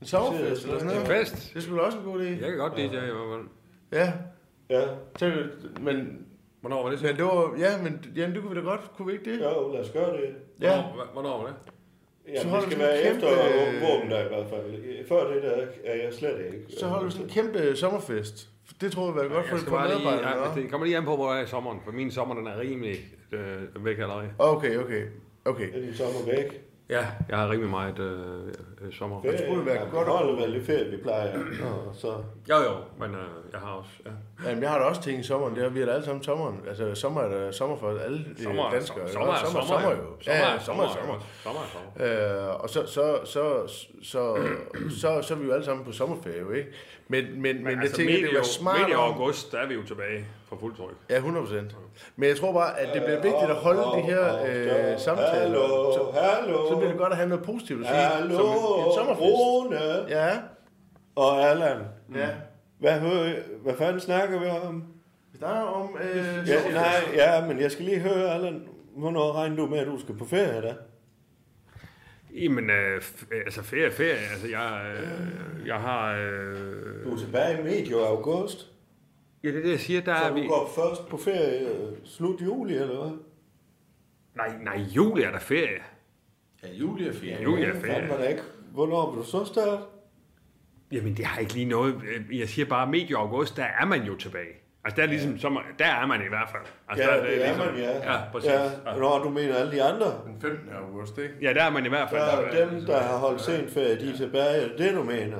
En 0.00 0.06
sommerfest 0.06 0.64
eller 0.64 0.78
sådan 0.78 0.94
noget. 0.94 1.08
Fest. 1.08 1.54
Det 1.54 1.62
skulle 1.62 1.82
også 1.82 1.98
en 1.98 2.04
god 2.04 2.20
idé. 2.20 2.24
Jeg 2.24 2.48
kan 2.50 2.56
godt 2.58 2.72
DJ 2.76 2.80
i 2.82 2.88
hvert 2.88 3.30
fald. 3.34 3.46
Ja. 3.92 4.12
Ja. 4.70 4.82
Så, 5.18 5.32
men 5.80 6.18
Hvornår 6.60 6.82
var 6.82 6.90
det 6.90 6.98
så? 6.98 7.06
Men 7.06 7.16
det 7.16 7.24
var, 7.24 7.54
ja, 7.58 7.82
men 7.82 8.04
jamen, 8.16 8.34
det 8.34 8.42
kunne 8.42 8.54
vi 8.54 8.60
da 8.60 8.64
godt, 8.70 8.80
kunne 8.96 9.06
vi 9.06 9.12
ikke 9.12 9.32
det? 9.32 9.40
Jo, 9.44 9.72
lad 9.72 9.80
os 9.80 9.90
gøre 9.90 10.12
det. 10.16 10.34
Ja, 10.60 10.82
Hvornår, 10.82 11.12
hvornår 11.12 11.38
var 11.38 11.46
det? 11.46 11.54
Ja, 12.28 12.42
Så 12.42 12.48
det 12.56 12.62
skal 12.62 12.78
være 12.78 13.00
en 13.02 13.14
efter 13.16 13.28
kæmpe- 13.28 13.86
våben 13.86 14.10
der 14.10 14.24
i 14.24 14.28
hvert 14.28 14.46
fald. 14.50 15.06
Før 15.08 15.32
det 15.34 15.42
der 15.42 15.50
er 15.84 15.94
jeg 16.04 16.12
slet 16.14 16.38
ikke. 16.46 16.64
så 16.78 16.86
holder 16.86 17.04
vi 17.04 17.10
sådan 17.10 17.26
en 17.26 17.30
kæmpe 17.30 17.76
sommerfest. 17.76 18.48
Det 18.80 18.92
tror 18.92 19.06
jeg 19.06 19.14
vil 19.14 19.30
godt 19.30 19.46
for 19.46 19.54
Jeg 19.54 19.54
et 19.54 19.60
skal 19.60 19.70
par 19.70 19.78
bare 19.78 19.88
lige, 19.88 19.98
medarbejdere. 20.04 20.42
ja, 20.42 20.48
Ja, 20.54 20.60
det 20.62 20.70
kommer 20.70 20.84
lige 20.86 20.96
an 20.96 21.04
på, 21.04 21.16
hvor 21.16 21.32
jeg 21.32 21.40
er 21.40 21.44
i 21.44 21.48
sommeren, 21.48 21.78
for 21.84 21.92
min 21.92 22.10
sommer 22.10 22.34
den 22.34 22.46
er 22.46 22.58
rimelig 22.60 22.96
øh, 23.32 23.84
væk 23.84 23.98
allerede. 23.98 24.28
Okay, 24.38 24.76
okay, 24.78 25.02
okay. 25.44 25.68
Er 25.76 25.80
din 25.80 25.94
sommer 25.94 26.20
væk? 26.26 26.62
Ja, 26.90 27.06
jeg 27.28 27.38
har 27.38 27.50
rimelig 27.50 27.70
meget 27.70 27.98
øh, 27.98 28.18
øh, 28.80 28.92
sommer. 28.92 29.22
Ferie. 29.22 29.38
skulle 29.38 29.56
det 29.58 29.66
være 29.66 29.82
ja, 29.84 29.90
godt 29.90 30.30
at- 30.30 30.42
vel 30.42 30.50
lidt 30.50 30.66
ferie, 30.66 30.90
vi 30.90 30.96
plejer. 30.96 31.38
Og 31.88 31.94
så... 31.94 32.08
Jo 32.50 32.56
jo, 32.56 32.74
men 32.98 33.10
øh, 33.14 33.20
jeg 33.52 33.60
har 33.60 33.70
også, 33.70 33.90
ja. 34.06 34.10
Jamen, 34.48 34.62
jeg 34.62 34.70
har 34.70 34.78
da 34.78 34.84
også 34.84 35.02
ting 35.02 35.20
i 35.20 35.22
sommeren. 35.22 35.54
Det 35.54 35.62
har 35.62 35.70
vi 35.70 35.80
er 35.80 35.86
da 35.86 35.92
alle 35.92 36.04
sammen 36.04 36.22
sommeren. 36.22 36.60
Altså, 36.68 36.94
sommer 36.94 37.20
er 37.20 37.28
der 37.28 37.50
sommer 37.50 37.76
for 37.76 37.88
alle 37.98 38.24
Sommer, 38.42 38.70
danskere. 38.70 39.08
sommer, 39.12 39.28
ikke? 39.34 39.46
sommer, 39.46 39.66
sommer, 39.66 39.90
jo. 39.90 39.96
jo. 39.96 40.04
Sommer, 40.20 40.40
Ja, 40.40 40.54
er 40.54 40.58
sommer, 40.58 40.84
er 40.84 40.88
sommer, 40.88 41.20
sommer. 41.42 41.60
sommer, 41.60 41.60
er 41.60 42.26
sommer. 42.38 42.52
Øh, 42.54 42.60
og 42.60 42.70
så, 42.70 42.86
så, 42.86 43.18
så, 43.24 43.62
så, 44.02 44.36
så, 45.00 45.22
så 45.22 45.34
er 45.34 45.38
vi 45.38 45.46
jo 45.46 45.52
alle 45.52 45.64
sammen 45.64 45.84
på 45.84 45.92
sommerferie, 45.92 46.40
jo, 46.40 46.50
ikke? 46.50 46.68
Men, 47.08 47.24
men, 47.24 47.42
men, 47.42 47.56
men 47.64 47.72
jeg 47.72 47.80
altså, 47.82 47.96
tænker, 47.96 48.14
det 48.28 48.36
var 48.36 48.42
smart 48.42 48.80
medio 48.80 48.96
om- 48.98 49.12
august, 49.12 49.52
der 49.52 49.58
er 49.58 49.66
vi 49.66 49.74
jo 49.74 49.82
tilbage 49.82 50.24
for 50.48 50.56
fuld 50.60 50.76
tryk. 50.76 50.96
Ja, 51.10 51.16
100 51.16 51.46
procent. 51.46 51.76
Men 52.16 52.28
jeg 52.28 52.36
tror 52.36 52.52
bare, 52.52 52.80
at 52.80 52.88
det 52.94 53.02
bliver 53.02 53.22
vigtigt 53.22 53.50
at 53.50 53.56
holde 53.56 53.82
de 53.82 54.00
her 54.02 54.34
øh, 54.46 54.98
samtaler. 54.98 55.30
Hallo, 55.40 55.92
Så, 55.92 56.12
hallo. 56.20 56.68
så 56.68 56.76
bliver 56.76 56.90
det 56.90 56.98
godt 56.98 57.10
at 57.12 57.16
have 57.16 57.28
noget 57.28 57.44
positivt 57.44 57.80
at 57.80 57.86
sige. 57.86 57.96
Hallo, 57.98 58.36
som 58.36 58.46
en, 58.46 58.86
en 58.86 58.92
sommerfest. 58.94 59.20
Rune 59.22 59.78
Ja, 60.08 60.28
og 61.16 61.40
Allan. 61.50 61.78
ja. 62.14 62.28
Hvad, 62.78 63.00
hvad 63.62 63.74
fanden 63.78 64.00
snakker 64.00 64.38
vi 64.40 64.46
om? 64.66 64.84
Vi 65.32 65.38
snakker 65.38 65.62
om 65.62 65.96
øh, 66.02 66.48
Ja, 66.48 66.72
nej, 66.72 66.94
ja, 67.14 67.46
men 67.46 67.60
jeg 67.60 67.70
skal 67.70 67.84
lige 67.84 67.98
høre, 67.98 68.34
Allan, 68.34 68.62
hvornår 68.96 69.32
regner 69.32 69.56
du 69.56 69.66
med, 69.66 69.78
at 69.78 69.86
du 69.86 70.00
skal 70.00 70.14
på 70.16 70.24
ferie 70.24 70.62
da? 70.62 70.74
Jamen, 72.34 72.70
øh, 72.70 72.96
f- 73.00 73.34
altså 73.44 73.62
ferie, 73.62 73.90
ferie, 73.90 74.10
altså 74.32 74.48
jeg, 74.50 74.94
øh, 75.00 75.66
jeg 75.66 75.76
har... 75.76 76.16
Øh, 76.16 77.04
Du 77.04 77.14
er 77.14 77.18
tilbage 77.18 77.60
i 77.60 77.62
medio 77.62 78.04
august, 78.04 78.66
ja, 79.44 79.48
det 79.48 79.58
er 79.58 79.62
det, 79.62 79.70
jeg 79.70 79.80
siger, 79.80 80.00
der 80.00 80.16
så 80.16 80.22
er 80.24 80.28
du 80.28 80.34
vi... 80.34 80.46
går 80.46 80.70
først 80.74 81.08
på 81.08 81.16
ferie 81.16 81.60
øh, 81.68 81.92
slut 82.04 82.40
juli, 82.42 82.74
eller 82.74 82.98
hvad? 83.02 83.12
Nej, 84.36 84.52
nej, 84.62 84.76
juli 84.96 85.22
er 85.22 85.30
der 85.30 85.38
ferie. 85.38 85.82
Ja, 86.62 86.68
juli 86.72 87.08
er 87.08 87.12
fint. 87.12 87.40
Juli 87.42 87.62
er 87.62 87.74
ferie. 87.80 88.08
der 88.08 88.28
ikke. 88.28 88.42
Hvornår 88.72 89.10
vil 89.10 89.20
du 89.22 89.26
så 89.26 89.44
starte? 89.44 89.82
Jamen, 90.92 91.16
det 91.16 91.24
har 91.24 91.40
ikke 91.40 91.54
lige 91.54 91.66
noget... 91.66 91.94
øh, 92.30 92.38
Jeg 92.38 92.48
siger 92.48 92.66
bare, 92.66 92.86
medio 92.90 93.18
august, 93.18 93.56
der 93.56 93.64
er 93.80 93.84
man 93.86 94.02
jo 94.02 94.16
tilbage. 94.16 94.48
Altså, 94.84 94.96
der 94.96 95.02
er 95.02 95.06
ligesom, 95.06 95.38
sommer, 95.38 95.60
der 95.78 95.84
er 95.86 96.06
man 96.06 96.20
i 96.20 96.28
hvert 96.28 96.48
fald. 96.52 96.62
Altså, 96.88 97.10
Ja, 97.10 97.16
der, 97.16 97.22
det 97.22 97.32
er 97.42 97.46
ligesom, 97.54 97.66
man, 97.74 97.82
ja. 97.82 98.12
Ja, 98.12 98.20
præcis. 98.32 98.50
Ja, 98.50 98.62
Ja, 98.64 98.98
når 98.98 99.18
du 99.22 99.28
mener 99.30 99.54
alle 99.54 99.72
de 99.72 99.82
andre. 99.82 100.06
Den 100.26 100.40
15. 100.40 100.68
august, 100.72 101.18
ikke? 101.18 101.34
ja 101.42 101.52
der 101.54 101.62
er 101.62 101.70
man 101.70 101.86
i 101.86 101.88
hvert 101.88 102.10
Der 102.10 102.30
fald. 102.36 102.46
er 102.58 102.70
dem, 102.70 102.80
der 102.86 103.00
har 103.02 103.18
holdt 103.18 103.40
sent 103.40 103.70
ferie, 103.70 104.00
de 104.00 104.10
er 104.12 104.16
tilbage. 104.16 104.62
Er 104.62 104.68
det 104.68 104.78
det, 104.78 104.94
du 104.94 105.02
mener? 105.02 105.38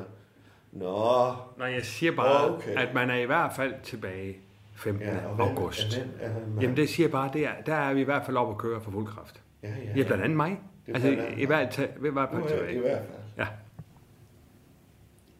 Nå, 0.78 1.32
Nej, 1.58 1.68
jeg 1.72 1.82
siger 1.84 2.12
bare, 2.16 2.54
Okay. 2.54 2.76
at 2.76 2.94
man 2.94 3.10
er 3.10 3.16
i 3.16 3.24
hvert 3.24 3.52
fald 3.56 3.74
tilbage 3.82 4.36
15. 4.76 5.06
ja, 5.08 5.14
Ja, 5.14 5.26
og 5.28 5.34
hvem- 5.34 5.46
august. 5.46 5.96
er 5.98 6.00
den- 6.02 6.12
er 6.20 6.30
Jamen, 6.60 6.76
det 6.76 6.88
siger 6.88 7.08
bare, 7.08 7.30
det 7.32 7.44
er, 7.46 7.50
der 7.66 7.74
er 7.74 7.94
vi 7.94 8.00
i 8.00 8.04
hvert 8.04 8.22
fald 8.26 8.36
oppe 8.36 8.52
at 8.52 8.58
køre 8.58 8.80
for 8.80 8.90
fuld 8.90 9.06
kraft. 9.06 9.42
Ja, 9.62 9.68
ja, 9.68 9.74
Ja, 9.96 10.06
blandt 10.06 10.24
andet 10.24 10.36
mig. 10.36 10.60
Det 10.86 10.92
er 10.92 10.94
Altså, 10.94 11.08
i 11.36 11.44
hvert 11.44 11.74
fald, 11.74 11.88
i 12.06 12.10
hvert 12.10 12.28
fald 12.32 12.42
jeg 12.64 12.74
i 12.74 12.78
hvert 12.78 12.98
fald. 12.98 13.08
Ja. 13.38 13.46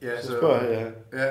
Ja, 0.02 0.20
Så 0.20 0.32
spørger 0.32 0.62
jeg, 0.70 0.92
Ja. 1.12 1.26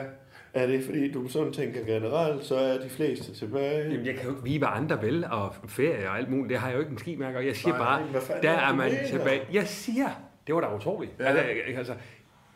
er 0.54 0.68
det 0.68 0.84
fordi, 0.86 1.12
du 1.12 1.28
sådan 1.28 1.54
tænker 1.54 1.84
generelt, 1.86 2.46
så 2.46 2.56
er 2.56 2.78
de 2.78 2.89
fleste 2.89 3.34
tilbage? 3.34 3.89
Jamen, 3.89 4.06
jeg 4.06 4.15
kan 4.15 4.24
jo 4.24 4.30
ikke 4.30 4.44
vide, 4.44 4.58
hvad 4.58 4.68
andre 4.72 5.02
vil, 5.02 5.26
og 5.32 5.56
ferie 5.68 6.10
og 6.10 6.18
alt 6.18 6.30
muligt. 6.30 6.50
Det 6.50 6.58
har 6.60 6.68
jeg 6.68 6.76
jo 6.76 6.80
ikke 6.80 6.91
en 6.91 6.98
ski 6.98 7.15
med 7.15 7.28
at 7.28 7.34
gøre. 7.34 7.46
Jeg 7.46 7.56
siger 7.56 7.78
Nej, 7.78 7.86
bare, 7.86 8.02
der 8.13 8.20
er 8.50 8.56
det, 8.56 8.63
er 8.63 8.76
man 8.76 8.91
mener? 8.91 9.08
tilbage. 9.08 9.41
Jeg 9.54 9.68
siger, 9.68 10.08
det 10.48 10.56
var 10.56 10.62
da 10.62 10.76
utroligt. 10.76 11.12
Ja. 11.20 11.24
Altså, 11.26 11.44
altså, 11.78 11.94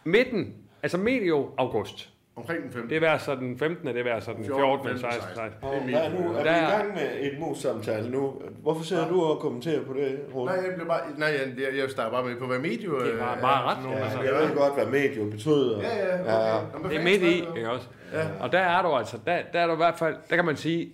midten, 0.03 0.53
altså 0.83 0.97
medio 0.97 1.49
august. 1.57 2.09
Omkring 2.35 2.63
den 2.63 2.71
15. 2.71 2.89
Det 2.89 3.03
er 3.07 3.17
så 3.17 3.35
den 3.35 3.57
15. 3.59 3.87
Det 3.87 4.07
er 4.07 4.19
så 4.19 4.33
den 4.33 4.45
14. 4.45 4.99
16. 4.99 5.21
16. 5.35 5.43
Og 5.61 5.73
der 5.91 5.97
er, 5.99 6.09
nu, 6.09 6.17
er 6.33 6.43
vi 6.43 6.49
i 6.49 6.51
er- 6.51 6.69
gang 6.77 6.93
med 6.93 7.07
et 7.19 7.39
mus-samtale 7.39 8.09
nu. 8.11 8.33
Hvorfor 8.61 8.83
sidder 8.83 9.07
du 9.09 9.21
og 9.21 9.39
kommenterer 9.39 9.83
på 9.85 9.93
det, 9.93 10.19
Rune? 10.35 10.45
Nej, 10.51 10.63
jeg 10.65 10.73
blev 10.75 10.87
bare... 10.87 10.99
Nej, 11.17 11.27
jeg, 11.27 11.59
jeg, 11.71 11.77
jeg 11.79 11.89
starter 11.89 12.11
bare 12.11 12.23
med 12.25 12.35
på, 12.35 12.45
hvad 12.47 12.59
medio... 12.59 12.99
Det 12.99 13.13
er 13.13 13.17
bare- 13.19 13.41
bare 13.41 13.63
er 13.63 13.77
ret. 13.77 13.83
nogle- 13.83 13.99
Altså, 14.03 14.21
Jeg 14.21 14.33
ved 14.33 14.55
godt, 14.55 14.73
hvad 14.73 14.85
medium 14.85 15.31
betyder. 15.31 15.81
Ja, 15.81 15.97
ja, 16.07 16.21
okay. 16.21 16.83
Ja. 16.83 16.89
Det 16.89 16.97
er 16.97 17.03
midt 17.03 17.21
i, 17.21 17.43
ikke 17.57 17.69
også? 17.69 17.87
Ja. 18.13 18.25
Og 18.39 18.51
der 18.51 18.59
er 18.59 18.81
du 18.81 18.87
altså, 18.95 19.17
der, 19.25 19.37
der 19.53 19.59
er 19.59 19.67
du 19.67 19.73
i 19.73 19.77
hvert 19.77 19.95
fald, 19.97 20.15
der 20.29 20.35
kan 20.35 20.45
man 20.45 20.55
sige, 20.57 20.91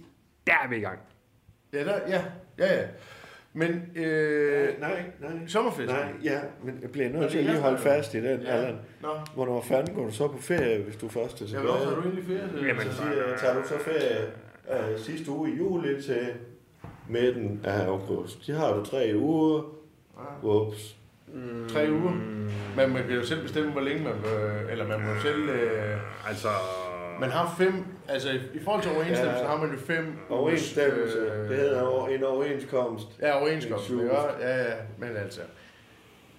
der 0.47 0.53
er 0.63 0.67
vi 0.69 0.75
i 0.77 0.81
gang. 0.81 0.99
Ja, 1.73 1.83
der, 1.83 1.93
ja, 2.07 2.21
ja, 2.59 2.73
ja. 2.75 2.81
Men, 3.57 3.89
øh, 3.95 4.69
Nej, 4.79 5.03
nej. 5.21 5.31
sommerfest. 5.47 5.87
Nej, 5.91 6.07
ja, 6.23 6.39
men 6.63 6.79
jeg 6.81 6.89
bliver 6.91 7.09
nødt 7.09 7.31
til 7.31 7.37
at 7.37 7.43
lige 7.43 7.57
holde 7.59 7.77
fast 7.77 8.13
i 8.13 8.17
den, 8.21 8.41
Ja. 8.41 8.47
Allan. 8.51 8.75
Nå. 9.01 9.09
Hvornår 9.35 9.61
fanden 9.61 9.95
går 9.95 10.05
du 10.05 10.11
så 10.11 10.27
på 10.27 10.37
ferie, 10.41 10.83
hvis 10.83 10.95
du 10.95 11.07
først 11.09 11.41
er 11.41 11.45
Ja, 11.45 11.47
tilbage? 11.49 11.65
hvornår 11.67 11.85
har 11.85 11.95
du 11.95 12.01
egentlig 12.01 12.23
ferie? 12.25 12.67
Jamen, 12.67 12.81
Så 12.83 12.91
siger, 12.97 13.37
tager 13.37 13.61
du 13.61 13.67
så 13.67 13.79
ferie 13.79 14.17
øh, 14.93 14.99
sidste 14.99 15.31
uge 15.31 15.51
i 15.51 15.55
juli 15.57 16.01
til 16.01 16.27
midten 17.09 17.61
af 17.63 17.85
august. 17.85 18.47
De 18.47 18.51
har 18.53 18.73
du 18.73 18.85
tre 18.85 19.11
uger. 19.15 19.61
Ups. 20.43 20.95
Tre 21.69 21.87
uger. 21.91 22.11
Men 22.77 22.93
man 22.93 23.03
kan 23.07 23.15
jo 23.15 23.25
selv 23.25 23.41
bestemme, 23.41 23.71
hvor 23.71 23.81
længe 23.81 24.03
man 24.03 24.13
vil, 24.23 24.71
eller 24.71 24.87
man 24.87 24.99
må 25.01 25.07
selv... 25.21 25.49
Øh, 25.49 25.97
Altså, 26.29 26.47
man 27.19 27.29
har 27.29 27.55
fem, 27.57 27.85
altså 28.07 28.29
i, 28.53 28.59
forhold 28.63 28.81
til 28.83 28.91
overensstemmelse, 28.91 29.41
Ja. 29.43 29.47
har 29.47 29.57
man 29.57 29.71
jo 29.71 29.79
fem... 29.79 30.17
Overensstemmelse. 30.29 31.17
øh, 31.17 31.49
Det 31.49 31.57
hedder 31.57 31.81
over- 31.81 32.07
en 32.07 32.23
overenskomst. 32.23 33.07
Ja, 33.21 33.41
overenskomst. 33.41 33.89
En 33.89 33.99
Ja, 33.99 34.23
ja, 34.39 34.63
ja, 34.63 34.73
men 34.97 35.17
altså... 35.17 35.41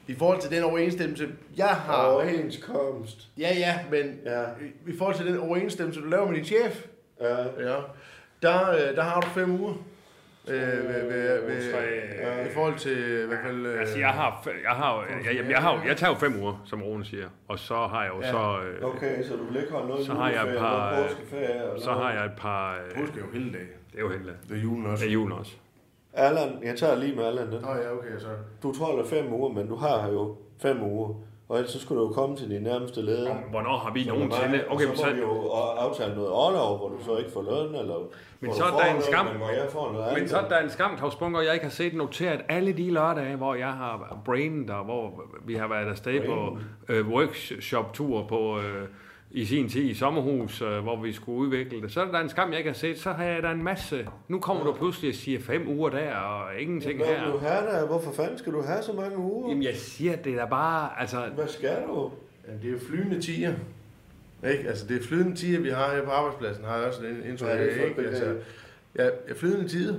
I 0.08 0.14
forhold 0.14 0.40
til 0.40 0.50
den 0.50 0.64
overensstemmelse, 0.64 1.28
jeg 1.56 1.66
har... 1.68 2.06
Overenskomst. 2.06 3.28
Ja, 3.38 3.54
ja, 3.54 3.78
men 3.90 4.18
Ja. 4.24 4.42
i, 4.42 4.90
i 4.92 4.96
forhold 4.98 5.16
til 5.16 5.26
den 5.26 5.38
overensstemmelse, 5.38 6.00
du 6.00 6.06
laver 6.06 6.26
med 6.26 6.34
din 6.36 6.44
chef, 6.44 6.84
Ja. 7.20 7.42
ja, 7.42 7.76
der, 8.42 8.70
øh, 8.70 8.96
der 8.96 9.02
har 9.02 9.20
du 9.20 9.26
fem 9.26 9.60
uger. 9.60 9.74
Øh, 10.48 10.88
ved, 10.88 11.08
ved, 11.12 11.46
ved, 11.46 12.46
I 12.50 12.52
forhold 12.54 12.78
til 12.78 13.22
i 13.24 13.26
hvert 13.26 13.38
fald... 13.44 13.66
Øh, 13.66 13.80
altså 13.80 13.98
jeg 13.98 14.08
har, 14.08 14.46
jeg 14.64 14.70
har, 14.70 15.04
jeg, 15.24 15.36
jeg, 15.36 15.50
jeg, 15.50 15.58
har, 15.58 15.82
jeg 15.86 15.96
tager 15.96 16.10
jo 16.10 16.16
fem 16.18 16.40
uger, 16.42 16.62
som 16.64 16.82
Rune 16.82 17.04
siger, 17.04 17.28
og 17.48 17.58
så 17.58 17.74
har 17.74 18.02
jeg 18.04 18.12
jo 18.16 18.20
Ja. 18.22 18.30
så, 18.30 18.60
øh, 18.66 18.88
Okay, 18.96 19.22
så 19.22 19.36
du 19.36 19.44
vil 19.44 19.60
ikke 19.60 19.72
holde 19.72 19.88
noget 19.88 20.06
Så 20.06 20.12
har 20.14 20.30
jeg 20.30 20.52
et 20.52 20.58
par, 20.58 20.90
noget 20.90 21.04
øh, 21.04 21.10
påskeferie 21.10 21.70
og 21.72 21.80
så 21.80 21.92
har 21.92 22.12
jeg 22.12 22.24
et 22.24 22.32
par, 22.36 22.74
øh, 22.74 23.00
Påske 23.00 23.20
er 23.20 23.24
jo 23.24 23.30
hele 23.32 23.52
dag. 23.52 23.66
det 23.92 23.96
er 23.98 24.00
jo 24.00 24.08
heldigt. 24.08 24.36
Det 24.48 24.56
er 24.56 24.62
julen 24.62 24.86
også. 24.86 25.02
Det 25.04 25.08
er 25.08 25.12
julen 25.12 25.32
også. 25.38 25.52
Allan, 26.12 26.58
jeg 26.62 26.76
tager 26.78 26.96
lige 26.96 27.16
med 27.16 27.24
Allan 27.24 27.52
den. 27.52 27.62
Nå 27.62 27.68
ja, 27.68 27.92
okay, 27.92 28.18
så. 28.18 28.28
Du 28.62 28.74
holder 28.84 29.04
fem 29.04 29.32
uger, 29.32 29.52
men 29.52 29.68
du 29.68 29.74
har 29.76 30.08
jo 30.08 30.36
fem 30.62 30.82
uger. 30.82 31.14
Og 31.48 31.56
ellers 31.56 31.72
så 31.72 31.80
skulle 31.80 32.00
du 32.00 32.06
jo 32.06 32.12
komme 32.12 32.36
til 32.36 32.50
din 32.50 32.62
nærmeste 32.62 33.02
leder. 33.02 33.30
Om, 33.30 33.36
hvornår 33.36 33.76
har 33.78 33.92
vi 33.92 34.08
er 34.08 34.12
nogensinde... 34.12 34.64
Okay, 34.68 34.84
så 34.84 34.88
men 34.88 34.96
må 34.96 34.96
så, 34.96 35.12
vi 35.14 35.20
jo 35.20 35.48
aftale 35.78 36.14
noget 36.14 36.30
overlov, 36.30 36.78
hvor 36.78 36.88
du 36.88 37.04
så 37.04 37.16
ikke 37.16 37.30
får 37.30 37.42
løn, 37.42 37.80
eller 37.80 37.94
Men 38.40 38.54
så 38.54 38.64
er 38.64 38.70
der 38.70 38.94
en 38.94 39.02
skam. 39.02 39.26
Men 39.26 39.36
hvor 39.36 39.48
jeg 39.48 39.66
får 39.70 39.92
noget 39.92 40.06
Men 40.06 40.16
andet. 40.16 40.30
så 40.30 40.38
er 40.38 40.48
der 40.48 40.58
en 40.58 40.70
skam, 40.70 40.98
Claus 40.98 41.14
Bunker, 41.16 41.40
jeg 41.40 41.54
ikke 41.54 41.66
har 41.66 41.70
set 41.70 41.94
noteret 41.94 42.40
alle 42.48 42.72
de 42.72 42.90
lørdage, 42.92 43.36
hvor 43.36 43.54
jeg 43.54 43.72
har 43.72 44.18
brainet, 44.24 44.70
og 44.70 44.84
hvor 44.84 45.22
vi 45.44 45.54
har 45.54 45.68
været 45.68 45.88
afsted 45.88 46.26
på 46.26 46.58
øh, 46.88 47.08
workshop-tur 47.08 48.26
på, 48.26 48.58
øh, 48.58 48.88
i 49.30 49.44
sin 49.44 49.68
tid 49.68 49.82
i 49.84 49.94
sommerhus, 49.94 50.62
øh, 50.62 50.78
hvor 50.78 51.02
vi 51.02 51.12
skulle 51.12 51.38
udvikle 51.38 51.82
det. 51.82 51.92
Så 51.92 52.00
er 52.00 52.10
der 52.10 52.20
en 52.20 52.28
skam, 52.28 52.50
jeg 52.50 52.58
ikke 52.58 52.70
har 52.70 52.74
set. 52.74 52.98
Så 52.98 53.12
har 53.12 53.24
jeg 53.24 53.42
da 53.42 53.50
en 53.50 53.62
masse. 53.62 54.08
Nu 54.28 54.40
kommer 54.40 54.64
du 54.64 54.72
pludselig 54.72 55.08
og 55.08 55.14
siger 55.14 55.40
fem 55.40 55.68
uger 55.68 55.90
der, 55.90 56.14
og 56.14 56.60
ingenting 56.60 56.98
Hvad 56.98 57.08
vil 57.08 57.32
du 57.32 57.38
her. 57.38 57.48
have 57.48 57.66
der? 57.66 57.86
Hvorfor 57.86 58.12
fanden 58.12 58.38
skal 58.38 58.52
du 58.52 58.62
have 58.62 58.82
så 58.82 58.92
mange 58.92 59.18
uger? 59.18 59.48
Jamen, 59.48 59.62
jeg 59.62 59.76
siger, 59.76 60.16
det 60.16 60.34
er 60.34 60.46
bare... 60.46 61.00
Altså, 61.00 61.22
Hvad 61.34 61.48
skal 61.48 61.82
du? 61.88 62.10
Ja, 62.48 62.52
det 62.52 62.68
er 62.68 62.72
jo 62.72 62.78
flydende 62.88 63.20
tiger. 63.20 63.54
Ikke? 64.52 64.68
Altså, 64.68 64.86
det 64.86 64.96
er 64.96 65.02
flydende 65.06 65.36
tiger, 65.36 65.60
vi 65.60 65.70
har 65.70 65.94
her 65.94 66.04
på 66.04 66.10
arbejdspladsen, 66.10 66.64
har 66.64 66.76
jeg 66.76 66.86
også 66.86 67.00
en 67.06 67.36
Hvad 67.36 67.48
er 67.48 67.56
det 67.64 67.82
et 67.82 67.88
Ikke? 67.88 68.00
Altså, 68.02 68.36
ja, 68.98 69.04
ja, 69.04 69.10
flydende 69.36 69.68
tider. 69.68 69.94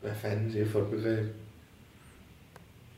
Hvad 0.00 0.12
fanden 0.14 0.48
er 0.48 0.52
det 0.52 0.68
for 0.68 0.80
et 0.80 0.86
begreb? 0.86 1.26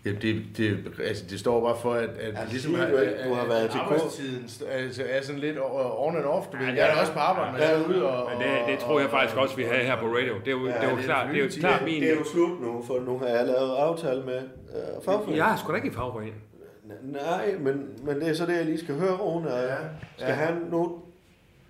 Ja, 0.04 0.10
det, 0.10 0.42
det, 0.56 0.78
altså, 1.04 1.24
det 1.30 1.40
står 1.40 1.60
bare 1.60 1.76
for, 1.82 1.92
at, 1.94 2.02
at 2.08 2.28
Altså, 2.28 2.44
ligesom 2.50 2.72
siger 2.74 2.86
at, 2.86 2.92
du 2.92 2.96
at, 2.96 3.14
du 3.28 3.34
har 3.34 3.46
været 3.46 3.70
til 3.70 3.78
arbejdstiden 3.78 4.44
st- 4.44 4.68
altså, 4.68 5.02
er 5.08 5.22
sådan 5.22 5.40
lidt 5.40 5.56
on 5.98 6.16
and 6.16 6.24
off. 6.24 6.46
Du 6.46 6.56
ved. 6.56 6.66
Ja, 6.66 6.72
jeg 6.74 6.90
er 6.90 6.94
da 6.94 7.00
også 7.00 7.12
på 7.12 7.18
arbejde, 7.18 7.56
ja, 7.64 7.70
jeg 7.70 7.80
er 7.82 7.88
ude 7.88 8.08
og... 8.08 8.30
men 8.30 8.48
det, 8.48 8.58
det 8.68 8.78
tror 8.78 9.00
jeg 9.00 9.10
faktisk 9.10 9.36
også, 9.36 9.56
vi 9.56 9.62
har 9.62 9.74
her 9.74 10.00
på 10.00 10.06
radio. 10.06 10.34
Det 10.38 10.46
er 10.48 10.50
jo, 10.50 10.66
Ja, 10.66 10.72
det 10.74 10.82
er 10.82 10.90
jo 10.90 10.96
det 10.96 11.04
klart, 11.04 11.28
det 11.34 11.38
er 11.40 11.44
jo 11.44 11.50
klart 11.60 11.78
det, 11.80 11.84
min... 11.88 12.02
det 12.02 12.10
er 12.10 12.14
jo 12.16 12.24
slut 12.24 12.60
nu, 12.62 12.82
for 12.86 13.00
nu 13.00 13.18
har 13.18 13.26
jeg 13.26 13.46
lavet 13.46 13.74
aftale 13.76 14.22
med 14.22 14.36
øh, 14.36 15.04
fagforeningen. 15.04 15.36
Jeg 15.36 15.52
er 15.52 15.56
sgu 15.56 15.70
da 15.72 15.76
ikke 15.76 15.88
i 15.88 15.92
fagforening. 15.92 16.34
Nej, 17.02 17.54
men, 17.60 17.88
men 18.02 18.20
det 18.20 18.28
er 18.28 18.34
så 18.34 18.46
det, 18.46 18.56
jeg 18.56 18.64
lige 18.64 18.78
skal 18.78 18.94
høre, 18.94 19.12
Rune. 19.16 19.50
Ja, 19.52 19.62
Ja, 19.62 19.74
skal 20.16 20.28
ja. 20.28 20.34
han 20.34 20.54
nu... 20.70 20.98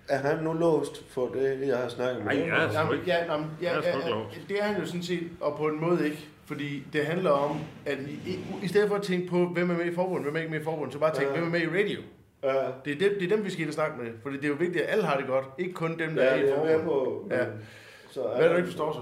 Er 0.09 0.17
han 0.17 0.43
nu 0.43 0.53
låst 0.53 1.03
for 1.09 1.27
det, 1.33 1.67
jeg 1.67 1.77
har 1.77 1.87
snakket 1.89 2.25
med 2.25 2.33
Nej, 2.35 2.47
jeg 2.47 2.65
er 2.65 2.69
sgu 2.85 2.93
ikke. 2.93 3.05
ja, 3.07 3.33
jamen, 3.33 3.47
ja, 3.61 3.73
ja, 3.73 3.79
ja, 4.07 4.15
det 4.49 4.57
er 4.59 4.63
han 4.63 4.81
jo 4.81 4.85
sådan 4.87 5.03
set, 5.03 5.23
og 5.41 5.57
på 5.57 5.63
en 5.67 5.81
måde 5.81 6.05
ikke. 6.05 6.27
Fordi 6.45 6.83
det 6.93 7.05
handler 7.05 7.31
om, 7.31 7.57
at 7.85 7.97
i, 8.07 8.29
i, 8.31 8.39
i 8.63 8.67
stedet 8.67 8.89
for 8.89 8.95
at 8.95 9.01
tænke 9.01 9.27
på, 9.29 9.45
hvem 9.45 9.69
er 9.69 9.77
med 9.77 9.85
i 9.85 9.93
forbundet, 9.95 10.23
hvem 10.23 10.35
er 10.35 10.39
ikke 10.39 10.51
med 10.51 10.59
i 10.59 10.63
forbundet, 10.63 10.93
så 10.93 10.99
bare 10.99 11.15
tænke, 11.15 11.27
Ja. 11.33 11.39
hvem 11.39 11.47
er 11.47 11.51
med 11.51 11.61
i 11.61 11.67
radio. 11.83 11.99
Ja, 12.43 12.49
Det 12.85 12.93
er, 12.93 13.09
dem, 13.09 13.19
det 13.19 13.31
er 13.31 13.35
dem, 13.35 13.45
vi 13.45 13.49
skal 13.49 13.61
ind 13.61 13.69
og 13.69 13.73
snakke 13.73 13.97
med. 14.03 14.11
Fordi 14.23 14.35
det 14.37 14.43
er 14.45 14.49
jo 14.49 14.55
vigtigt, 14.59 14.83
at 14.83 14.91
alle 14.93 15.03
har 15.03 15.17
det 15.17 15.27
godt. 15.27 15.45
Ikke 15.57 15.73
kun 15.73 15.99
dem, 15.99 16.15
der 16.15 16.23
ja, 16.23 16.29
er 16.29 16.35
i 16.35 16.47
er 16.49 16.55
forbundet. 16.55 16.81
på. 16.83 17.27
Ja. 17.31 17.45
Så 18.11 18.21
Hvad 18.21 18.31
er 18.31 18.41
det, 18.41 18.51
du 18.51 18.55
ikke 18.55 18.67
forstår 18.67 18.93
så? 18.93 18.99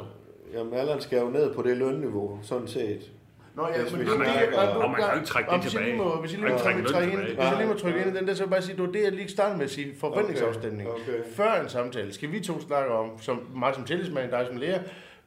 Jamen, 0.57 0.73
Allan 0.73 1.01
skal 1.01 1.19
jo 1.19 1.29
ned 1.29 1.53
på 1.53 1.61
det 1.61 1.77
lønniveau, 1.77 2.39
sådan 2.41 2.67
set. 2.67 3.11
Nå 3.55 3.67
ja, 3.67 3.77
men 3.91 3.99
det 3.99 4.07
er 4.07 4.49
det, 4.49 4.57
Og 4.75 4.89
man 4.89 4.95
kan 4.99 5.09
jo 5.09 5.15
ikke 5.15 5.27
trække 5.27 5.51
det 5.51 5.61
tilbage. 5.61 5.97
må, 5.97 6.15
hvis 6.21 6.31
jeg 6.31 6.39
lige 6.39 6.49
må 6.51 6.55
kan 6.57 6.63
trække 6.65 6.83
trække 6.83 7.09
løn 7.15 7.19
ind, 7.19 7.27
tilbage. 7.29 7.35
hvis 7.35 7.51
jeg 7.51 7.57
lige 7.57 7.67
må 7.67 7.73
trykke 7.73 7.99
ind 7.99 8.15
i 8.15 8.19
den 8.19 8.27
der, 8.27 8.33
så 8.33 8.43
vil 8.43 8.47
jeg 8.47 8.51
bare 8.51 8.61
sige, 8.61 8.75
det 8.77 8.85
var 8.85 8.91
det, 8.91 9.03
jeg 9.03 9.11
lige 9.11 9.27
startede 9.29 9.57
med 9.57 9.65
at 9.65 9.71
sige, 9.71 9.93
forventningsafstemning. 9.99 10.89
Okay, 10.89 11.01
okay. 11.01 11.29
Før 11.35 11.61
en 11.61 11.69
samtale, 11.69 12.13
skal 12.13 12.31
vi 12.31 12.39
to 12.39 12.59
snakke 12.61 12.91
om, 12.93 13.09
som 13.21 13.41
mig 13.55 13.75
som 13.75 13.83
tillidsmand, 13.83 14.31
dig 14.31 14.45
som 14.47 14.57
lærer, 14.57 14.79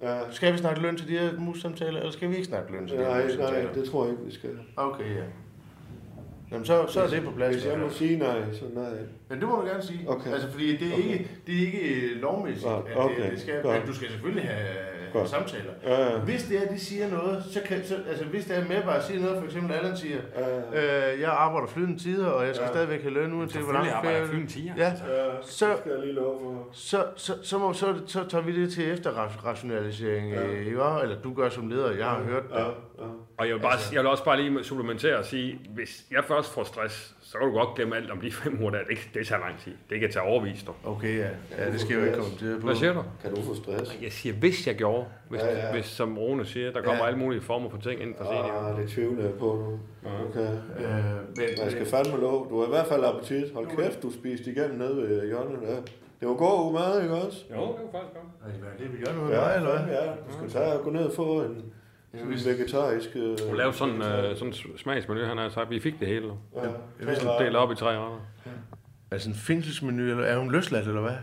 Ja. 0.06 0.20
skal 0.30 0.52
vi 0.52 0.58
snakke 0.58 0.82
løn 0.82 0.96
til 0.96 1.08
de 1.08 1.18
her 1.18 1.38
mus-samtaler, 1.38 1.98
eller 1.98 2.10
skal 2.10 2.28
vi 2.30 2.34
ikke 2.34 2.46
snakke 2.46 2.72
løn 2.72 2.88
til 2.88 2.98
de 2.98 3.02
her 3.02 3.08
Nej, 3.08 3.36
nej, 3.36 3.72
det 3.74 3.88
tror 3.90 4.04
jeg 4.04 4.12
ikke, 4.12 4.24
vi 4.24 4.32
skal. 4.32 4.50
Okay, 4.76 5.16
ja. 5.16 5.22
Jamen, 6.50 6.64
så, 6.64 6.86
så 6.88 7.02
er 7.02 7.08
det 7.08 7.22
på 7.24 7.30
plads. 7.30 7.54
Hvis 7.54 7.66
jeg 7.66 7.78
må 7.78 7.90
sige 7.90 8.18
nej, 8.18 8.52
så 8.52 8.64
nej. 8.74 8.90
Men 9.28 9.40
det 9.40 9.48
må 9.48 9.56
du 9.56 9.66
gerne 9.66 9.82
sige. 9.82 10.00
Okay. 10.06 10.32
Altså, 10.32 10.50
fordi 10.50 10.76
det 10.76 10.88
er, 10.88 10.96
ikke, 10.96 11.30
det 11.46 11.54
er 11.54 11.66
ikke 11.66 11.78
øh, 11.78 12.20
lovmæssigt, 12.20 12.66
at 12.66 12.96
okay, 12.96 13.22
det, 13.22 13.30
det 13.30 13.40
skal, 13.40 13.62
godt. 13.62 13.78
men 13.78 13.86
du 13.86 13.94
skal 13.94 14.08
selvfølgelig 14.08 14.44
have, 14.44 14.66
Godt. 15.18 15.30
samtaler. 15.30 15.70
Ja, 15.84 16.04
ja. 16.12 16.18
Hvis 16.18 16.42
det 16.44 16.62
er, 16.62 16.68
de 16.74 16.80
siger 16.80 17.10
noget, 17.10 17.44
så 17.52 17.60
kan, 17.66 17.84
så, 17.84 17.96
altså 18.08 18.24
hvis 18.24 18.44
det 18.44 18.56
er 18.58 18.64
med 18.68 18.82
bare 18.82 18.96
at 18.96 19.04
sige 19.04 19.20
noget, 19.22 19.38
for 19.38 19.44
eksempel 19.44 19.72
Allan 19.72 19.96
siger, 19.96 20.18
Ja. 20.72 21.12
øh, 21.12 21.20
jeg 21.20 21.30
arbejder 21.30 21.66
flydende 21.66 21.98
tider, 21.98 22.26
og 22.26 22.46
jeg 22.46 22.54
skal 22.54 22.64
Ja. 22.66 22.72
stadigvæk 22.72 23.02
have 23.02 23.14
løn, 23.14 23.32
uanset 23.32 23.62
hvor 23.62 23.72
lang 23.72 23.84
Selvfølgelig 23.84 23.92
arbejder 23.96 24.18
jeg 24.18 24.26
ferie- 24.26 24.30
flydende 24.30 24.52
tider, 24.52 24.72
Ja, 24.76 24.90
altså. 24.90 25.04
Ja, 25.04 25.42
Så- 25.42 25.68
det 25.68 25.78
skal 25.78 25.90
jeg 25.92 26.00
lige 26.00 26.12
love 26.12 26.38
for. 26.42 26.68
så, 26.72 27.04
så, 27.16 27.32
så, 27.42 27.58
må, 27.58 27.72
så, 27.72 27.94
så 28.06 28.24
tager 28.28 28.44
vi 28.44 28.60
det 28.62 28.72
til 28.72 28.92
efterrationalisering, 28.92 30.30
Ja. 30.32 30.40
ja. 30.46 30.58
ikke? 30.58 30.82
også? 30.82 31.02
Eller 31.02 31.22
du 31.22 31.34
gør 31.34 31.48
som 31.48 31.68
leder, 31.68 31.90
jeg 31.96 32.06
har 32.06 32.22
hørt 32.22 32.42
det. 32.42 32.54
Ja, 32.54 32.60
ja. 32.64 33.04
Og 33.38 33.46
jeg 33.48 33.54
vil, 33.54 33.60
bare, 33.62 33.78
jeg 33.92 34.00
vil 34.00 34.10
også 34.10 34.24
bare 34.24 34.42
lige 34.42 34.64
supplementere 34.64 35.16
og 35.18 35.24
sige, 35.24 35.60
hvis 35.74 36.04
jeg 36.10 36.24
først 36.24 36.54
får 36.54 36.64
stress, 36.64 37.14
så 37.30 37.38
kan 37.38 37.48
du 37.48 37.54
godt 37.54 37.74
glemme 37.76 37.96
alt 37.96 38.10
om 38.10 38.20
de 38.20 38.32
fem 38.32 38.58
uger 38.60 38.70
der. 38.70 38.78
Det, 38.90 38.98
det 39.14 39.26
tager 39.26 39.40
lang 39.40 39.58
tid. 39.64 39.72
Det 39.90 40.00
kan 40.00 40.10
tage 40.12 40.22
overvis, 40.22 40.62
dog. 40.62 40.74
Okay, 40.84 41.18
ja. 41.18 41.28
ja 41.58 41.70
det 41.72 41.80
skal 41.80 41.92
jeg 41.94 42.00
jo 42.00 42.06
ikke 42.06 42.18
komme 42.18 42.36
til 42.38 42.60
på. 42.60 42.66
Hvad 42.66 42.76
siger 42.76 42.92
du? 42.92 43.02
Kan 43.22 43.34
du 43.34 43.42
få 43.42 43.54
stress? 43.54 43.98
Jeg 44.02 44.12
siger, 44.12 44.34
hvis 44.34 44.66
jeg 44.66 44.74
gjorde, 44.74 45.04
hvis, 45.28 45.40
Ja, 45.40 45.46
ja, 45.46 45.58
ja. 45.58 45.66
ja. 45.66 45.72
hvis 45.72 45.84
som 45.84 46.18
Rune 46.18 46.44
siger, 46.46 46.72
der 46.72 46.82
kommer 46.82 46.94
Ja. 46.94 47.02
ja. 47.02 47.06
alle 47.06 47.18
mulige 47.18 47.40
former 47.40 47.70
for 47.70 47.78
ting 47.78 48.02
ind 48.02 48.14
for 48.18 48.24
senior. 48.24 48.60
Ah, 48.70 48.80
det 48.82 48.88
tvivler 48.90 49.22
jeg 49.24 49.34
på 49.34 49.46
nu. 49.46 49.80
Okay. 50.28 50.50
Øh, 50.78 51.04
men, 51.36 51.48
Jeg 51.64 51.70
skal 51.70 51.86
fandme 51.86 52.20
lov. 52.20 52.50
Du 52.50 52.58
har 52.58 52.66
i 52.66 52.70
hvert 52.70 52.86
fald 52.86 53.04
appetit. 53.04 53.52
Hold 53.54 53.66
kæft, 53.76 54.02
du 54.02 54.12
spiste 54.12 54.50
igennem 54.50 54.78
nede 54.78 54.96
ved 54.96 55.26
hjørnet 55.26 55.58
der. 55.62 55.76
Det 56.20 56.28
var 56.28 56.34
god 56.34 56.72
mad, 56.72 57.02
ikke 57.02 57.14
også? 57.14 57.44
Jo, 57.50 57.54
det 57.56 57.60
var 57.60 58.00
faktisk 58.00 58.14
godt. 58.14 58.30
Er 58.46 58.52
det 58.52 58.60
hvad, 58.60 58.70
det 58.86 58.98
vi 58.98 59.04
gør 59.04 59.12
nu, 59.14 59.22
med 59.22 59.30
Ja, 59.30 59.40
mig, 59.40 59.54
eller 59.56 59.70
hvad? 59.84 59.94
ja. 59.96 60.06
Du 60.10 60.32
skal 60.38 60.50
tage 60.50 60.72
og 60.78 60.84
gå 60.84 60.90
ned 60.90 61.04
og 61.04 61.12
få 61.12 61.40
en, 61.42 61.64
en 62.22 62.28
vegetarisk... 62.58 63.08
Øh, 63.14 63.38
Du 63.38 63.52
lavede 63.52 63.76
sådan 63.76 64.02
øh, 64.02 64.36
sådan 64.36 64.48
en 64.72 64.78
smagsmenu, 64.78 65.20
han 65.24 65.38
har 65.38 65.48
sagt, 65.48 65.70
vi 65.70 65.80
fik 65.80 66.00
det 66.00 66.08
hele. 66.08 66.26
ja, 66.56 66.60
Vi 66.98 67.14
sådan 67.14 67.42
delt 67.44 67.56
op 67.56 67.72
i 67.72 67.74
tre 67.74 67.88
retter. 67.98 68.26
Altså 69.10 69.28
en 69.30 69.34
fængselsmenu, 69.36 70.02
eller 70.02 70.24
er 70.24 70.38
hun 70.38 70.50
løsladt, 70.52 70.86
eller 70.88 71.00
hvad? 71.00 71.16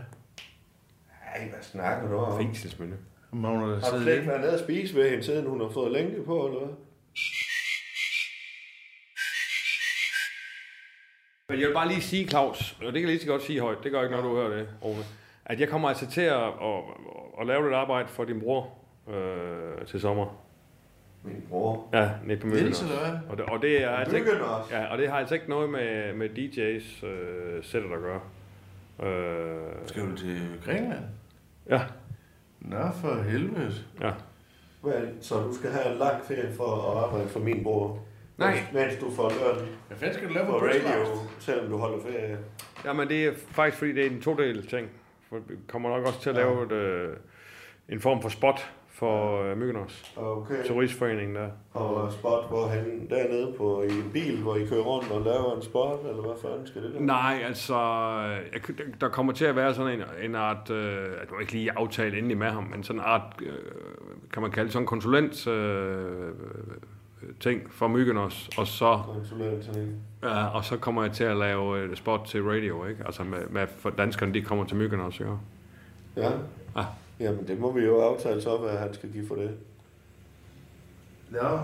Ej, 1.34 1.48
hvad 1.48 1.62
snakker 1.62 2.08
du 2.08 2.16
om? 2.16 2.38
Fængselsmenu. 2.40 2.94
Mangler 3.32 3.66
der 3.66 3.80
Har 3.84 3.96
du 3.96 4.02
slet 4.02 4.16
ikke 4.16 4.28
været 4.28 4.40
nede 4.40 4.52
og 4.52 4.58
spise 4.58 4.94
ved 4.96 5.10
hende, 5.10 5.24
siden 5.24 5.46
hun 5.46 5.60
har 5.60 5.68
fået 5.68 5.92
længe 5.92 6.24
på, 6.24 6.46
eller 6.46 6.58
hvad? 6.58 6.74
Men 11.48 11.60
jeg 11.60 11.68
vil 11.68 11.74
bare 11.74 11.88
lige 11.88 12.00
sige, 12.02 12.28
Claus, 12.28 12.72
og 12.72 12.84
det 12.84 12.92
kan 12.92 13.02
jeg 13.02 13.08
lige 13.08 13.20
så 13.20 13.26
godt 13.26 13.42
sige 13.42 13.60
højt, 13.60 13.78
det 13.82 13.92
gør 13.92 14.02
ikke 14.02 14.16
noget, 14.16 14.24
du 14.30 14.36
hører 14.36 14.56
det, 14.58 14.68
Rune, 14.84 15.02
at 15.44 15.60
jeg 15.60 15.68
kommer 15.68 15.88
altså 15.88 16.10
til 16.10 16.20
at, 16.20 16.42
at, 16.42 16.48
at, 16.62 17.40
at 17.40 17.46
lave 17.46 17.62
lidt 17.62 17.74
arbejde 17.74 18.08
for 18.08 18.24
din 18.24 18.40
bror 18.40 18.78
øh, 19.10 19.86
til 19.86 20.00
sommer. 20.00 20.43
Min 21.24 21.42
bror. 21.48 21.88
Ja, 21.92 22.10
nede 22.24 22.40
på 22.40 22.46
Møgen 22.46 22.64
hvad? 22.64 23.18
Og 23.28 23.36
det, 23.38 23.46
og 23.46 23.62
det 23.62 23.82
er 23.82 23.90
altså 23.90 24.16
ikke, 24.16 24.28
Myggen 24.28 24.42
også. 24.44 24.74
ja, 24.76 24.86
og 24.86 24.98
det 24.98 25.08
har 25.08 25.16
altså 25.18 25.34
ikke 25.34 25.48
noget 25.50 25.70
med, 25.70 26.14
med 26.14 26.28
DJ's 26.30 27.06
øh, 27.06 27.64
sættet 27.64 27.90
at 27.92 27.98
gøre. 28.00 28.20
Øh, 29.02 29.72
Skal 29.86 30.02
du 30.02 30.16
til 30.16 30.38
Grækenland? 30.64 31.04
ja, 31.70 31.80
Nå, 32.60 32.76
for 33.00 33.22
helvede. 33.22 33.74
ja. 34.00 34.10
Men, 34.82 35.18
så 35.20 35.34
du 35.40 35.54
skal 35.54 35.70
have 35.70 35.92
en 35.92 35.98
lang 35.98 36.24
ferie 36.24 36.52
for 36.56 36.90
at 36.92 37.04
arbejde 37.04 37.28
for 37.28 37.40
min 37.40 37.62
bror? 37.62 37.98
Nej. 38.38 38.58
Mens 38.72 38.96
du 39.00 39.10
får 39.10 39.30
løn 39.30 39.68
Hvad 39.88 39.96
fanden 39.98 40.14
skal 40.16 40.28
du 40.28 40.34
lave 40.34 40.46
på 40.46 40.52
radio? 40.58 41.18
selvom 41.38 41.68
du 41.70 41.76
holder 41.76 41.98
ferie. 42.02 42.38
Jamen 42.84 43.08
det 43.08 43.24
er 43.26 43.32
faktisk 43.50 43.78
fordi, 43.78 43.92
det 43.92 44.06
er 44.06 44.10
en 44.10 44.20
todel 44.20 44.66
ting. 44.66 44.88
For 45.28 45.38
vi 45.48 45.54
kommer 45.68 45.88
nok 45.96 46.06
også 46.06 46.20
til 46.20 46.30
at 46.30 46.36
lave 46.36 46.64
et, 46.66 46.72
øh, 46.72 47.16
en 47.88 48.00
form 48.00 48.22
for 48.22 48.28
spot 48.28 48.70
for 48.94 49.42
øh, 49.42 49.58
Myggenos. 49.58 50.12
Okay. 50.16 50.64
Turistforeningen 50.66 51.36
der. 51.36 51.48
Og 51.72 52.12
spot, 52.12 52.48
hvor 52.48 52.66
han 52.66 53.06
dernede 53.10 53.52
på 53.58 53.82
i 53.82 53.86
en 53.92 54.10
bil, 54.12 54.42
hvor 54.42 54.56
I 54.56 54.64
kører 54.66 54.82
rundt 54.82 55.10
og 55.10 55.20
laver 55.20 55.56
en 55.56 55.62
spot, 55.62 56.00
eller 56.08 56.22
hvad 56.22 56.34
fanden 56.42 56.66
skal 56.66 56.82
det 56.82 56.94
der? 56.94 57.00
Nej, 57.00 57.42
altså, 57.46 57.76
jeg, 58.52 58.60
der- 59.00 59.08
kommer 59.08 59.32
til 59.32 59.44
at 59.44 59.56
være 59.56 59.74
sådan 59.74 59.92
en, 60.00 60.04
en 60.30 60.34
art, 60.34 60.70
øh, 60.70 61.08
at 61.22 61.30
du 61.30 61.38
ikke 61.40 61.52
lige 61.52 61.72
aftale 61.78 62.18
endelig 62.18 62.38
med 62.38 62.46
ham, 62.46 62.64
men 62.64 62.82
sådan 62.82 63.00
en 63.00 63.04
art, 63.06 63.22
øh, 63.42 63.52
kan 64.32 64.42
man 64.42 64.50
kalde 64.50 64.70
sådan 64.70 64.82
en 64.82 64.86
konsulent 64.86 65.46
øh, 65.46 66.32
ting 67.40 67.72
for 67.72 67.88
Myggenos, 67.88 68.50
og 68.58 68.66
så, 68.66 68.98
ja, 70.22 70.46
og 70.46 70.64
så 70.64 70.76
kommer 70.76 71.02
jeg 71.02 71.12
til 71.12 71.24
at 71.24 71.36
lave 71.36 71.92
et 71.92 71.98
spot 71.98 72.20
til 72.26 72.42
radio, 72.44 72.86
ikke? 72.86 73.02
Altså 73.06 73.24
med, 73.24 73.38
med 73.50 73.66
for 73.78 73.90
danskerne, 73.90 74.34
de 74.34 74.42
kommer 74.42 74.64
til 74.64 74.76
Myggenos, 74.76 75.20
ikke? 75.20 75.32
Ja. 76.16 76.30
Ah. 76.76 76.84
Jamen, 77.20 77.48
det 77.48 77.58
må 77.58 77.72
vi 77.72 77.84
jo 77.84 78.00
aftale 78.00 78.42
så, 78.42 78.56
hvad 78.56 78.76
han 78.76 78.94
skal 78.94 79.12
give 79.12 79.26
for 79.26 79.34
det. 79.34 79.58
Nå, 81.30 81.58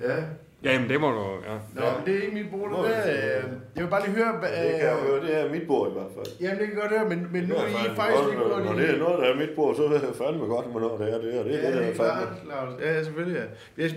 ja. 0.00 0.24
Ja, 0.64 0.72
jamen 0.72 0.88
det 0.88 1.00
må 1.00 1.08
du, 1.10 1.24
ja. 1.48 1.54
Nå, 1.74 1.86
men 1.96 2.02
det 2.06 2.12
er 2.18 2.22
ikke 2.22 2.34
mit 2.34 2.50
bord. 2.50 2.70
Det 2.86 2.96
er, 2.96 3.38
øh, 3.38 3.44
jeg 3.76 3.82
vil 3.84 3.90
bare 3.90 4.02
lige 4.06 4.16
høre... 4.16 4.32
Hvad, 4.40 4.48
Det 4.48 4.70
kan 4.80 4.86
jeg 4.88 4.96
jo 4.98 5.02
høre, 5.10 5.20
det 5.26 5.32
er 5.40 5.50
mit 5.56 5.66
bord 5.66 5.88
i 5.90 5.92
hvert 5.92 6.12
fald. 6.16 6.26
Jamen, 6.40 6.58
det 6.58 6.66
kan 6.66 6.74
jeg 6.74 6.82
godt 6.84 6.92
høre, 6.98 7.08
men, 7.12 7.18
men 7.34 7.42
nu 7.50 7.54
Det 7.54 7.62
er 7.62 7.92
I 7.92 7.94
faktisk 8.00 8.18
godt, 8.18 8.30
lige 8.30 8.40
gået 8.40 8.64
Når 8.64 8.72
det 8.80 8.90
er 8.94 8.98
noget, 8.98 9.18
der 9.22 9.26
er 9.32 9.36
mit 9.36 9.50
bord, 9.56 9.76
så 9.76 9.82
ved 9.88 10.00
jeg 10.08 10.14
fandme 10.22 10.44
godt, 10.54 10.66
hvornår 10.66 10.96
det 11.00 11.06
er 11.14 11.18
det, 11.24 11.38
og 11.40 11.44
det 11.44 11.54
er 11.54 11.58
Ja, 11.68 11.72
det, 11.72 11.78
det 11.82 11.88
er 11.88 11.94
klart, 11.94 12.28
Claus. 12.44 12.80
Ja, 12.80 13.02
selvfølgelig, 13.04 13.36
ja. 13.42 13.46
Jeg, 13.82 13.90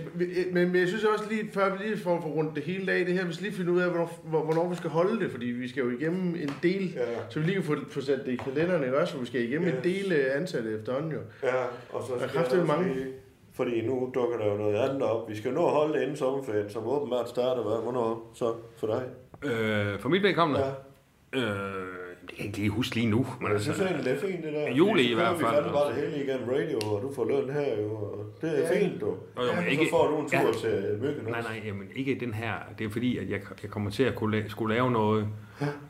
men, 0.52 0.72
men 0.72 0.76
jeg 0.80 0.88
synes 0.88 1.04
også 1.04 1.24
lige, 1.30 1.44
før 1.52 1.66
vi 1.72 1.78
lige 1.84 1.96
får 1.98 2.20
for 2.20 2.28
rundt 2.28 2.54
det 2.56 2.62
hele 2.62 2.92
af 2.92 3.04
det 3.06 3.14
her, 3.14 3.24
vi 3.26 3.32
skal 3.34 3.44
lige 3.46 3.56
finde 3.56 3.72
ud 3.72 3.80
af, 3.80 3.88
hvornår, 3.90 4.20
hvor- 4.24 4.42
hvornår 4.44 4.68
vi 4.68 4.76
skal 4.76 4.90
holde 4.90 5.20
det, 5.24 5.30
fordi 5.30 5.46
vi 5.46 5.68
skal 5.68 5.82
jo 5.84 5.90
igennem 5.98 6.34
en 6.34 6.50
del, 6.62 6.92
Ja. 6.96 7.00
så 7.28 7.38
vi 7.40 7.44
lige 7.46 7.54
kan 7.54 7.64
få, 7.64 7.76
få 7.90 8.00
sat 8.00 8.20
det 8.26 8.32
i 8.32 8.36
kalenderen, 8.36 8.84
ikke 8.84 8.98
også? 8.98 9.12
For 9.12 9.20
vi 9.20 9.26
skal 9.26 9.40
igennem 9.48 9.68
Yes. 9.68 9.74
en 9.74 9.84
del 9.84 10.12
øh, 10.12 10.36
ansatte 10.40 10.68
efterhånden 10.78 11.12
jo. 11.12 11.18
Ja, 11.42 11.54
og 11.92 12.02
så 12.06 12.12
Der 12.20 12.28
skal 12.28 12.40
også 12.40 12.64
mange. 12.64 12.94
lige- 12.94 13.06
Fordi 13.56 13.86
nu 13.86 14.10
dukker 14.14 14.38
der 14.38 14.46
jo 14.46 14.56
noget 14.56 14.74
andet 14.76 15.02
op. 15.02 15.28
Vi 15.28 15.36
skal 15.36 15.52
nå 15.52 15.66
at 15.66 15.72
holde 15.72 15.94
det 15.94 16.02
inden 16.02 16.16
sommerferien, 16.16 16.70
som 16.70 16.86
åbenbart 16.86 17.28
starter, 17.28 17.62
hvad? 17.62 17.82
Hvornår 17.82 18.30
så 18.34 18.54
for 18.76 18.86
dig? 18.86 19.02
Øh, 19.50 20.00
for 20.00 20.08
mit 20.08 20.22
vedkommende, 20.22 20.64
Ja. 21.34 21.40
øh, 21.40 21.86
det 22.28 22.36
kan 22.36 22.38
jeg 22.38 22.46
ikke 22.46 22.58
lige 22.58 22.70
huske 22.70 22.94
lige 22.94 23.06
nu, 23.06 23.26
men 23.40 23.46
Jeg 23.46 23.50
altså, 23.50 23.72
synes 23.72 23.80
egentlig, 23.90 24.04
det 24.04 24.12
er 24.22 24.26
fint, 24.28 24.44
det 24.44 24.52
der. 24.52 24.70
Juli 24.70 25.04
så 25.04 25.10
i 25.10 25.14
hvert 25.14 25.26
kører 25.26 25.36
Vi 25.38 25.44
fald, 25.44 25.54
fandme 25.54 25.72
bare 25.72 25.86
altså. 25.86 26.00
det 26.02 26.10
hele 26.12 26.24
igennem 26.24 26.48
radio, 26.48 26.78
og 26.78 27.02
du 27.02 27.14
får 27.14 27.24
løn 27.28 27.50
her 27.50 27.82
jo, 27.82 27.94
og 27.94 28.26
det 28.40 28.58
er 28.58 28.62
Ja. 28.74 28.80
fint, 28.80 29.00
du. 29.00 29.06
Jo, 29.06 29.42
jo, 29.42 29.52
men 29.56 29.64
Så 29.64 29.70
ikke- 29.70 29.86
får 29.90 30.06
du 30.10 30.16
en 30.20 30.28
tur 30.30 30.38
Ja. 30.38 30.52
til 30.60 30.98
Myggen 31.02 31.24
Nej, 31.30 31.40
nej, 31.40 31.62
jamen 31.66 31.88
ikke 31.96 32.16
den 32.20 32.34
her. 32.34 32.52
Det 32.78 32.84
er 32.86 32.90
fordi, 32.90 33.18
at 33.18 33.30
jeg, 33.30 33.40
jeg 33.62 33.70
kommer 33.70 33.90
til 33.90 34.02
at 34.02 34.14
kunne 34.14 34.38
la- 34.40 34.48
skulle 34.48 34.74
lave 34.74 34.90
noget, 34.90 35.28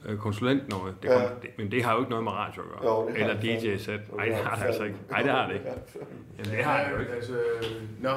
øh, 0.09 0.17
konsulent 0.19 0.69
noget. 0.71 0.95
Det 1.03 1.09
Ja. 1.09 1.15
kom, 1.29 1.37
det, 1.43 1.51
men 1.59 1.71
det 1.71 1.85
har 1.85 1.93
jo 1.95 1.99
ikke 1.99 2.11
noget 2.11 2.25
med 2.25 2.33
radio 2.33 2.63
at 2.63 2.69
gøre. 2.69 2.95
Jo, 2.95 3.09
det 3.09 3.17
har 3.17 3.29
Eller. 3.31 3.59
DJ-sæt. 3.59 4.01
Nej, 4.17 4.25
det 4.25 4.35
har 4.35 4.57
det 4.57 4.65
altså 4.65 4.85
ikke. 4.85 4.97
Nej, 5.11 5.23
det 5.23 5.31
har 5.31 5.47
det 5.47 5.55
ikke. 5.55 5.67
Jamen, 6.39 6.57
det 6.57 6.65
har 6.65 6.85
det 6.85 6.95
jo 6.95 7.01
ikke. 7.01 7.13
Altså, 7.13 7.33
nå. 8.01 8.11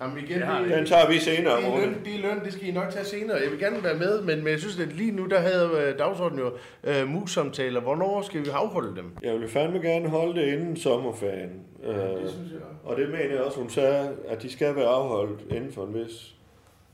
Jamen 0.00 0.18
igen, 0.24 0.42
har 0.42 0.60
det, 0.62 0.70
Den 0.70 0.86
tager 0.86 1.08
vi 1.08 1.18
senere, 1.18 1.62
er 1.62 1.66
Rune. 1.70 1.80
løn, 1.84 1.94
det 2.04 2.14
er 2.14 2.18
løn, 2.18 2.44
det 2.44 2.52
skal 2.52 2.68
I 2.68 2.70
nok 2.72 2.90
tage 2.90 3.04
senere. 3.04 3.36
Jeg 3.36 3.50
vil 3.50 3.58
gerne 3.58 3.84
være 3.84 3.94
med, 3.94 4.22
men, 4.22 4.38
men 4.38 4.48
jeg 4.48 4.58
synes, 4.58 4.80
at 4.80 4.92
lige 4.92 5.12
nu, 5.12 5.26
der 5.26 5.38
havde 5.40 5.70
øh, 5.92 5.98
dagsordenen 5.98 6.44
jo 6.44 6.52
øh, 6.84 7.08
mus-samtaler. 7.08 7.80
Hvornår 7.80 8.22
skal 8.22 8.40
vi 8.44 8.48
afholde 8.52 8.96
dem? 8.96 9.12
Jeg 9.22 9.34
vil 9.40 9.48
fandme 9.48 9.78
gerne 9.82 10.08
holde 10.08 10.40
det 10.40 10.46
inden 10.52 10.76
sommerferien. 10.76 11.62
Øh, 11.84 11.94
Det 11.94 12.30
synes 12.30 12.52
jeg. 12.52 12.60
og 12.84 12.96
det 12.96 13.08
mener 13.08 13.30
jeg 13.34 13.40
også, 13.40 13.58
hun 13.58 13.70
sagde, 13.70 14.10
at 14.28 14.42
de 14.42 14.52
skal 14.52 14.76
være 14.76 14.86
afholdt 14.88 15.40
inden 15.50 15.72
for 15.72 15.84
en 15.86 15.94
vis. 15.94 16.34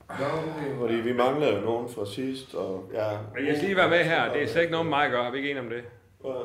Nå, 0.09 0.15
okay. 0.25 0.79
Fordi 0.81 0.95
vi 0.95 1.13
mangler 1.13 1.55
jo 1.55 1.61
nogen 1.61 1.89
fra 1.89 2.07
sidst, 2.07 2.55
og 2.55 2.91
ja... 2.95 3.09
Men 3.37 3.47
jeg 3.47 3.57
skal 3.57 3.67
lige 3.69 3.77
være 3.77 3.91
med 3.91 3.99
her. 4.05 4.33
Det 4.33 4.43
er 4.43 4.47
slet 4.47 4.63
ikke 4.63 4.73
noget 4.73 4.87
med 4.87 4.91
mig 4.91 5.05
at 5.05 5.11
gøre. 5.11 5.27
Er 5.27 5.31
vi 5.31 5.37
ikke 5.37 5.51
enige 5.51 5.63
om 5.63 5.69
det? 5.71 5.83
Og, 6.25 6.37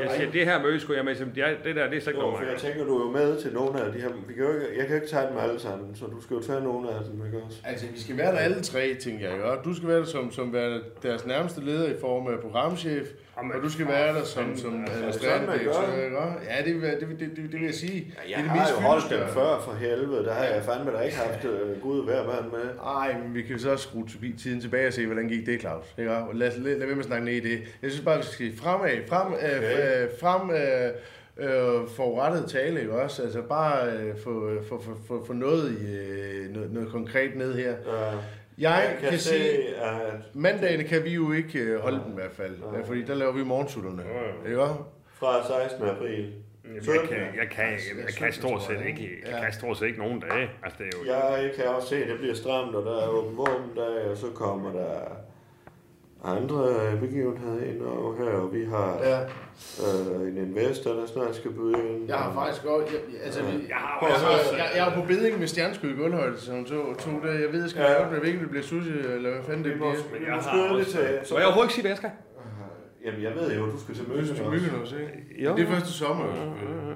Jeg 0.00 0.10
siger, 0.16 0.30
det 0.30 0.44
her 0.44 0.62
møde 0.62 0.80
skulle 0.80 0.96
jeg 0.96 1.04
med. 1.04 1.14
som- 1.14 1.30
Det, 1.30 1.42
er- 1.42 1.62
det 1.64 1.76
der, 1.76 1.88
det 1.88 1.96
er 1.96 2.00
slet 2.00 2.12
ikke 2.12 2.20
noget 2.20 2.50
jeg 2.52 2.60
tænker, 2.60 2.84
du 2.84 2.98
er 2.98 3.04
jo 3.06 3.10
med 3.10 3.36
til 3.42 3.52
nogle 3.52 3.80
af 3.84 3.92
de 3.92 3.98
her... 4.00 4.08
Vi 4.28 4.34
kan 4.34 4.42
jo 4.44 4.52
ikke, 4.52 4.66
jeg 4.78 4.86
kan 4.86 4.88
jo 4.88 4.94
ikke 4.94 5.06
tage 5.06 5.26
dem 5.28 5.38
alle 5.38 5.60
sammen, 5.60 5.94
så 5.96 6.04
du 6.06 6.22
skal 6.22 6.34
jo 6.34 6.42
tage 6.42 6.60
nogle 6.60 6.88
af 6.90 6.94
dem, 7.04 7.26
ikke 7.26 7.38
også? 7.46 7.58
Altså, 7.64 7.86
vi 7.94 8.00
skal 8.00 8.16
være 8.16 8.32
der 8.32 8.38
alle 8.38 8.60
tre, 8.62 8.94
tænker 8.94 9.26
jeg. 9.28 9.34
Ikke? 9.36 9.48
Du 9.64 9.74
skal 9.74 9.88
være 9.88 9.98
der 9.98 10.04
som, 10.04 10.30
som 10.32 10.52
være 10.52 10.80
deres 11.02 11.26
nærmeste 11.26 11.60
leder 11.64 11.88
i 11.88 11.94
form 12.00 12.26
af 12.26 12.40
programchef, 12.40 13.08
Jamen, 13.38 13.52
og 13.56 13.62
du 13.62 13.70
skal 13.70 13.88
være 13.88 14.14
der 14.14 14.24
som, 14.24 14.56
som 14.56 14.80
altså, 14.80 14.94
administrerende 14.96 15.46
gør. 15.46 15.52
direktør. 15.52 16.04
Ikke? 16.04 16.16
Ja, 16.50 16.64
det, 16.64 16.74
vil, 16.82 16.82
det, 17.00 17.08
vil- 17.08 17.20
det, 17.20 17.30
det, 17.36 17.52
det 17.52 17.60
vil 17.60 17.64
jeg 17.64 17.74
sige. 17.74 18.14
Jeg 18.16 18.24
det 18.26 18.34
er 18.34 18.38
det 18.42 18.50
har 18.50 18.56
mest 18.60 18.72
jo 18.72 18.76
holdt 18.80 19.10
dem 19.10 19.20
før 19.34 19.60
for 19.64 19.72
helvede, 19.80 20.24
der 20.24 20.32
har 20.34 20.44
jeg 20.44 20.62
fandme 20.62 20.92
da 20.92 21.00
ikke 21.00 21.16
haft 21.16 21.44
uh, 21.44 21.80
Gud 21.82 22.04
hver 22.04 22.26
mand 22.26 22.50
med. 22.52 22.70
Ej, 22.84 23.18
men 23.24 23.34
vi 23.34 23.42
kan 23.42 23.52
jo 23.56 23.58
så 23.58 23.76
skrue 23.76 24.06
til- 24.08 24.38
tiden 24.42 24.60
tilbage 24.60 24.86
og 24.86 24.92
se, 24.92 25.06
hvordan 25.06 25.28
gik 25.28 25.46
det, 25.46 25.60
Claus. 25.60 25.84
Ikke? 25.98 26.12
Og 26.12 26.34
Lad, 26.34 26.50
lad, 26.58 26.70
lad 26.70 26.78
være 26.86 26.88
med 26.96 26.98
at 26.98 27.04
snakke 27.04 27.24
ned 27.24 27.32
i 27.34 27.40
det. 27.40 27.58
Jeg 27.82 27.90
synes 27.90 28.04
bare, 28.04 28.16
vi 28.16 28.22
skal 28.24 28.52
fremad, 28.56 28.90
frem, 29.08 29.32
okay. 29.32 29.56
Okay. 29.58 30.02
øh, 30.04 30.08
frem 30.20 30.50
øh, 30.50 30.90
øh, 31.48 31.88
forurettet 31.96 32.50
tale, 32.50 32.80
ikke 32.80 32.92
også? 32.92 33.22
Altså 33.22 33.42
bare 33.42 33.92
øh, 33.92 34.16
få, 34.24 34.50
få, 34.68 34.82
få, 34.82 34.96
få, 35.08 35.24
få 35.26 35.32
noget, 35.32 35.72
i, 35.80 35.96
øh, 35.96 36.54
noget, 36.54 36.72
noget 36.72 36.88
konkret 36.88 37.36
ned 37.36 37.54
her. 37.54 37.72
Uh, 37.72 38.14
Jeg 38.58 38.96
kan, 39.00 39.10
kan 39.10 39.18
se, 39.18 39.28
sige, 39.28 39.76
at 39.76 40.12
mandagene 40.34 40.84
kan 40.84 41.04
vi 41.04 41.10
jo 41.14 41.32
ikke 41.32 41.58
øh, 41.58 41.80
holde 41.80 42.00
den 42.04 42.12
i 42.12 42.14
hvert 42.14 42.32
fald, 42.32 42.58
Nej. 42.72 42.84
fordi 42.86 43.02
der 43.02 43.14
laver 43.14 43.32
vi 43.32 43.44
morgensutterne. 43.44 44.02
Ikke 44.46 44.62
også? 44.62 44.74
fra 45.18 45.46
16. 45.68 45.88
april 45.88 46.32
Jeg 46.64 47.08
kan, 47.08 47.18
jeg 47.18 47.48
kan, 47.50 47.64
jeg, 47.64 48.04
jeg 48.06 48.14
kan 48.18 48.32
stort 48.32 48.62
set 48.62 48.86
ikke, 48.86 49.10
jeg 49.32 49.40
kan 49.42 49.52
stort 49.52 49.78
set 49.78 49.86
ikke 49.86 49.98
nogen 49.98 50.20
dage. 50.20 50.50
Altså, 50.64 50.78
det 50.78 50.86
er 50.86 50.98
jo, 50.98 51.12
Jeg 51.12 51.50
kan 51.56 51.64
også 51.66 51.88
se, 51.88 52.02
at 52.02 52.08
det 52.08 52.18
bliver 52.18 52.34
stramt, 52.34 52.74
og 52.74 52.84
der 52.84 53.02
er 53.04 53.08
åben 53.08 53.36
våben 53.36 53.70
dag, 53.76 54.10
og 54.10 54.16
så 54.16 54.26
kommer 54.34 54.72
der 54.72 55.00
andre 56.24 56.64
begivenheder 57.00 57.64
ind 57.64 57.80
og 57.82 58.16
her, 58.18 58.24
og 58.24 58.52
vi 58.54 58.64
har 58.64 58.98
Ja. 59.02 59.20
øh, 59.22 60.28
en 60.28 60.36
investor, 60.36 60.90
der 60.92 61.06
snart 61.06 61.34
skal 61.36 61.50
byde 61.50 61.72
ind. 61.90 62.08
Jeg 62.08 62.16
har 62.16 62.32
faktisk 62.32 62.64
godt... 62.64 62.84
Jeg, 62.92 63.00
altså, 63.24 63.40
jeg, 63.42 63.52
jeg 63.68 63.76
har 63.76 64.06
jeg, 64.06 64.14
også... 64.14 64.56
jeg, 64.56 64.66
jeg, 64.76 64.88
er 64.88 64.94
på 65.00 65.06
beding 65.06 65.38
med 65.38 65.46
stjerneskud 65.46 65.90
i 65.90 65.92
gulvhøjde, 65.94 66.40
som 66.40 66.64
to, 66.64 66.94
to 66.94 67.10
der. 67.10 67.32
Jeg 67.32 67.52
ved, 67.52 67.60
jeg 67.60 67.70
skal 67.70 67.82
Ja. 67.82 67.92
ja. 67.92 67.98
gøre 67.98 68.06
det. 68.08 68.14
Jeg 68.14 68.20
ved 68.22 68.26
ikke, 68.28 68.38
om 68.38 68.42
det 68.44 68.50
bliver 68.50 68.64
sushi, 68.64 68.90
eller 68.90 69.30
hvad 69.30 69.42
fanden 69.42 69.64
det 69.64 69.72
bliver. 69.72 69.92
vi 69.92 70.24
Jeg 70.26 70.32
har 70.34 70.76
også- 70.78 70.90
til. 70.90 71.34
Må 71.34 71.38
jeg 71.38 71.46
overhovedet 71.46 71.66
ikke 71.68 71.74
sige, 71.74 71.82
hvad 71.82 71.90
jeg 71.90 71.96
skal? 71.98 72.10
Jamen, 73.04 73.22
jeg 73.22 73.34
ved 73.34 73.56
jo, 73.58 73.66
du 73.66 73.80
skal 73.80 73.94
til 73.94 74.04
Det 74.06 74.14
Møsen 74.16 74.36
er 74.36 74.40
også. 74.44 74.50
myggen 74.50 74.80
også, 74.82 74.96
ikke? 74.96 75.44
Jo. 75.44 75.56
Det 75.56 75.62
er 75.64 75.72
første 75.72 75.92
sommer. 75.92 76.24
jo. 76.24 76.30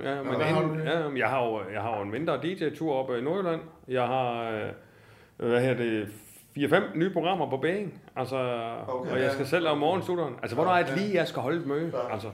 Ja, 0.08 0.22
men 0.22 0.34
hvad 0.36 0.46
har 0.46 0.62
du 0.62 0.68
inden, 0.68 0.86
det? 0.86 0.92
ja, 0.92 1.08
men 1.08 1.18
jeg 1.18 1.28
har 1.28 1.44
jo, 1.46 1.60
jeg 1.74 1.82
har 1.82 1.96
jo 1.96 2.02
en 2.02 2.10
mindre 2.10 2.40
DJ-tur 2.42 2.92
oppe 2.94 3.18
i 3.18 3.22
Nordjylland. 3.22 3.60
Jeg 3.88 4.02
har, 4.06 4.50
øh, 4.50 5.48
hvad 5.48 5.60
her 5.60 5.74
det, 5.74 6.08
4-5 6.58 6.98
nye 6.98 7.10
programmer 7.12 7.50
på 7.50 7.56
Bæing. 7.56 8.02
Altså, 8.16 8.36
Okay. 8.88 9.10
og 9.12 9.20
jeg 9.20 9.32
skal 9.32 9.46
selv 9.46 9.64
lave 9.64 9.76
morgenstudieren. 9.76 10.34
Altså, 10.42 10.54
hvornår 10.54 10.72
er 10.72 10.86
det 10.86 10.96
lige, 10.98 11.14
jeg 11.14 11.28
skal 11.28 11.42
holde 11.42 11.60
et 11.60 11.66
møde? 11.66 11.92
Altså, 12.12 12.28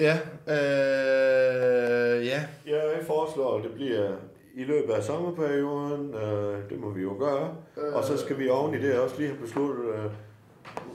Ja, 0.00 0.18
øh, 0.48 2.26
ja. 2.26 2.40
Jeg 2.66 2.82
foreslår, 3.06 3.58
at 3.58 3.64
det 3.64 3.72
bliver 3.72 4.10
i 4.54 4.64
løbet 4.64 4.92
af 4.92 5.02
sommerperioden. 5.02 6.14
Øh, 6.14 6.70
det 6.70 6.80
må 6.80 6.90
vi 6.90 7.02
jo 7.02 7.16
gøre. 7.18 7.54
Og 7.94 8.04
så 8.04 8.16
skal 8.18 8.38
vi 8.38 8.48
oven 8.48 8.74
i 8.74 8.78
det 8.78 8.98
også 8.98 9.16
lige 9.18 9.28
have 9.28 9.40
besluttet, 9.40 9.84
øh, 9.94 10.04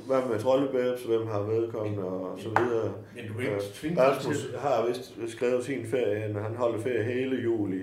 hvad 0.08 0.22
med 0.32 0.40
Trollebæbs, 0.40 1.04
hvem 1.04 1.28
har 1.28 1.40
vedkommende 1.42 2.04
og 2.04 2.40
så 2.40 2.50
videre. 2.50 2.92
Men 3.16 3.28
du 3.28 3.34
kan 3.34 3.42
ikke 3.42 3.56
Øh, 3.56 3.62
tvinge 3.62 4.02
Rasmus 4.02 4.48
har 4.60 4.86
vist 4.88 5.32
skrevet 5.38 5.64
sin 5.64 5.86
ferie, 5.88 6.20
han 6.44 6.56
holder 6.56 6.80
ferie 6.82 7.04
hele 7.04 7.44
juli. 7.44 7.82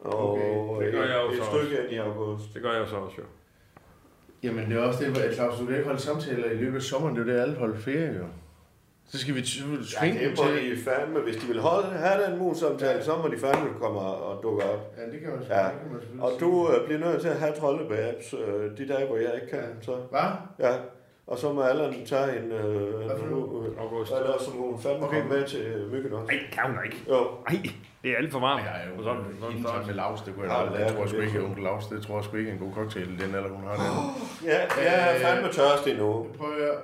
Og 0.00 0.30
Okay, 0.32 0.84
det 0.86 0.92
gør 0.94 1.02
jeg 1.04 1.22
jo 1.26 1.30
et 1.32 1.36
så 1.38 1.44
stykke 1.50 1.82
ind 1.82 1.92
i 1.92 1.96
august. 1.96 2.54
det 2.54 2.62
gør 2.62 2.72
jeg 2.72 2.88
så 2.88 2.96
også 2.96 3.16
jo. 3.18 3.24
Jamen, 4.42 4.70
det 4.70 4.76
er 4.78 4.82
også 4.82 5.04
det, 5.04 5.18
at 5.18 5.34
Claus, 5.34 5.58
du 5.58 5.64
kan 5.66 5.74
ikke 5.74 5.86
holde 5.86 6.00
samtaler 6.00 6.50
i 6.50 6.54
løbet 6.54 6.76
af 6.76 6.82
sommeren. 6.82 7.16
Det 7.16 7.22
er 7.22 7.26
jo 7.26 7.32
det, 7.32 7.40
alle 7.42 7.54
holder 7.54 7.76
ferie, 7.76 8.14
jo. 8.18 8.24
Så 9.08 9.18
skal 9.18 9.34
vi 9.34 9.40
Ja, 9.40 9.44
tvinge 10.00 10.20
dem 10.20 10.30
det 10.30 10.38
må 10.38 10.44
til... 10.60 10.70
de 10.70 10.76
fandme. 10.84 11.20
Hvis 11.20 11.36
de 11.36 11.46
vil 11.46 11.60
holde, 11.60 11.86
have 11.88 12.24
den 12.24 12.38
mus-samtale, 12.38 13.02
så 13.04 13.16
må 13.22 13.28
de 13.28 13.38
fandme 13.38 13.70
komme 13.80 14.00
og, 14.00 14.42
dukke 14.42 14.64
op. 14.64 14.94
Ja, 14.98 15.04
det 15.12 15.20
kan 15.20 15.30
man, 15.30 15.42
Ja. 15.48 15.68
kan 15.68 15.90
man 15.92 16.20
Og 16.20 16.30
du 16.40 16.68
øh, 16.72 16.84
bliver 16.86 17.00
nødt 17.00 17.20
til 17.20 17.28
at 17.28 17.36
have 17.36 17.52
troldebabs 17.52 18.34
øh, 18.34 18.78
de 18.78 18.88
dage, 18.88 19.06
hvor 19.06 19.16
jeg 19.16 19.34
ikke 19.34 19.46
kan. 19.46 19.62
Så, 19.80 19.92
Hvad? 20.10 20.20
ja. 20.58 20.72
Og 21.30 21.38
så 21.38 21.52
må 21.52 21.60
Allan 21.62 22.06
tage 22.06 22.38
en... 22.38 22.52
Øh, 22.52 22.64
noget? 23.30 23.66
øh, 23.72 23.80
August. 23.84 24.12
eller 24.12 24.38
så 24.40 24.50
må 24.56 24.70
hun 24.70 24.80
fandme 24.82 25.06
Okay. 25.06 25.22
med 25.28 25.44
til 25.44 25.60
øh, 25.60 25.92
myggen 25.92 26.12
også. 26.12 26.26
Nej, 26.26 26.40
kan 26.52 26.64
hun 26.66 26.78
ikke. 26.84 26.96
Jo. 27.08 27.18
Nej, 27.50 27.62
det 28.02 28.10
er 28.12 28.16
alt 28.16 28.32
for 28.32 28.40
varmt. 28.40 28.62
Jeg 28.64 28.74
er 28.82 28.86
jo 28.90 28.94
Og 28.98 29.04
sådan, 29.04 29.24
sådan, 29.40 29.56
indtaget 29.56 29.86
med 29.86 29.94
Lars, 29.94 30.20
det 30.22 30.34
kunne 30.34 30.44
jeg 30.46 30.52
Ja, 30.52 30.60
aldrig. 30.60 30.74
det 30.78 30.80
Jeg 30.84 30.90
er 30.90 30.94
tror 30.94 31.02
det 31.02 31.10
sgu 31.12 31.20
ikke, 31.20 31.38
onkel 31.48 31.62
Lars, 31.64 31.86
det 31.86 31.98
tror 32.02 32.14
jeg 32.18 32.24
sgu 32.24 32.36
ikke 32.36 32.50
er 32.50 32.54
en 32.54 32.60
god 32.66 32.72
cocktail, 32.78 33.08
den 33.20 33.30
eller 33.38 33.50
hun 33.58 33.64
har 33.68 33.76
den. 33.82 33.90
Ja, 34.50 34.58
jeg 34.88 34.96
er 35.10 35.14
fandme 35.26 35.48
tørstig 35.58 35.94
nu. 36.02 36.08
Prøv 36.38 36.48
at 36.56 36.60
jeg, 36.66 36.76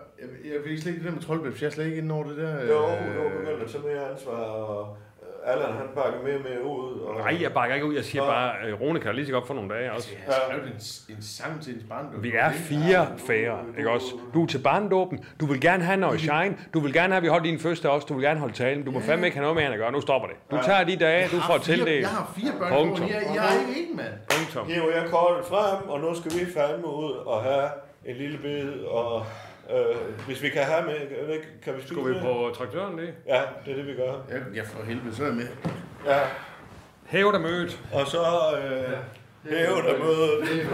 jeg 0.53 0.59
fik 0.67 0.79
slet 0.79 0.93
ikke 0.93 1.03
det 1.03 1.09
der 1.11 1.17
med 1.19 1.25
troldbæbs. 1.27 1.61
Jeg 1.63 1.67
er 1.71 1.75
slet 1.77 1.87
ikke 1.91 1.99
inde 2.03 2.15
over 2.15 2.25
det 2.31 2.37
der. 2.43 2.53
Jo, 2.73 2.81
øh, 2.91 3.07
nu 3.17 3.23
begynder 3.39 3.65
at 3.65 3.71
tage 3.75 3.85
mere 3.91 4.03
ansvar, 4.13 4.41
og 4.73 4.97
Allan 5.47 5.73
han 5.73 5.87
pakker 5.95 6.23
mere 6.23 6.35
og 6.37 6.41
mere 6.43 6.65
ud. 6.65 7.01
Og, 7.01 7.17
Nej, 7.19 7.43
jeg 7.43 7.53
bakker 7.53 7.75
ikke 7.75 7.87
ud. 7.87 7.95
Jeg 7.95 8.05
siger 8.05 8.23
Nå. 8.23 8.31
bare, 8.31 8.53
øh, 8.67 8.81
Rune 8.81 9.01
kan 9.01 9.15
lige 9.15 9.27
så 9.27 9.33
godt 9.33 9.47
for 9.47 9.55
nogle 9.55 9.75
dage 9.75 9.93
også. 9.93 10.09
Har 10.27 10.33
skrevet 10.49 10.67
en, 10.67 11.15
en 11.17 11.23
sang 11.23 11.63
til 11.63 11.73
hendes 11.73 11.89
barndom. 11.89 12.23
Vi 12.23 12.33
er 12.35 12.53
fire 12.53 13.07
færre, 13.27 13.59
ikke 13.79 13.91
også? 13.91 14.07
Du 14.35 14.43
er 14.43 14.47
til 14.47 14.59
barndåben, 14.59 15.25
du 15.41 15.47
vil 15.47 15.61
gerne 15.61 15.85
have 15.85 15.97
noget 15.97 16.21
shine, 16.21 16.57
du 16.75 16.81
vil 16.81 16.93
gerne 16.93 17.09
have, 17.09 17.17
at 17.17 17.23
vi 17.23 17.29
holder 17.29 17.45
din 17.45 17.59
første 17.59 17.91
også, 17.91 18.07
du 18.07 18.15
vil 18.15 18.23
gerne 18.23 18.41
holde 18.41 18.55
talen, 18.55 18.85
du 18.85 18.91
må 18.91 19.01
fandme 19.01 19.27
ikke 19.27 19.37
have 19.37 19.43
noget 19.43 19.55
med 19.55 19.63
hende 19.63 19.75
at 19.75 19.81
gøre, 19.81 19.93
nu 19.93 20.01
stopper 20.01 20.29
det. 20.29 20.37
Du 20.51 20.59
tager 20.65 20.85
de 20.85 20.97
dage, 20.97 21.29
du 21.37 21.41
får 21.41 21.59
tildelt. 21.59 22.01
Jeg 22.01 22.09
har 22.09 22.33
fire 22.37 22.53
børn, 22.59 22.73
Punktum. 22.73 23.09
jeg, 23.09 23.23
jeg 23.35 23.43
har 23.43 23.61
ikke 23.69 23.91
en, 23.91 23.97
mand. 23.97 24.09
Punktum. 24.31 24.67
hiver 24.67 24.91
jeg 25.01 25.11
kortet 25.11 25.45
frem, 25.47 25.89
og 25.89 26.01
nu 26.01 26.15
skal 26.15 26.33
vi 26.33 26.53
fandme 26.53 26.87
ud 26.87 27.13
og 27.13 27.43
have 27.43 27.69
en 28.07 28.17
lille 28.17 28.39
bid, 28.39 28.73
og 28.85 29.27
øh, 29.71 29.97
hvis 30.27 30.43
vi 30.43 30.49
kan 30.49 30.63
have 30.65 30.87
med, 30.87 30.95
kan 31.65 31.75
vi 31.75 31.81
spise 31.81 31.95
Skal 31.95 32.05
vi 32.09 32.11
med? 32.13 32.21
på 32.21 32.55
traktøren 32.59 32.97
lige? 32.99 33.15
Ja, 33.27 33.43
det 33.65 33.73
er 33.73 33.77
det, 33.77 33.87
vi 33.87 33.95
gør. 33.95 34.13
Jeg, 34.31 34.41
jeg 34.55 34.67
får 34.67 34.85
helvede, 34.85 35.17
så 35.17 35.23
er 35.23 35.27
jeg 35.27 35.37
med. 35.37 35.47
Ja, 36.07 36.19
Hæv 37.07 37.33
dig 37.33 37.41
mødet. 37.41 37.81
og 37.93 38.07
så 38.07 38.19
øh, 38.59 38.93
hæve 39.51 39.77
der 39.83 39.99
mødet. 39.99 40.67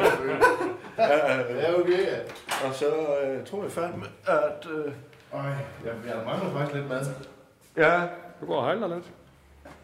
Ja, 0.99 1.75
okay. 1.81 1.99
ja. 2.07 2.19
Og 2.69 2.75
så 2.75 2.87
øh, 3.25 3.47
tror 3.47 3.63
jeg 3.63 3.73
fandme, 3.73 4.05
at... 4.27 4.67
Øh, 4.71 4.93
Øj, 5.35 5.41
jeg, 5.41 5.93
jeg 6.07 6.17
mangler 6.27 6.53
faktisk 6.53 6.75
lidt 6.75 6.89
mad. 6.89 7.07
ja, 7.77 8.01
Du 8.41 8.47
går 8.47 8.57
og 8.61 8.69
handler 8.69 8.89
lidt. 8.95 9.05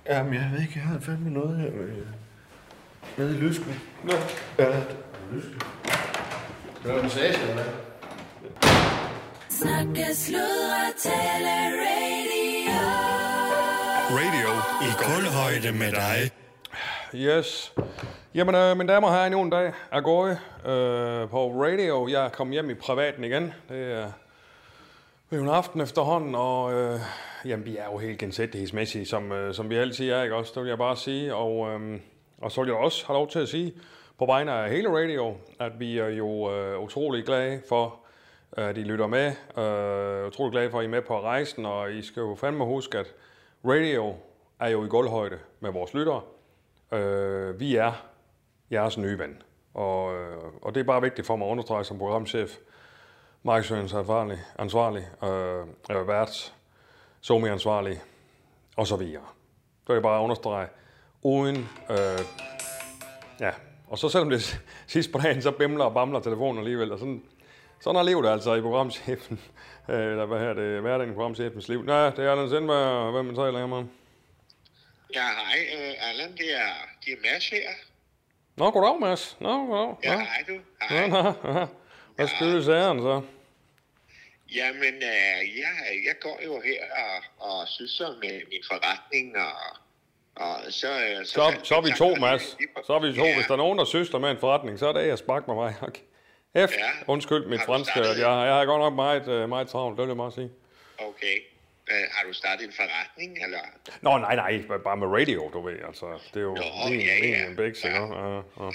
jamen 0.09 0.35
jeg 0.35 0.51
ved 0.55 0.61
ikke, 0.61 0.73
jeg 0.77 0.83
har 0.83 0.99
fandme 1.01 1.31
noget 1.31 1.57
her 1.57 1.71
med... 1.71 1.89
Nede 3.17 3.37
i 3.37 3.41
lysken. 3.41 3.81
Nå. 4.05 4.13
Ja, 4.59 4.65
Skal 6.81 6.85
du 6.85 6.89
have 6.91 7.03
massage, 7.03 7.41
eller 7.41 7.55
hvad? 7.55 7.65
Snakke, 9.63 10.15
sludre, 10.15 10.93
tale, 10.97 11.55
radio. 11.85 12.79
Radio 14.11 14.51
i 14.83 14.91
kulhøjde 14.99 15.79
med 15.79 15.93
dig. 15.93 16.31
Yes. 17.15 17.75
Jamen, 18.35 18.55
øh, 18.55 18.77
mine 18.77 18.93
damer 18.93 19.09
og 19.09 19.15
herrer, 19.15 19.27
endnu 19.27 19.43
en 19.43 19.51
dag 19.51 19.73
er 19.93 20.01
gået 20.01 20.31
øh, 20.67 21.29
på 21.29 21.63
radio. 21.65 22.09
Jeg 22.09 22.25
er 22.25 22.29
kommet 22.29 22.53
hjem 22.53 22.71
i 22.71 22.75
privaten 22.75 23.25
igen. 23.25 23.53
Det 23.69 23.93
er 23.93 24.13
jo 25.33 25.43
en 25.43 25.49
aften 25.49 25.81
efterhånden, 25.81 26.35
og 26.35 26.73
øh, 26.73 27.01
jamen, 27.45 27.67
vi 27.67 27.77
er 27.77 27.85
jo 27.85 27.99
helt 27.99 28.19
gensættighedsmæssige, 28.19 29.07
som, 29.07 29.33
øh, 29.33 29.55
som 29.55 29.71
vi 29.71 29.77
altid 29.77 30.11
er, 30.11 30.23
ikke 30.23 30.37
også? 30.37 30.53
Det 30.55 30.63
vil 30.63 30.69
jeg 30.69 30.79
bare 30.79 30.97
sige. 30.97 31.35
Og, 31.35 31.69
øh, 31.69 32.01
og 32.41 32.53
så 32.53 32.61
vil 32.61 32.69
jeg 32.69 32.77
også 32.77 33.07
have 33.07 33.15
lov 33.15 33.29
til 33.29 33.39
at 33.39 33.49
sige, 33.49 33.73
på 34.19 34.27
vegne 34.27 34.53
af 34.53 34.71
hele 34.71 34.89
radio, 34.89 35.37
at 35.61 35.73
vi 35.81 35.99
er 35.99 36.09
jo 36.09 36.55
øh, 36.55 36.81
utrolig 36.81 37.25
glade 37.25 37.63
for, 37.69 38.01
Øh, 38.57 38.69
at 38.69 38.79
I 38.79 38.83
lytter 38.83 39.07
med. 39.07 39.27
Øh, 39.59 40.27
utrolig 40.27 40.53
glad 40.53 40.71
for, 40.71 40.79
at 40.79 40.85
I 40.85 40.87
er 40.87 40.91
med 40.91 41.03
på 41.03 41.21
rejsen, 41.21 41.67
og 41.67 41.93
I 41.93 42.03
skal 42.03 42.21
jo 42.21 42.35
fandme 42.35 42.65
huske, 42.65 42.99
at 42.99 43.15
radio 43.65 44.15
er 44.61 44.69
jo 44.69 44.85
i 44.85 44.89
gulvhøjde 44.89 45.39
med 45.61 45.71
vores 45.71 45.95
lyttere. 45.95 46.23
Øh, 46.93 47.61
vi 47.61 47.77
er 47.77 47.93
jeres 48.71 48.99
nye 48.99 49.19
ven. 49.19 49.43
Og, 49.75 50.15
øh, 50.15 50.39
og 50.63 50.75
det 50.75 50.81
er 50.81 50.85
bare 50.85 51.03
vigtigt 51.03 51.27
for 51.27 51.37
mig 51.37 51.47
at 51.47 51.51
understrege 51.51 51.85
som 51.85 51.99
programchef, 51.99 52.57
markedsføringsansvarlig, 53.43 54.39
ansvarlig, 54.59 55.09
øh, 55.25 55.97
øh, 55.97 56.09
vært, 56.09 56.55
somi-ansvarlig, 57.21 58.03
og 58.77 58.87
så 58.87 58.97
videre. 58.97 59.23
Det 59.81 59.89
vil 59.89 59.95
jeg 59.95 60.03
bare 60.03 60.23
understrege, 60.23 60.69
uden, 61.23 61.69
øh, 61.91 62.21
ja, 63.41 63.51
og 63.87 63.99
så 63.99 64.09
selvom 64.09 64.31
det 64.31 64.37
er 64.37 64.59
sidst 64.87 65.13
på 65.13 65.19
dagen, 65.19 65.43
så 65.43 65.51
bimler 65.51 65.85
og 65.85 65.95
bamler 65.95 66.21
telefonen 66.21 66.59
alligevel, 66.59 66.93
og 66.93 66.99
sådan, 66.99 67.23
sådan 67.81 67.97
er 67.99 68.03
livet 68.03 68.29
altså 68.29 68.55
i 68.55 68.61
programchefen, 68.61 69.41
øh, 69.91 70.11
eller 70.11 70.27
hvad 70.27 70.39
her 70.39 70.53
det, 70.55 70.81
hverdagen 70.81 71.11
i 71.11 71.15
programchefens 71.15 71.69
liv. 71.69 71.83
Nej, 71.83 72.11
det 72.11 72.25
er 72.25 72.31
Allan 72.31 72.49
Sindberg, 72.51 73.13
hvem 73.13 73.25
man 73.25 73.35
taler 73.37 73.67
med. 73.67 73.85
Ja, 75.15 75.23
hej, 75.23 75.59
uh, 75.75 76.09
Allan, 76.11 76.33
det 76.33 76.55
er, 76.57 76.73
det 77.05 77.13
er 77.13 77.17
Mads 77.33 77.49
her. 77.49 77.69
Nå, 78.57 78.71
goddag, 78.71 79.01
Mads. 79.01 79.37
Nå, 79.41 79.67
goddag. 79.67 79.97
Ja, 80.05 80.13
Nå, 80.15 80.19
hej 80.21 80.45
du. 80.49 80.53
nå, 80.53 80.61
Hej. 80.97 81.09
nå, 81.09 81.23
nå. 81.53 81.67
Hvad 82.17 82.29
skyldes 82.29 82.69
æren 82.69 83.01
så? 83.01 83.23
Jamen, 84.55 84.95
uh, 84.95 85.59
jeg, 85.59 85.75
jeg 86.07 86.15
går 86.21 86.41
jo 86.45 86.61
her 86.65 86.83
og, 87.05 87.49
og 87.61 87.69
sysler 87.69 88.09
med 88.09 88.33
min 88.51 88.63
forretning, 88.73 89.37
og, 89.37 89.77
og 90.47 90.73
så... 90.73 90.89
øh, 90.89 91.27
Så, 91.27 91.53
så 91.63 91.75
er 91.77 91.81
vi 91.81 91.91
to, 91.99 92.15
Mads. 92.15 92.57
Så 92.87 92.93
er 92.95 92.99
vi 93.01 93.17
to. 93.19 93.25
Ja. 93.25 93.35
Hvis 93.35 93.47
der 93.47 93.53
er 93.53 93.57
nogen, 93.57 93.79
der 93.79 93.85
sysler 93.85 94.19
med 94.21 94.31
en 94.31 94.39
forretning, 94.39 94.79
så 94.79 94.89
er 94.89 94.93
det 94.93 95.07
jeg 95.07 95.19
spark 95.19 95.47
med 95.47 95.55
mig. 95.55 95.75
Okay. 95.83 96.01
F. 96.57 96.59
Ja. 96.79 96.91
Undskyld 97.07 97.47
mit 97.47 97.59
Har 97.59 97.67
franske. 97.67 98.01
Jeg, 98.01 98.19
jeg 98.19 98.55
har 98.55 98.65
godt 98.65 98.81
nok 98.81 98.95
meget, 98.95 99.29
øh, 99.29 99.49
meget 99.49 99.69
travlt, 99.69 99.97
det 99.99 100.03
vil 100.03 100.09
jeg 100.09 100.17
bare 100.17 100.33
sige. 100.33 100.51
Okay. 100.99 101.37
Uh, 101.91 101.95
har 102.11 102.25
du 102.27 102.33
startet 102.33 102.65
en 102.67 102.73
forretning, 102.73 103.39
eller? 103.45 103.59
Nå, 104.01 104.19
nej, 104.19 104.35
nej, 104.37 104.63
bare 104.85 104.97
med 104.97 105.07
radio, 105.07 105.51
du 105.53 105.61
ved. 105.67 105.77
Altså, 105.87 106.07
det 106.35 106.41
er 106.41 106.45
jo 106.45 106.55
Nå, 106.55 106.91
min, 106.91 107.01
ja, 107.01 107.27
ja. 107.27 107.47
min 107.47 107.57
bæks, 107.57 107.85
Ja. 107.85 107.89
ikke? 107.89 108.15
Ja, 108.15 108.35
ja. 108.37 108.71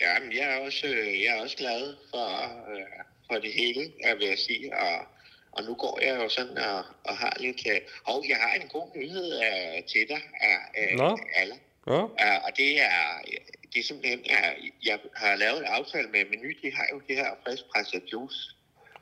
Ja. 0.00 0.18
Men 0.20 0.32
jeg 0.32 0.44
er 0.54 0.64
også, 0.66 0.86
øh, 0.86 1.22
jeg 1.22 1.36
er 1.38 1.42
også 1.42 1.56
glad 1.56 1.94
for, 2.10 2.28
øh, 2.72 2.86
for 3.26 3.34
det 3.40 3.52
hele, 3.52 3.92
jeg 4.04 4.16
vil 4.18 4.26
jeg 4.26 4.38
sige. 4.38 4.76
Og, 4.78 5.06
og 5.52 5.64
nu 5.64 5.74
går 5.74 5.98
jeg 6.02 6.16
jo 6.22 6.28
sådan 6.28 6.58
og, 6.58 6.84
og 7.04 7.16
har 7.16 7.36
lidt... 7.40 7.60
Øh, 7.72 7.80
og 8.04 8.24
jeg 8.28 8.36
har 8.36 8.52
en 8.62 8.68
god 8.68 8.88
nyhed 8.96 9.40
øh, 9.42 9.84
til 9.92 10.04
dig, 10.08 10.22
øh, 10.78 10.98
Nå. 10.98 11.18
alle. 11.36 11.54
ja. 11.86 12.02
Uh, 12.02 12.44
og 12.46 12.50
det 12.56 12.80
er, 12.80 13.20
det 13.72 13.78
er 13.80 13.84
simpelthen, 13.84 14.20
uh, 14.20 14.86
jeg 14.86 14.98
har 15.16 15.36
lavet 15.36 15.58
en 15.58 15.64
aftale 15.64 16.08
med 16.08 16.24
Menu, 16.30 16.48
de 16.62 16.74
har 16.74 16.86
jo 16.92 17.00
det 17.08 17.16
her 17.16 17.30
friskpresset 17.46 18.02
juice. 18.12 18.38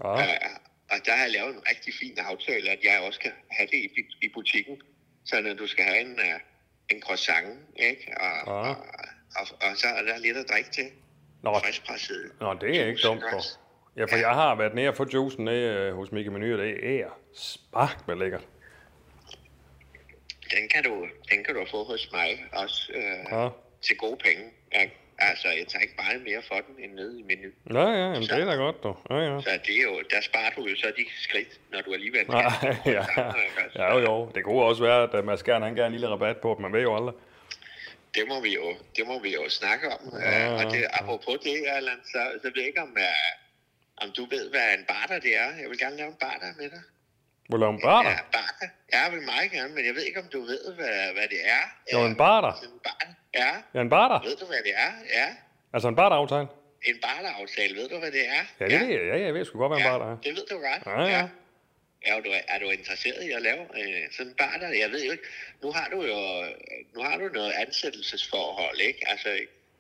ja. 0.04 0.12
Uh, 0.12 0.56
og 0.90 0.96
der 1.06 1.12
har 1.16 1.22
jeg 1.24 1.30
lavet 1.32 1.54
en 1.54 1.62
rigtig 1.70 1.94
fin 2.00 2.18
aftale, 2.18 2.70
at 2.70 2.78
jeg 2.84 3.00
også 3.06 3.20
kan 3.20 3.32
have 3.50 3.66
det 3.72 3.78
i, 3.78 3.88
i 4.22 4.28
butikken. 4.34 4.80
Så 5.24 5.40
når 5.40 5.54
du 5.54 5.66
skal 5.66 5.84
have 5.84 6.00
en, 6.00 6.12
uh, 6.18 6.40
en 6.90 7.02
croissant, 7.02 7.58
ikke? 7.76 8.14
Og, 8.20 8.26
Ja. 8.46 8.52
og, 8.52 8.76
og, 9.36 9.46
og, 9.62 9.76
så 9.76 9.86
er 9.86 10.02
der 10.02 10.18
lidt 10.18 10.36
at 10.36 10.46
drikke 10.50 10.70
til. 10.70 10.88
Nå, 11.42 11.58
Friskpresset. 11.58 12.32
nå, 12.40 12.54
det 12.54 12.80
er 12.80 12.86
ikke 12.86 13.00
dumt 13.02 13.22
for. 13.32 13.40
Ja, 13.96 14.04
for 14.04 14.16
jeg 14.16 14.28
har 14.30 14.54
været 14.54 14.74
nede 14.74 14.88
og 14.88 14.96
få 14.96 15.06
juicen 15.14 15.44
nede 15.44 15.74
øh, 15.74 15.94
hos 15.94 16.12
Mikke 16.12 16.30
Meny, 16.30 16.52
og 16.52 16.58
det 16.58 17.00
er 17.00 17.18
spark 17.34 18.08
med 18.08 18.16
lækkert. 18.16 18.46
den 20.50 20.68
kan 20.74 20.84
du, 20.84 21.06
den 21.30 21.44
kan 21.44 21.54
du 21.54 21.66
få 21.70 21.84
hos 21.84 22.08
mig 22.12 22.44
også 22.52 22.92
øh, 22.94 23.02
Ja. 23.30 23.48
Til 23.86 23.96
gode 23.96 24.16
penge. 24.16 24.44
Ja. 24.72 24.84
Altså, 25.18 25.48
jeg 25.48 25.66
tager 25.68 25.82
ikke 25.82 25.94
meget 26.04 26.22
mere 26.28 26.42
for 26.48 26.58
den 26.66 26.84
end 26.84 26.92
nede 27.00 27.20
i 27.20 27.22
menu. 27.22 27.48
Ja, 27.78 27.86
ja, 27.90 28.06
jamen, 28.12 28.22
det 28.22 28.30
er 28.30 28.44
da 28.44 28.56
godt, 28.66 28.82
du. 28.82 28.96
Ja, 29.10 29.16
ja. 29.16 29.40
Så 29.40 29.50
det 29.66 29.74
er 29.78 29.82
jo, 29.82 30.02
der 30.10 30.20
sparer 30.20 30.50
du 30.56 30.62
jo 30.70 30.76
så 30.76 30.92
de 30.96 31.04
skridt, 31.26 31.60
når 31.72 31.80
du 31.80 31.92
alligevel 31.92 32.26
Nej, 32.28 32.42
kan. 32.60 32.76
ja. 32.96 33.04
ja, 33.80 33.86
jo, 33.94 33.98
jo. 34.08 34.30
Det 34.34 34.44
kunne 34.44 34.62
også 34.62 34.82
være, 34.82 35.02
at 35.02 35.14
øh, 35.14 35.24
Mads 35.24 35.40
Skjern, 35.40 35.62
han 35.62 35.74
gerne 35.74 35.86
en 35.86 35.92
lille 35.92 36.08
rabat 36.08 36.36
på, 36.36 36.56
man 36.60 36.72
ved 36.72 36.82
jo 36.82 36.96
aldrig. 36.96 37.14
Det 38.14 38.24
må 38.28 38.40
vi 38.40 38.54
jo, 38.54 38.66
det 38.96 39.06
må 39.06 39.18
vi 39.18 39.34
jo 39.34 39.48
snakke 39.48 39.86
om. 39.94 40.00
Ja, 40.20 40.30
Ja, 40.30 40.64
og 40.64 40.72
det, 40.72 40.86
apropos 40.92 41.36
det, 41.44 41.64
Allan, 41.76 42.00
så, 42.04 42.20
så 42.42 42.46
ved 42.54 42.62
jeg 42.62 42.66
ikke, 42.66 42.82
om, 42.82 42.96
uh, 42.96 44.04
om 44.04 44.08
du 44.16 44.22
ved, 44.34 44.50
hvad 44.50 44.66
en 44.78 44.84
barter 44.88 45.18
det 45.26 45.36
er. 45.36 45.48
Jeg 45.60 45.68
vil 45.70 45.78
gerne 45.78 45.96
lave 45.96 46.08
en 46.08 46.20
barter 46.20 46.46
med 46.60 46.70
dig. 46.70 46.82
Vil 47.48 47.52
du 47.52 47.56
lave 47.56 47.72
en 47.72 47.80
barter? 47.82 48.10
Ja, 48.10 48.16
barter. 48.38 48.66
Ja, 48.92 48.98
jeg 49.04 49.12
vil 49.12 49.22
meget 49.22 49.50
gerne, 49.50 49.74
men 49.74 49.86
jeg 49.86 49.94
ved 49.94 50.02
ikke, 50.02 50.20
om 50.20 50.28
du 50.32 50.40
ved, 50.40 50.74
hvad, 50.74 51.12
hvad 51.16 51.28
det 51.34 51.40
er. 51.56 51.64
Jo, 51.92 51.98
en 52.06 52.16
barter? 52.16 52.52
En 52.52 52.80
barter. 52.84 53.12
Ja, 53.36 53.52
Ja, 53.74 53.80
en 53.80 53.88
barter? 53.90 54.28
ved 54.28 54.36
du, 54.36 54.46
hvad 54.46 54.56
det 54.64 54.72
er? 54.76 54.92
Ja, 55.18 55.28
Altså 55.74 55.88
en 55.88 55.96
barteraftale? 55.96 56.46
en 56.90 56.98
barteraftale, 57.02 57.76
ved 57.80 57.88
du, 57.88 57.98
hvad 57.98 58.12
det 58.12 58.28
er? 58.28 58.42
Ja, 58.60 58.64
det 58.68 58.80
ved 58.80 58.86
jeg. 58.88 59.00
Ja, 59.12 59.16
jeg 59.26 59.34
ved 59.34 59.44
sgu 59.44 59.58
godt, 59.58 59.70
hvad 59.72 59.78
en 59.78 59.84
barter 59.92 60.06
er. 60.12 60.16
Det 60.24 60.32
ved 60.36 60.46
du 60.50 60.56
godt. 60.68 60.82
Ja, 60.86 61.02
ja. 61.18 61.28
Ja, 62.06 62.16
er 62.16 62.20
du, 62.20 62.30
er 62.48 62.58
du 62.58 62.70
interesseret 62.70 63.22
i 63.28 63.30
at 63.30 63.42
lave 63.42 63.62
øh, 63.80 64.02
sådan 64.16 64.30
en 64.32 64.34
barter? 64.38 64.68
Jeg 64.68 64.90
ved 64.90 65.04
jo 65.04 65.12
ikke. 65.12 65.24
Nu 65.62 65.72
har 65.72 65.88
du 65.92 65.98
jo 66.12 66.18
nu 66.94 67.00
har 67.02 67.16
du 67.18 67.28
noget 67.28 67.52
ansættelsesforhold, 67.52 68.78
ikke? 68.80 69.00
Altså, 69.10 69.28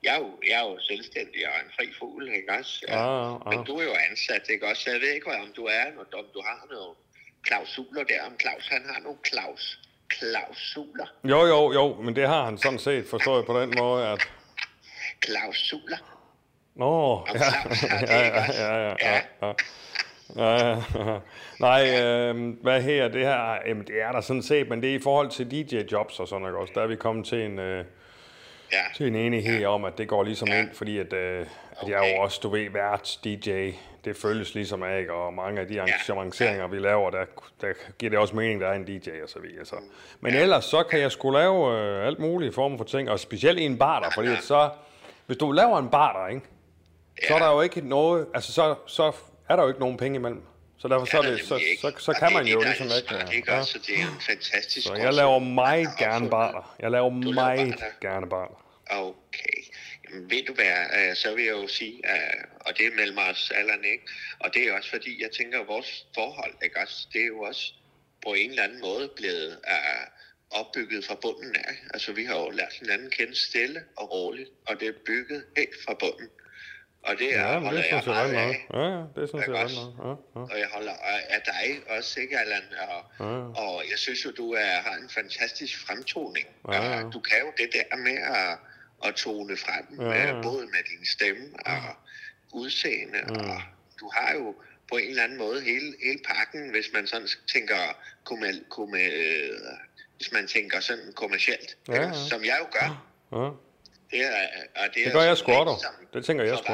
jeg 0.02 0.14
er, 0.14 0.18
jo, 0.18 0.30
jeg 0.48 0.56
er 0.62 0.66
jo 0.70 0.78
selvstændig 0.80 1.48
og 1.48 1.54
en 1.64 1.70
fri 1.76 1.86
fugl, 1.98 2.28
ikke 2.28 2.52
også? 2.58 2.84
Ja, 2.88 3.32
ja. 3.32 3.38
Men 3.50 3.64
du 3.64 3.76
er 3.76 3.84
jo 3.84 3.94
ansat, 4.10 4.44
ikke 4.48 4.66
også? 4.66 4.82
Så 4.82 4.90
jeg 4.90 5.00
ved 5.00 5.08
ikke, 5.08 5.26
om 5.26 5.52
du 5.56 5.64
er, 5.64 5.84
om 5.98 6.26
du 6.34 6.40
har 6.48 6.66
nogle 6.70 6.94
klausuler 7.42 8.04
der. 8.04 8.22
Om 8.28 8.34
Claus, 8.40 8.68
han 8.68 8.82
har 8.92 9.00
nogle 9.00 9.18
klaus, 9.22 9.78
klausuler. 10.08 11.06
Jo, 11.24 11.46
jo, 11.46 11.72
jo, 11.72 11.96
men 12.02 12.16
det 12.16 12.28
har 12.28 12.44
han 12.44 12.58
sådan 12.58 12.78
set 12.78 13.06
forstået 13.10 13.46
på 13.46 13.60
den 13.60 13.74
måde, 13.78 14.06
at... 14.06 14.28
Klausuler. 15.20 15.96
Nå, 16.74 17.26
ja, 17.34 17.40
ja, 18.02 18.24
ja, 18.24 18.78
ja, 18.78 19.22
ja, 19.42 19.52
ja, 20.36 20.82
ja. 21.06 21.20
Nej, 21.60 22.02
øh, 22.02 22.62
hvad 22.62 22.82
her 22.82 23.08
det 23.08 23.26
her? 23.26 23.58
Jamen, 23.66 23.86
det 23.86 24.02
er 24.02 24.12
der 24.12 24.20
sådan 24.20 24.42
set, 24.42 24.68
men 24.68 24.82
det 24.82 24.90
er 24.90 24.94
i 24.94 25.02
forhold 25.02 25.30
til 25.30 25.44
DJ-jobs 25.44 26.20
og 26.20 26.28
sådan 26.28 26.42
noget 26.42 26.56
også. 26.56 26.72
Der 26.74 26.82
er 26.82 26.86
vi 26.86 26.96
kommet 26.96 27.26
til 27.26 27.44
en, 27.44 27.58
øh, 27.58 27.84
Ja. 28.72 28.82
til 28.96 29.06
en 29.06 29.14
enighed 29.16 29.64
om, 29.64 29.84
at 29.84 29.98
det 29.98 30.08
går 30.08 30.22
ligesom 30.22 30.48
ind, 30.48 30.74
fordi 30.74 30.98
at, 30.98 31.12
øh, 31.12 31.46
at 31.80 31.88
jeg 31.88 32.08
er 32.08 32.14
jo 32.14 32.22
også, 32.22 32.40
du 32.42 32.48
ved, 32.48 32.70
vært 32.70 33.18
DJ. 33.24 33.70
Det 34.04 34.16
følges 34.16 34.54
ligesom 34.54 34.82
af, 34.82 34.98
ikke? 35.00 35.12
og 35.12 35.34
mange 35.34 35.60
af 35.60 35.66
de 35.66 35.80
arrangementer, 35.80 36.66
vi 36.66 36.78
laver, 36.78 37.10
der, 37.10 37.24
der 37.60 37.72
giver 37.98 38.10
det 38.10 38.18
også 38.18 38.36
mening, 38.36 38.60
der 38.60 38.68
er 38.68 38.74
en 38.74 38.84
DJ 38.84 39.10
og 39.22 39.28
så 39.28 39.38
videre. 39.38 39.64
Så. 39.64 39.76
Men 40.20 40.34
ellers, 40.34 40.64
så 40.64 40.82
kan 40.82 41.00
jeg 41.00 41.12
sgu 41.12 41.30
lave 41.30 41.78
øh, 41.78 42.06
alt 42.06 42.18
muligt 42.18 42.54
former 42.54 42.76
for 42.76 42.84
ting, 42.84 43.10
og 43.10 43.20
specielt 43.20 43.58
i 43.58 43.62
en 43.62 43.78
barter, 43.78 44.10
fordi 44.14 44.28
at 44.28 44.42
så, 44.42 44.70
hvis 45.26 45.36
du 45.36 45.52
laver 45.52 45.78
en 45.78 45.88
barter, 45.88 46.34
ikke? 46.34 46.46
så 47.28 47.34
er 47.34 47.38
der 47.38 47.52
jo 47.52 47.60
ikke 47.60 47.88
noget, 47.88 48.26
altså 48.34 48.52
så, 48.52 48.74
så 48.86 49.12
er 49.48 49.56
der 49.56 49.62
jo 49.62 49.68
ikke 49.68 49.80
nogen 49.80 49.96
penge 49.96 50.16
imellem. 50.16 50.42
Så 50.88 50.94
derfor 50.94 51.06
så, 51.06 51.22
det, 51.22 51.40
så, 51.40 51.60
så, 51.80 51.92
så 51.98 52.12
kan 52.12 52.32
man 52.32 52.46
jo 52.46 52.60
ligesom 52.60 52.86
ikke... 52.86 53.36
ikke 53.36 53.52
ja. 53.52 53.62
Så 53.62 53.78
det 53.78 53.94
er 54.00 54.06
en 54.14 54.20
fantastisk 54.20 54.86
Så 54.86 54.94
jeg 54.94 55.14
laver 55.14 55.38
meget 55.38 55.88
gerne 55.98 56.30
barter. 56.30 56.76
Jeg 56.80 56.90
laver 56.90 57.10
meget 57.10 57.74
gerne 58.00 58.28
barter. 58.28 58.66
Okay. 58.90 59.58
Jamen, 60.04 60.30
ved 60.30 60.42
du 60.44 60.54
hvad, 60.54 60.74
øh, 60.98 61.16
så 61.16 61.34
vil 61.34 61.44
jeg 61.44 61.52
jo 61.52 61.68
sige, 61.68 61.96
øh, 62.12 62.44
og 62.60 62.78
det 62.78 62.86
er 62.86 62.90
mellem 62.96 63.18
os 63.18 63.52
alderen, 63.54 63.84
ikke? 63.84 64.04
Og 64.38 64.54
det 64.54 64.62
er 64.68 64.72
også 64.72 64.90
fordi, 64.90 65.22
jeg 65.22 65.30
tænker, 65.30 65.60
at 65.60 65.68
vores 65.68 66.06
forhold, 66.14 66.54
ikke 66.64 66.80
også, 66.80 67.06
det 67.12 67.20
er 67.22 67.26
jo 67.26 67.40
også 67.40 67.72
på 68.26 68.34
en 68.34 68.50
eller 68.50 68.62
anden 68.62 68.80
måde 68.80 69.10
blevet 69.16 69.52
øh, 69.68 70.06
opbygget 70.50 71.04
fra 71.04 71.14
bunden 71.14 71.56
af. 71.56 71.74
Altså, 71.94 72.12
vi 72.12 72.24
har 72.24 72.36
jo 72.36 72.50
lært 72.50 72.72
hinanden 72.80 73.10
kende 73.10 73.34
stille 73.34 73.84
og 73.96 74.12
roligt, 74.12 74.50
og 74.66 74.80
det 74.80 74.88
er 74.88 74.92
bygget 75.06 75.44
helt 75.56 75.76
fra 75.84 75.94
bunden. 75.94 76.28
Og 77.06 77.14
det 77.18 77.36
er, 77.36 77.40
Ja, 77.52 77.58
holder 77.58 77.82
det 77.82 77.90
jeg 77.90 78.02
meget 78.06 78.32
af. 78.34 78.66
Ja, 78.74 78.80
ja, 78.80 79.02
det 79.20 79.28
synes 79.28 79.46
jeg 79.46 79.54
ret 79.54 79.70
nok. 79.98 80.18
Ja, 80.34 80.40
ja. 80.40 80.44
Og 80.52 80.58
jeg 80.58 80.68
holder 80.72 80.92
af 81.28 81.42
dig 81.44 81.80
også, 81.96 82.20
ikke, 82.20 82.38
Allan? 82.38 82.62
Og, 82.88 83.02
Ja. 83.20 83.60
og 83.62 83.84
jeg 83.90 83.98
synes 83.98 84.24
jo, 84.24 84.30
du 84.30 84.52
er, 84.52 84.66
har 84.86 84.96
en 85.02 85.08
fantastisk 85.08 85.86
fremtoning. 85.86 86.46
Ja, 86.72 86.84
ja. 86.84 87.04
Og 87.04 87.12
Du 87.12 87.20
kan 87.20 87.36
jo 87.40 87.52
det 87.56 87.68
der 87.72 87.96
med 87.96 88.18
at, 88.18 88.58
at 89.08 89.14
tone 89.14 89.56
frem, 89.56 90.00
Ja, 90.00 90.12
ja, 90.14 90.26
ja. 90.36 90.42
både 90.42 90.66
med 90.66 90.82
din 90.90 91.06
stemme 91.06 91.46
og 91.66 91.82
udseende. 92.52 93.18
Og 93.28 93.62
du 94.00 94.10
har 94.14 94.34
jo 94.34 94.54
på 94.90 94.96
en 94.96 95.08
eller 95.10 95.22
anden 95.22 95.38
måde 95.38 95.60
hele, 95.62 95.94
hele 96.04 96.18
pakken, 96.26 96.70
hvis 96.70 96.86
man 96.94 97.06
sådan 97.06 97.28
tænker, 97.52 97.76
kommer, 98.24 98.46
kommer, 98.70 98.98
øh, 99.00 99.58
hvis 100.16 100.32
man 100.32 100.46
tænker 100.46 100.80
sådan 100.80 101.12
kommercielt, 101.16 101.76
Ja, 101.88 102.02
ja. 102.02 102.12
som 102.28 102.44
jeg 102.44 102.56
jo 102.60 102.66
gør. 102.80 102.88
Ja. 103.32 103.50
Det, 104.10 104.20
er, 104.26 104.30
og 104.76 104.86
det, 104.86 104.94
Det 104.94 105.06
er 105.06 105.12
gør 105.12 105.20
jeg 105.22 105.36
sådan 105.36 105.66
sgu 105.66 106.08
Det 106.18 106.24
tænker 106.24 106.44
jeg 106.44 106.58
sgu. 106.58 106.72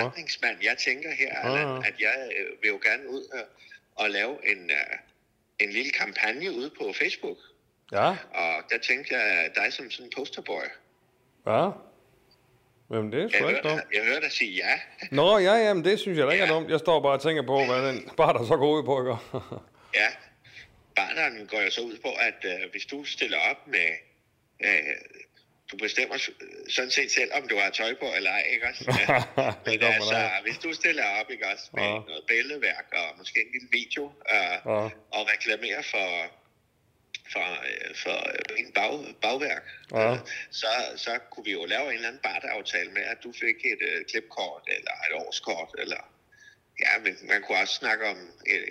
Jeg 0.62 0.78
tænker 0.78 1.10
her, 1.10 1.28
Ja, 1.44 1.48
Allan, 1.48 1.68
ja. 1.82 1.88
at 1.88 1.94
jeg 2.00 2.30
øh, 2.38 2.62
vil 2.62 2.68
jo 2.68 2.80
gerne 2.84 3.08
ud 3.10 3.22
og, 3.32 3.44
og 4.04 4.10
lave 4.10 4.50
en, 4.52 4.70
uh, 4.70 4.96
en 5.58 5.70
lille 5.72 5.90
kampagne 5.90 6.52
ude 6.52 6.70
på 6.80 6.92
Facebook. 6.92 7.36
Ja, 7.92 8.08
Og 8.34 8.54
der 8.70 8.78
tænkte 8.82 9.14
jeg 9.14 9.50
dig 9.54 9.72
som 9.72 9.90
sådan 9.90 10.06
en 10.06 10.12
posterboy. 10.16 10.62
ja. 11.46 11.70
Jamen, 12.90 13.12
det 13.12 13.18
er 13.18 13.22
Jeg 13.22 13.30
sgu 13.32 13.48
ikke 13.48 13.60
dumt. 13.68 13.82
jeg 13.94 14.04
hørte 14.04 14.20
dig 14.20 14.32
sige 14.32 14.52
ja. 14.52 14.80
Nå, 15.20 15.38
ja, 15.38 15.54
jamen, 15.54 15.84
det 15.84 15.98
synes 16.00 16.18
jeg 16.18 16.26
da 16.26 16.32
ikke 16.32 16.44
er 16.44 16.48
Ja. 16.48 16.54
dumt. 16.54 16.70
Jeg 16.70 16.78
står 16.78 17.00
bare 17.02 17.12
og 17.12 17.22
tænker 17.22 17.42
på, 17.42 17.64
hvad 17.64 17.88
den 17.88 18.10
bare 18.20 18.32
der 18.38 18.46
så 18.46 18.56
går 18.56 18.70
ud 18.78 18.82
på, 18.84 19.00
ikke? 19.02 19.16
Ja. 20.00 20.08
Barneren 20.96 21.46
går 21.46 21.60
jo 21.60 21.70
så 21.70 21.80
ud 21.80 21.98
på, 22.02 22.08
at 22.08 22.44
uh, 22.44 22.70
hvis 22.70 22.86
du 22.86 23.04
stiller 23.04 23.38
op 23.38 23.66
med... 23.66 23.88
Uh, 24.60 24.68
du 25.72 25.76
bestemmer 25.76 26.16
sådan 26.68 26.90
set 26.90 27.10
selv, 27.10 27.30
om 27.34 27.48
du 27.48 27.56
har 27.58 27.70
tøj 27.70 27.94
på 27.94 28.06
eller 28.16 28.30
ej, 28.30 28.42
ikke 28.52 28.66
også? 28.68 28.84
Men 29.66 29.82
altså, 29.82 30.30
hvis 30.42 30.58
du 30.58 30.72
stiller 30.72 31.04
op, 31.04 31.30
ikke 31.30 31.46
også, 31.52 31.64
med 31.74 31.82
Ja. 31.82 31.88
noget 32.10 32.24
billedværk 32.28 32.86
og 32.92 33.18
måske 33.18 33.40
en 33.40 33.52
lille 33.52 33.68
video, 33.72 34.04
uh, 34.04 34.12
Ja. 34.66 34.82
og 35.16 35.22
reklamerer 35.32 35.82
for, 35.82 36.08
for, 37.32 37.48
øh, 37.70 37.94
for 38.04 38.18
øh, 38.28 38.58
en 38.64 38.72
bag, 38.72 39.14
bagværk, 39.22 39.64
Ja. 39.92 40.12
øh, 40.12 40.18
så, 40.50 40.66
så 40.96 41.18
kunne 41.30 41.44
vi 41.44 41.52
jo 41.52 41.64
lave 41.64 41.86
en 41.88 41.94
eller 41.94 42.08
anden 42.08 42.22
barteaftale 42.22 42.90
med, 42.90 43.02
at 43.02 43.18
du 43.24 43.32
fik 43.32 43.56
et 43.72 43.82
øh, 43.90 44.04
klipkort 44.10 44.62
eller 44.76 44.90
et 45.06 45.12
årskort, 45.26 45.74
eller 45.78 46.00
ja, 46.84 46.98
men 47.04 47.16
man 47.22 47.42
kunne 47.42 47.58
også 47.58 47.74
snakke 47.74 48.04
om 48.06 48.18
et, 48.46 48.64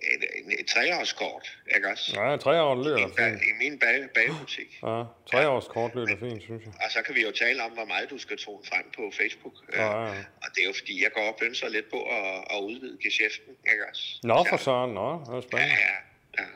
et, 0.00 0.22
et, 0.38 0.60
et 0.60 0.66
treårskort, 0.66 1.58
ikke 1.76 1.88
også? 1.88 2.20
Ja, 2.20 2.36
tre 2.36 2.62
år 2.62 2.74
lyder 2.84 2.96
I, 2.96 3.00
da 3.00 3.06
fint. 3.30 3.42
I 3.42 3.52
min 3.62 3.78
bag, 3.78 4.08
bagbutik. 4.14 4.70
Ja, 4.82 5.02
tre 5.32 5.48
års 5.48 5.66
kort 5.68 5.94
lyder 5.94 6.06
da 6.06 6.14
fint, 6.26 6.42
synes 6.42 6.62
jeg. 6.64 6.72
Og 6.84 6.90
så 6.90 7.02
kan 7.02 7.14
vi 7.14 7.22
jo 7.22 7.30
tale 7.30 7.62
om, 7.62 7.70
hvor 7.70 7.84
meget 7.84 8.10
du 8.10 8.18
skal 8.18 8.36
tone 8.38 8.64
frem 8.70 8.84
på 8.96 9.12
Facebook. 9.20 9.54
Ja, 9.72 9.82
ja, 9.86 10.04
ja. 10.04 10.18
Og 10.42 10.48
det 10.54 10.60
er 10.62 10.66
jo 10.66 10.74
fordi, 10.78 11.02
jeg 11.02 11.12
går 11.12 11.26
og 11.32 11.36
pønser 11.40 11.68
lidt 11.68 11.90
på 11.90 12.00
at, 12.02 12.44
at 12.54 12.58
udvide 12.60 12.98
geschæften, 13.02 13.52
ikke 13.72 13.82
også? 13.90 14.02
Nå, 14.22 14.44
for 14.48 14.56
Så- 14.56 14.64
søren, 14.64 14.90
nå, 14.94 15.08
det 15.12 15.28
er 15.28 15.34
Ja, 15.34 15.40
spændende. 15.40 15.74
ja, 15.88 15.94
ja. 16.42 16.46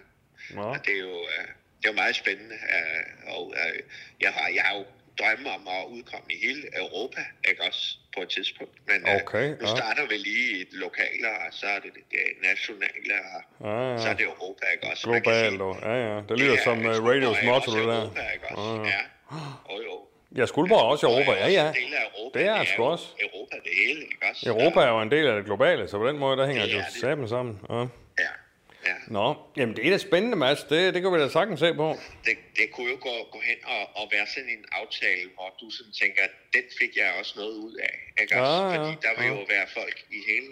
Nå, 0.55 0.62
Og 0.62 0.86
det 0.86 0.95
er 0.95 1.01
jo, 1.01 1.16
øh, 1.34 1.47
det 1.78 1.84
er 1.84 1.88
jo 1.88 1.93
meget 1.93 2.16
spændende. 2.16 2.55
Øh, 2.55 3.34
og 3.36 3.55
øh, 3.57 3.78
jeg, 4.20 4.30
har, 4.32 4.49
jeg 4.49 4.62
har 4.62 4.76
jo 4.78 4.84
drømme 5.20 5.48
om 5.56 5.62
at 5.76 5.82
udkomme 5.94 6.26
i 6.34 6.38
hele 6.46 6.62
Europa, 6.82 7.22
ikke 7.48 7.62
også, 7.68 7.84
på 8.14 8.18
et 8.24 8.28
tidspunkt. 8.36 8.74
Men 8.90 8.98
øh, 9.08 9.14
Okay, 9.20 9.46
nu 9.60 9.66
ja. 9.68 9.76
starter 9.76 10.04
vi 10.10 10.16
lige 10.28 10.46
i 10.58 10.60
et 10.66 10.72
lokale, 10.84 11.26
og 11.44 11.48
så 11.60 11.66
er 11.66 11.78
det 11.84 11.90
det, 11.94 12.24
nationale, 12.50 13.14
og 13.34 13.40
Ja, 13.68 13.92
ja. 13.92 13.98
så 14.02 14.08
er 14.12 14.14
det 14.20 14.24
Europa, 14.32 14.64
ikke 14.74 14.86
også? 14.90 15.02
Globalt, 15.08 15.58
dog. 15.64 15.74
Ja, 15.82 15.94
ja. 16.08 16.16
Det 16.28 16.34
lyder 16.40 16.56
er 16.56 16.62
som 16.68 16.78
uh, 16.78 17.06
radios 17.08 17.38
og 17.38 17.44
motto, 17.44 17.70
det 17.76 17.84
der. 17.92 18.00
Europa, 18.02 18.22
ikke 18.34 18.46
også? 18.48 18.70
Ja, 18.82 18.88
ja. 18.94 19.02
Ja. 19.36 19.46
Og 19.72 19.78
jo. 19.88 19.94
Ja, 20.38 20.46
Skuldborg 20.46 20.78
er 20.80 20.84
også 20.92 21.06
i 21.06 21.10
Europa, 21.10 21.30
Og 21.30 21.36
ja, 21.38 21.48
ja. 21.48 21.66
Europa. 22.08 22.38
Det 22.38 22.48
er 22.48 22.58
det 22.58 22.68
sgu 22.68 22.84
også. 22.84 23.06
Europa, 23.26 23.56
det 23.64 23.72
hele, 23.86 24.00
ikke 24.00 24.26
også? 24.30 24.48
Europa 24.48 24.80
er 24.80 24.88
jo 24.88 25.00
en 25.02 25.10
del 25.10 25.26
af 25.26 25.36
det 25.36 25.44
globale, 25.44 25.88
så 25.88 25.98
på 25.98 26.08
den 26.08 26.18
måde, 26.18 26.36
der 26.36 26.46
hænger 26.46 26.62
Det 26.62 26.74
jo 27.20 27.26
sammen. 27.26 27.60
Ja. 27.70 27.74
Ja, 28.24 28.30
ja. 28.87 28.95
Nå, 29.07 29.35
jamen 29.57 29.76
det 29.76 29.87
er 29.87 29.91
da 29.91 29.99
spændende, 29.99 30.37
Mads. 30.37 30.62
Det, 30.64 30.95
det 30.95 31.03
kan 31.03 31.12
vi 31.12 31.18
da 31.18 31.28
sagtens 31.28 31.61
se 31.61 31.74
på. 31.74 31.95
det, 32.24 32.37
det 32.57 32.66
kunne 32.72 32.91
jo 32.91 32.99
gå, 33.01 33.14
gå 33.33 33.41
hen 33.41 33.57
og, 33.64 34.03
og 34.03 34.09
være 34.12 34.26
sådan 34.26 34.49
en 34.49 34.64
aftale, 34.72 35.31
hvor 35.35 35.55
du 35.61 35.70
sådan 35.70 35.93
tænker, 35.93 36.22
den 36.53 36.62
fik 36.81 36.97
jeg 36.97 37.14
også 37.18 37.33
noget 37.37 37.55
ud 37.66 37.74
af. 37.76 37.95
Ikke? 38.20 38.35
Ja, 38.35 38.41
også? 38.41 38.62
ja, 38.74 38.78
Fordi 38.85 38.97
der 39.07 39.12
vil 39.20 39.26
ja. 39.28 39.35
jo 39.39 39.45
være 39.55 39.66
folk 39.78 39.97
i 40.11 40.18
hele 40.33 40.51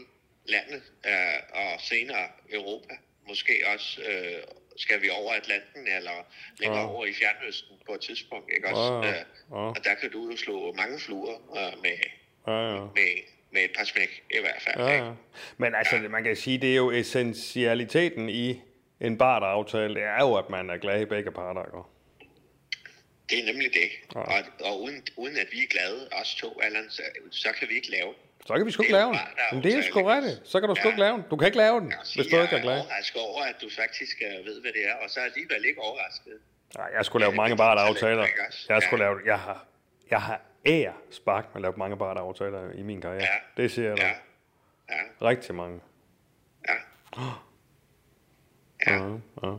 landet, 0.55 0.83
øh, 1.07 1.39
og 1.63 1.81
senere 1.81 2.27
Europa. 2.53 2.95
Måske 3.29 3.53
også 3.75 4.01
øh, 4.11 4.43
skal 4.77 5.03
vi 5.03 5.11
over 5.11 5.33
Atlanten, 5.33 5.89
eller 5.97 6.17
længere 6.59 6.81
Ja. 6.81 6.87
over 6.89 7.07
i 7.07 7.13
Fjernøsten 7.13 7.77
på 7.87 7.95
et 7.95 8.01
tidspunkt. 8.01 8.51
Ikke? 8.57 8.69
Ja, 8.69 8.75
Også, 8.75 9.09
ja, 9.09 9.09
øh, 9.09 9.25
ja. 9.51 9.57
Og 9.57 9.85
der 9.85 9.95
kan 9.95 10.11
du 10.11 10.31
jo 10.31 10.37
slå 10.37 10.73
mange 10.73 10.99
fluer 11.01 11.37
øh, 11.59 11.83
med, 11.83 11.99
Ja, 12.47 12.75
ja. 12.75 12.81
med, 12.81 13.13
med 13.51 13.61
et 13.65 13.71
par 13.79 13.85
smæk 13.85 14.23
i 14.31 14.41
hvert 14.41 14.63
fald. 14.63 14.87
Ja, 14.89 15.05
ja. 15.05 15.11
Men 15.57 15.75
altså, 15.75 15.97
man 16.11 16.25
kan 16.25 16.37
sige, 16.37 16.59
det 16.59 16.73
er 16.73 16.77
jo 16.77 16.91
essentialiteten 16.91 18.29
i 18.29 18.63
en 19.01 19.19
barteraftale, 19.19 19.95
det 19.95 20.03
er 20.03 20.21
jo, 20.21 20.35
at 20.35 20.51
man 20.51 20.71
er 20.71 20.77
glad 20.77 21.01
i 21.01 21.05
begge 21.05 21.31
parter. 21.31 21.65
Ikke? 21.65 21.79
Det 23.31 23.39
er 23.43 23.53
nemlig 23.53 23.71
det. 23.75 23.89
Ja. 24.15 24.21
Og, 24.21 24.45
og 24.65 24.83
uden, 24.83 25.03
uden 25.17 25.37
at 25.37 25.47
vi 25.53 25.59
er 25.63 25.67
glade, 25.71 26.09
os 26.13 26.35
to, 26.35 26.61
Allan, 26.63 26.87
så, 26.91 27.03
så 27.31 27.49
kan 27.59 27.69
vi 27.69 27.75
ikke 27.75 27.91
lave. 27.91 28.15
Så 28.47 28.57
kan 28.57 28.67
vi 28.67 28.71
sgu 28.71 28.83
ikke 28.83 28.95
er 28.95 28.99
lave 28.99 29.09
den. 29.09 29.19
er 29.39 29.55
Men 29.55 29.63
det 29.65 29.75
er 29.75 29.83
sgu 29.83 30.03
rigtigt. 30.03 30.41
Så 30.45 30.61
kan 30.61 30.69
du 30.69 30.75
sgu 30.75 30.83
Ja. 30.89 30.89
ikke 30.93 31.01
lave 31.01 31.17
den. 31.17 31.25
Du 31.31 31.37
kan 31.37 31.47
ikke 31.47 31.59
lave 31.59 31.81
den, 31.81 31.91
Jeg, 31.91 31.99
hvis 32.17 32.27
du 32.27 32.41
ikke 32.43 32.55
er 32.55 32.59
er 32.59 32.63
glad. 32.63 32.79
overrasket 32.81 33.23
over, 33.23 33.43
at 33.43 33.55
du 33.63 33.69
faktisk 33.83 34.17
øh, 34.27 34.47
ved, 34.47 34.61
hvad 34.61 34.73
det 34.73 34.83
er, 34.91 34.95
og 35.05 35.11
så 35.11 35.21
alligevel 35.21 35.65
ikke 35.65 35.81
overrasket. 35.81 36.33
Nej, 36.77 36.89
jeg 36.97 37.05
skulle 37.05 37.25
lave 37.27 37.35
mange 37.37 37.57
bare 37.57 37.81
aftaler. 37.81 38.27
Jeg 38.69 38.83
skulle 38.83 39.05
lave, 39.05 39.17
jeg 39.27 39.39
har, 39.39 39.67
jeg 40.11 40.23
har 40.23 40.41
ære 40.69 40.93
spark 41.11 41.45
med 41.45 41.57
at 41.57 41.63
lave 41.63 41.75
mange 41.77 41.97
bare 41.99 42.19
aftaler 42.21 42.73
i 42.73 42.83
min 42.83 43.01
karriere. 43.01 43.23
Ja. 43.57 43.63
Det 43.63 43.71
siger 43.71 43.89
jeg 43.89 43.97
dig. 43.97 44.17
Ja. 44.91 45.27
Rigtig 45.29 45.55
mange. 45.55 45.81
Ja. 46.69 46.75
Ja. 48.87 49.17
ja. 49.43 49.57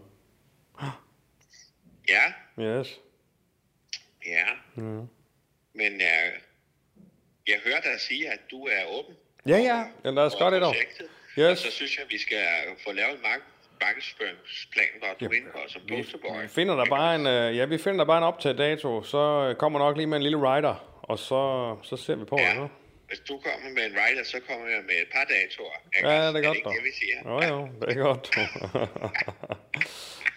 Ja, 2.10 2.34
Yes. 2.80 3.00
ja. 4.26 4.46
Mm. 4.76 5.08
Men 5.74 5.94
øh, 5.94 6.32
jeg 7.48 7.56
hørte 7.66 7.90
dig 7.92 8.00
sige, 8.00 8.32
at 8.32 8.40
du 8.52 8.66
er 8.66 8.86
åben. 9.00 9.16
Ja, 9.48 9.58
ja. 9.58 9.84
ja 10.06 10.10
lad 10.10 10.24
os 10.24 10.36
gøre 10.40 10.52
det 10.52 10.62
dog. 10.62 10.76
Yes. 11.40 11.52
Og 11.52 11.58
så 11.58 11.72
synes 11.72 11.98
jeg, 11.98 12.06
at 12.06 12.12
vi 12.12 12.18
skal 12.18 12.44
få 12.84 12.92
lavet 12.92 13.16
en 13.16 13.22
mark- 13.22 13.42
markedsføringsplan, 13.82 14.86
hvor 15.00 15.28
du 15.28 15.34
indgår 15.34 15.64
som 15.68 15.82
posterboy. 15.90 16.42
Vi 16.42 16.48
finder 16.48 16.76
der 16.76 16.86
bare 16.86 17.16
en, 17.16 17.28
øh, 17.28 17.58
ja, 17.58 17.66
vi 17.66 17.78
finder 17.78 17.98
der 17.98 18.06
bare 18.06 18.18
en 18.18 18.24
optaget 18.24 18.58
dato, 18.58 19.04
så 19.04 19.48
øh, 19.50 19.56
kommer 19.56 19.80
nok 19.80 19.98
lige 19.98 20.08
med 20.08 20.18
en 20.18 20.24
lille 20.24 20.38
rider, 20.56 20.89
og 21.10 21.20
så, 21.20 21.42
så 21.84 21.98
ser 21.98 22.16
vi 22.16 22.26
på 22.26 22.36
det. 22.38 22.44
Ja. 22.44 22.68
Hvis 23.08 23.20
du 23.20 23.34
kommer 23.46 23.70
med 23.76 23.84
en 23.86 23.96
rider, 24.02 24.24
så 24.24 24.38
kommer 24.48 24.68
jeg 24.68 24.82
med 24.90 24.96
et 25.02 25.08
par 25.14 25.26
datoer. 25.34 25.78
ikke 25.96 26.10
Ja, 26.10 26.28
det 26.28 26.36
er 26.36 26.48
godt 26.48 26.58
dog. 26.66 26.74
det, 26.74 26.84
vi 26.84 26.92
siger? 27.02 27.18
Jo, 27.30 27.56
jo, 27.56 27.70
det 27.82 27.98
er 27.98 28.02
godt. 28.04 28.26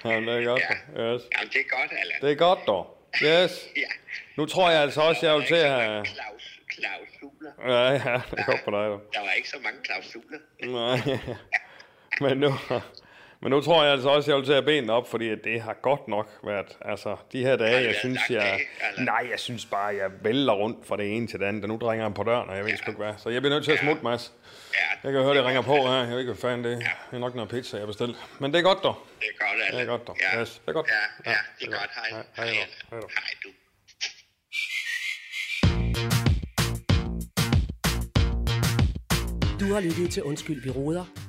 ja, 0.05 0.21
det 0.21 0.29
er 0.29 0.45
godt. 0.45 0.63
dog. 0.69 0.77
Yes. 1.01 1.23
Jamen, 1.35 1.49
det 1.53 1.61
er 1.61 1.77
godt, 1.77 1.91
Allan. 2.01 2.19
Det 2.21 2.31
er 2.31 2.35
godt 2.35 2.59
dog. 2.67 2.99
Yes. 3.23 3.69
Ja. 3.77 3.83
Nu 4.37 4.47
tror 4.47 4.71
jeg 4.71 4.81
altså 4.83 5.01
også, 5.01 5.27
jeg 5.27 5.37
vil 5.37 5.47
til 5.47 5.55
at. 5.55 6.05
Klaus, 6.07 6.61
klausuler. 6.69 7.53
Ja, 7.67 7.91
ja, 7.91 8.21
det 8.31 8.39
er 8.39 8.45
godt 8.45 8.65
på 8.65 8.71
dig, 8.71 8.85
dog. 8.93 9.01
Der 9.15 9.21
var 9.21 9.33
ikke 9.37 9.49
så 9.49 9.57
mange 9.65 9.79
klausuler. 9.85 10.39
Nej. 10.65 11.19
Men 12.29 12.39
nu, 12.39 12.51
men 13.43 13.51
nu 13.51 13.61
tror 13.61 13.83
jeg 13.85 13.93
altså 13.93 14.09
også, 14.09 14.31
jeg 14.31 14.37
vil 14.39 14.47
til 14.47 14.53
at 14.53 14.65
bene 14.65 14.93
op, 14.93 15.09
fordi 15.11 15.29
at 15.29 15.39
det 15.45 15.61
har 15.63 15.77
godt 15.83 16.09
nok 16.09 16.29
været, 16.45 16.79
altså 16.81 17.17
de 17.33 17.43
her 17.45 17.57
dage, 17.57 17.87
jeg 17.87 17.95
synes, 18.01 18.21
jeg, 18.31 18.61
nej, 18.99 19.27
jeg 19.31 19.41
synes 19.41 19.67
bare, 19.67 19.87
jeg 19.97 20.11
vælter 20.23 20.53
rundt 20.53 20.87
fra 20.87 20.97
det 20.97 21.17
ene 21.17 21.27
til 21.27 21.41
det 21.41 21.47
andet, 21.47 21.63
og 21.63 21.69
nu 21.69 21.77
ringer 21.77 22.05
han 22.05 22.15
på 22.15 22.23
døren, 22.23 22.49
og 22.51 22.57
jeg 22.57 22.65
ved 22.65 22.77
sgu 22.77 22.91
ikke 22.91 23.03
hvad, 23.03 23.15
så 23.19 23.29
jeg 23.31 23.43
bliver 23.43 23.55
nødt 23.55 23.65
til 23.65 23.73
at 23.73 23.79
smutte, 23.79 24.03
Mads. 24.03 24.33
Jeg 25.05 25.13
kan 25.13 25.23
høre, 25.23 25.35
det 25.37 25.45
ringer 25.45 25.63
på 25.63 25.75
her, 25.75 25.93
jeg 25.93 26.09
ved 26.09 26.19
ikke, 26.19 26.33
hvad 26.33 26.41
fanden 26.41 26.65
det 26.65 26.73
er, 26.73 26.79
det 26.79 27.17
er 27.17 27.19
nok 27.19 27.35
noget 27.35 27.51
pizza, 27.51 27.77
jeg 27.77 27.83
har 27.83 27.87
bestilt, 27.87 28.17
men 28.39 28.53
det 28.53 28.59
er 28.59 28.63
godt 28.63 28.83
dog. 28.83 28.97
Det 29.21 29.27
er 29.35 29.45
godt, 29.45 29.63
Allan. 29.67 29.81
Det 29.81 29.89
er 29.89 29.91
godt 29.97 30.07
dog, 30.07 30.17
Ja. 30.35 30.41
yes, 30.41 30.51
det 30.65 30.69
er 30.69 30.73
godt. 30.73 30.87
Ja, 31.27 31.31
ja, 31.31 31.37
det 31.61 31.67
er 31.67 31.71
godt. 31.79 31.91
Hej. 31.95 32.23
Hej, 32.37 32.47
hej, 32.47 32.47
Hej, 32.47 32.55
hej. 32.91 33.01
Hej, 33.01 33.33
du. 33.45 33.49
Du 39.61 39.75
har 39.75 39.81
lyttet 39.81 40.11
til 40.11 40.23
Undskyld, 40.23 40.63
vi 40.63 40.71
råder. 40.71 41.22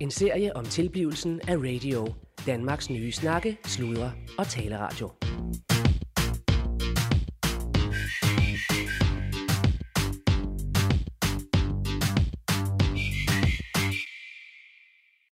En 0.00 0.10
serie 0.10 0.56
om 0.56 0.64
tilblivelsen 0.64 1.40
af 1.48 1.56
radio. 1.56 2.14
Danmarks 2.46 2.90
nye 2.90 3.12
snakke, 3.12 3.58
sludre 3.64 4.12
og 4.38 4.46
taleradio. 4.46 5.23